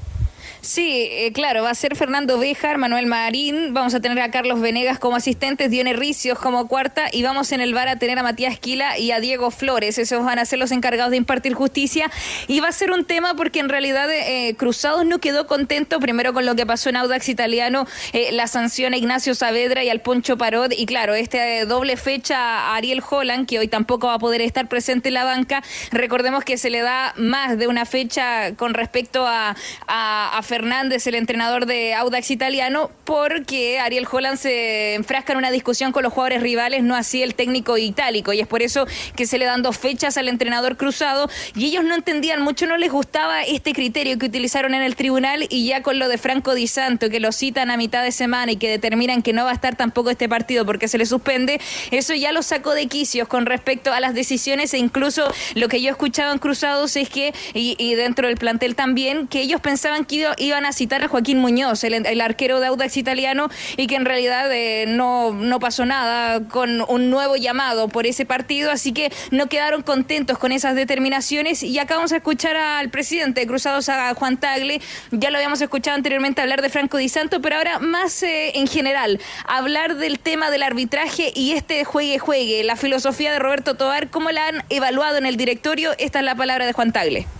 [0.61, 4.59] Sí, eh, claro, va a ser Fernando Béjar, Manuel Marín, vamos a tener a Carlos
[4.59, 8.23] Venegas como asistentes, Dione Ricios como cuarta y vamos en el bar a tener a
[8.23, 9.97] Matías Quila y a Diego Flores.
[9.97, 12.11] Esos van a ser los encargados de impartir justicia
[12.49, 16.33] y va a ser un tema porque en realidad eh, Cruzados no quedó contento primero
[16.33, 20.01] con lo que pasó en Audax Italiano, eh, la sanción a Ignacio Saavedra y al
[20.01, 24.19] Poncho Parod y claro, este doble fecha a Ariel Holland que hoy tampoco va a
[24.19, 25.63] poder estar presente en la banca.
[25.91, 29.55] Recordemos que se le da más de una fecha con respecto a,
[29.87, 35.51] a, a Fernández, el entrenador de Audax Italiano, porque Ariel Holland se enfrasca en una
[35.51, 38.85] discusión con los jugadores rivales, no así el técnico itálico, y es por eso
[39.15, 42.75] que se le dan dos fechas al entrenador cruzado, y ellos no entendían mucho, no
[42.75, 46.53] les gustaba este criterio que utilizaron en el tribunal, y ya con lo de Franco
[46.53, 49.51] Di Santo, que lo citan a mitad de semana y que determinan que no va
[49.51, 51.61] a estar tampoco este partido porque se le suspende,
[51.91, 54.73] eso ya lo sacó de quicios con respecto a las decisiones.
[54.73, 58.75] E incluso lo que yo escuchaba en Cruzados es que, y, y dentro del plantel
[58.75, 62.97] también, que ellos pensaban que iban a citar a Joaquín Muñoz, el, arquero de Audax
[62.97, 68.05] italiano, y que en realidad eh, no, no pasó nada con un nuevo llamado por
[68.05, 71.63] ese partido, así que no quedaron contentos con esas determinaciones.
[71.63, 75.61] Y acá vamos a escuchar al presidente de Cruzados, a Juan Tagle, ya lo habíamos
[75.61, 80.19] escuchado anteriormente hablar de Franco Di Santo, pero ahora más eh, en general, hablar del
[80.19, 85.17] tema del arbitraje y este juegue-juegue, la filosofía de Roberto Tobar, ¿cómo la han evaluado
[85.17, 85.91] en el directorio?
[85.97, 87.38] Esta es la palabra de Juan Tagle.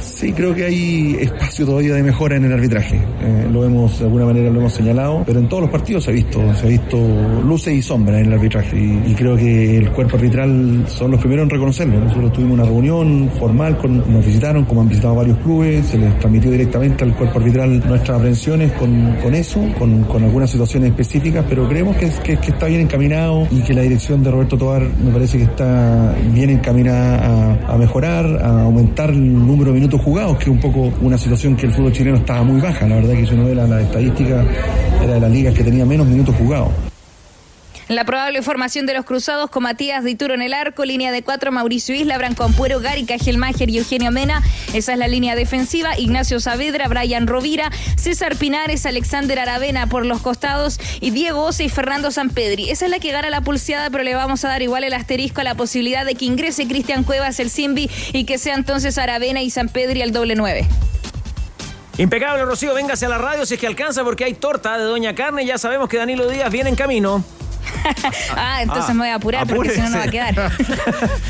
[0.00, 2.96] Sí, creo que hay espacio todavía de mejora en el arbitraje.
[2.96, 6.10] Eh, lo hemos, de alguna manera lo hemos señalado, pero en todos los partidos se
[6.10, 6.98] ha visto, se ha visto
[7.44, 8.76] luces y sombras en el arbitraje.
[8.78, 12.00] Y, creo que el cuerpo arbitral son los primeros en reconocerlo.
[12.00, 16.18] Nosotros tuvimos una reunión formal, con, nos visitaron, como han visitado varios clubes, se les
[16.18, 21.44] transmitió directamente al cuerpo arbitral nuestras aprensiones con, con eso, con, con algunas situaciones específicas,
[21.48, 24.82] pero creemos que, que, que está bien encaminado y que la dirección de Roberto Tobar
[24.82, 30.02] me parece que está bien encaminada a, a mejorar, a aumentar el número de minutos
[30.02, 32.86] jugados, que es un poco una situación que el fútbol chileno estaba muy baja.
[32.86, 34.44] La verdad que si uno ve la, la estadística,
[35.02, 36.68] era de las ligas que tenía menos minutos jugados.
[37.90, 41.50] La probable formación de los cruzados con Matías Dituro en el arco, línea de cuatro,
[41.50, 44.44] Mauricio Isla, Branco Ampuero, Gary Cajelmacher y Eugenio Mena.
[44.72, 45.98] Esa es la línea defensiva.
[45.98, 51.68] Ignacio Saavedra, Brian Rovira, César Pinares, Alexander Aravena por los costados y Diego Ose y
[51.68, 52.70] Fernando Sampedri.
[52.70, 55.40] Esa es la que gana la pulseada, pero le vamos a dar igual el asterisco
[55.40, 59.42] a la posibilidad de que ingrese Cristian Cuevas, el Simbi, y que sea entonces Aravena
[59.42, 60.68] y Sampedri el doble nueve.
[61.98, 65.16] Impecable, Rocío, véngase a la radio si es que alcanza porque hay torta de Doña
[65.16, 65.44] Carne.
[65.44, 67.24] Ya sabemos que Danilo Díaz viene en camino.
[68.36, 70.34] ah, entonces me voy a apurar porque si no, no va a quedar.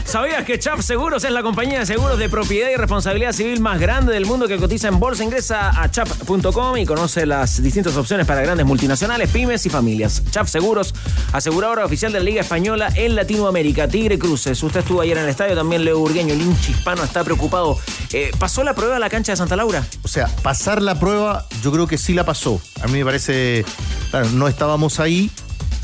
[0.05, 3.79] ¿Sabías que Chaf Seguros es la compañía de seguros de propiedad y responsabilidad civil más
[3.79, 5.25] grande del mundo que cotiza en bolsa?
[5.25, 10.23] Ingresa a chaf.com y conoce las distintas opciones para grandes multinacionales, pymes y familias.
[10.31, 10.95] Chaf Seguros,
[11.33, 13.89] aseguradora oficial de la Liga Española en Latinoamérica.
[13.89, 17.25] Tigre Cruces, usted estuvo ayer en el estadio, también Leo Burgueño, el hincha hispano está
[17.25, 17.79] preocupado.
[18.12, 19.85] Eh, ¿Pasó la prueba a la cancha de Santa Laura?
[20.03, 22.61] O sea, pasar la prueba, yo creo que sí la pasó.
[22.83, 23.65] A mí me parece,
[24.11, 25.31] claro, no estábamos ahí,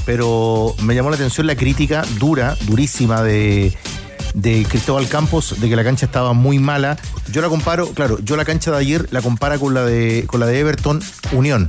[0.07, 3.77] pero me llamó la atención la crítica dura, durísima de,
[4.35, 6.97] de Cristóbal Campos, de que la cancha estaba muy mala.
[7.33, 10.41] Yo la comparo, claro, yo la cancha de ayer la compara con la de, con
[10.41, 11.03] la de Everton
[11.33, 11.67] Unión.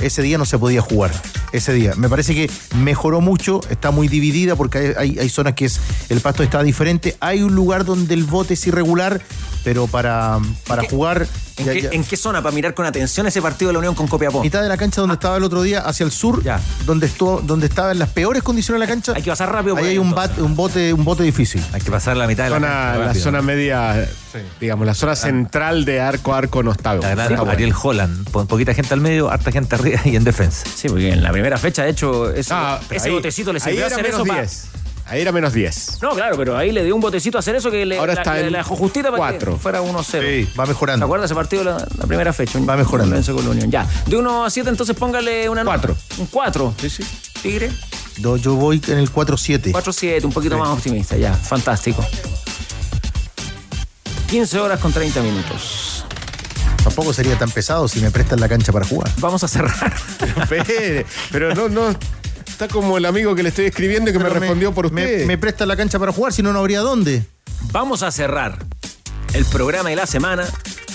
[0.00, 1.10] Ese día no se podía jugar,
[1.52, 1.94] ese día.
[1.96, 5.80] Me parece que mejoró mucho, está muy dividida porque hay, hay, hay zonas que es,
[6.08, 7.16] el pasto está diferente.
[7.20, 9.20] Hay un lugar donde el bote es irregular,
[9.64, 11.26] pero para, para jugar...
[11.60, 12.42] ¿En, ya- qué, ya- en qué zona?
[12.42, 14.40] Para mirar con atención ese partido de la Unión con Copiapó.
[14.42, 16.42] mitad de la cancha donde estaba el otro día, hacia el sur,
[16.86, 19.12] donde estuvo, donde estaba en las peores condiciones de la cancha.
[19.14, 19.74] Hay que pasar rápido.
[19.74, 20.36] por Ahí hay un, entonces.
[20.36, 21.62] bat- un bote, un bote difícil.
[21.72, 23.24] Hay que pasar la mitad de la Zona- cancha la rápido.
[23.24, 24.08] zona media,
[24.60, 26.94] digamos, la zona central de arco a arco no está.
[26.94, 27.50] La gran bueno.
[27.50, 30.64] Ariel Holland, po- poquita gente al medio, harta gente arriba y en defensa.
[30.74, 33.84] Sí, porque en la primera fecha, de hecho, ese, Ah, ese ahí- botecito le sirvió
[33.84, 34.46] a hacer eso para...
[35.10, 35.12] 10.
[35.12, 35.98] Ahí era menos 10.
[36.02, 38.20] No, claro, pero ahí le dio un botecito a hacer eso que le, Ahora la-
[38.20, 39.56] está le- en le dejó justita para que cuatro.
[39.58, 40.04] fuera 1-0.
[40.04, 41.04] Sí, va ¿Se mejorando.
[41.06, 42.58] acuerda ese partido la, la primera fecha?
[42.60, 43.14] Va mejorando.
[43.14, 43.70] Vence con la Unión.
[43.70, 43.86] Ya.
[44.06, 45.76] De 1 a 7, entonces póngale una nota.
[45.76, 45.96] Cuatro.
[46.18, 46.74] Un 4.
[46.80, 47.04] Sí, sí.
[47.42, 47.70] Tigre.
[48.18, 49.72] Yo, yo voy en el 4-7.
[49.72, 51.32] 4-7, un poquito más optimista, ya.
[51.34, 52.04] Fantástico.
[54.28, 56.04] 15 horas con 30 minutos.
[56.84, 59.10] Tampoco sería tan pesado si me prestan la cancha para jugar.
[59.18, 59.92] Vamos a cerrar.
[61.30, 61.94] Pero no, no.
[62.60, 65.24] Está como el amigo que le estoy escribiendo y que me respondió por me, usted.
[65.24, 67.24] me prestan la cancha para jugar, si no, no habría dónde.
[67.72, 68.58] Vamos a cerrar
[69.32, 70.44] el programa de la semana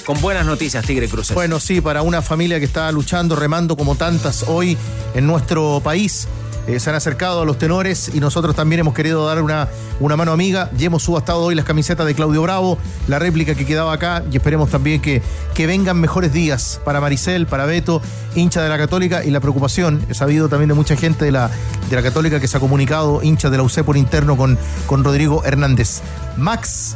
[0.05, 1.33] con buenas noticias, Tigre Cruces.
[1.33, 4.77] Bueno, sí, para una familia que está luchando, remando como tantas hoy
[5.15, 6.27] en nuestro país.
[6.67, 9.67] Eh, se han acercado a los tenores y nosotros también hemos querido dar una,
[9.99, 12.77] una mano amiga y hemos subastado hoy las camisetas de Claudio Bravo,
[13.07, 15.21] la réplica que quedaba acá y esperemos también que,
[15.53, 18.01] que vengan mejores días para Maricel, para Beto,
[18.35, 21.51] hincha de la Católica y la preocupación, he sabido también de mucha gente de la,
[21.89, 25.03] de la Católica que se ha comunicado, hincha de la UC por interno con, con
[25.03, 26.01] Rodrigo Hernández.
[26.35, 26.95] Max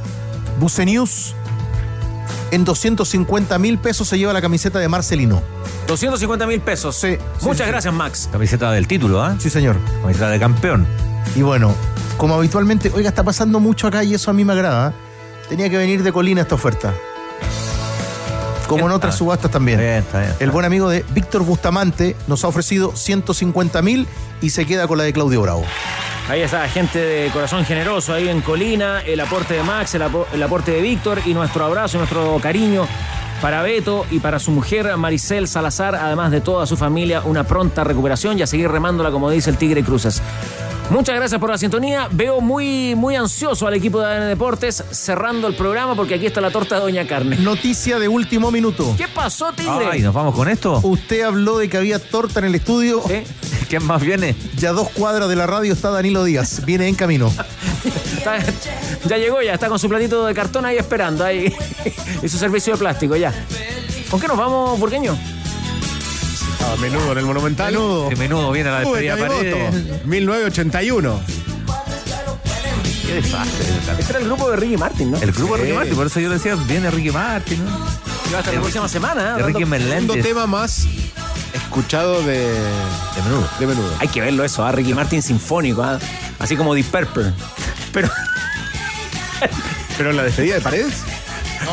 [0.60, 1.36] Bucenius
[2.52, 5.42] en 250 mil pesos se lleva la camiseta de Marcelino.
[5.88, 6.96] 250 mil pesos.
[6.96, 7.72] Sí, Muchas sí.
[7.72, 8.30] gracias, Max.
[8.32, 9.36] Camiseta del título, ¿ah?
[9.40, 9.78] Sí, señor.
[10.02, 10.86] Camiseta de campeón.
[11.36, 11.74] Y bueno,
[12.18, 14.90] como habitualmente, oiga, está pasando mucho acá y eso a mí me agrada.
[14.90, 14.94] ¿eh?
[15.50, 16.94] Tenía que venir de Colina esta oferta.
[18.68, 19.80] Como en otras Ah, subastas también.
[19.80, 20.34] Está bien, está bien.
[20.40, 24.08] El buen amigo de Víctor Bustamante nos ha ofrecido 150 mil
[24.42, 25.64] y se queda con la de Claudio Bravo.
[26.30, 30.27] Ahí está, gente de corazón generoso ahí en Colina, el aporte de Max, el, apo-
[30.31, 32.88] el aporte de Víctor y nuestro abrazo, nuestro cariño
[33.41, 37.84] para Beto y para su mujer Maricel Salazar, además de toda su familia, una pronta
[37.84, 40.22] recuperación y a seguir remándola como dice el Tigre Cruces.
[40.90, 42.07] Muchas gracias por la sintonía.
[42.11, 46.41] Veo muy, muy ansioso al equipo de ADN Deportes cerrando el programa porque aquí está
[46.41, 47.36] la torta de Doña Carne.
[47.38, 48.95] Noticia de último minuto.
[48.98, 49.88] ¿Qué pasó, Tigre?
[49.91, 50.80] Ay, ¿nos vamos con esto?
[50.82, 53.03] Usted habló de que había torta en el estudio.
[53.07, 53.22] ¿Sí?
[53.70, 54.36] ¿Quién más viene?
[54.57, 56.66] Ya dos cuadras de la radio está Danilo Díaz.
[56.66, 57.32] Viene en camino.
[58.18, 58.40] Está-
[59.07, 61.53] ya llegó, ya está con su platito de cartón ahí esperando ahí
[62.24, 63.32] y su servicio de plástico ya.
[64.10, 65.18] ¿Con qué nos vamos, burgueño?
[66.72, 67.74] A menudo en el Monumental.
[67.74, 68.10] Menudo.
[68.10, 69.56] De menudo viene la despedida de Paredes.
[69.56, 71.22] Cabemoto, 1981.
[73.06, 73.66] Qué desastre.
[73.98, 75.18] Este era el grupo de Ricky Martin, ¿no?
[75.18, 75.64] El grupo de.
[75.64, 77.72] Ricky Martin, por eso yo decía, viene Ricky Martin, ¿no?
[78.24, 79.36] Que va hasta la próxima semana.
[79.36, 79.46] De ¿eh?
[79.46, 80.86] Ricky Segundo tema más
[81.54, 83.50] escuchado de, De menudo.
[83.60, 83.96] de menudo.
[84.00, 84.72] Hay que verlo eso, ¿ah?
[84.72, 85.98] Ricky Martin sinfónico, ¿ah?
[86.38, 87.34] así como Deep Purple.
[87.91, 88.10] Pero
[89.98, 91.04] Pero la despedida de Paredes.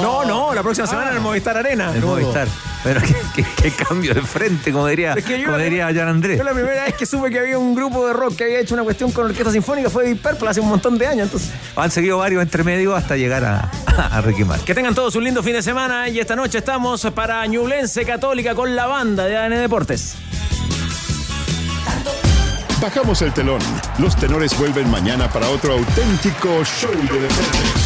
[0.01, 1.93] No, no, la próxima semana en el Movistar Arena.
[1.95, 2.49] El Movistar.
[2.87, 6.07] Pero qué, qué- qué cambio de frente, como diría, Es que yo como diría Jan
[6.09, 6.39] Andrés.
[6.39, 8.75] Yo la primera vez que supe que había un grupo de rock que había hecho
[8.75, 11.25] una cuestión con orquesta sinfónica fue Deep Purple hace un montón de años.
[11.25, 14.65] Entonces, Han seguido varios entre medio hasta llegar a, a Ricky Martin.
[14.65, 18.55] que tengan todos un lindo fin de semana y esta noche estamos para Ñublense Católica
[18.55, 20.15] con la banda de ADN Deportes.
[22.81, 23.61] Bajamos el telón.
[23.99, 27.86] Los tenores vuelven mañana para otro auténtico show de deportes.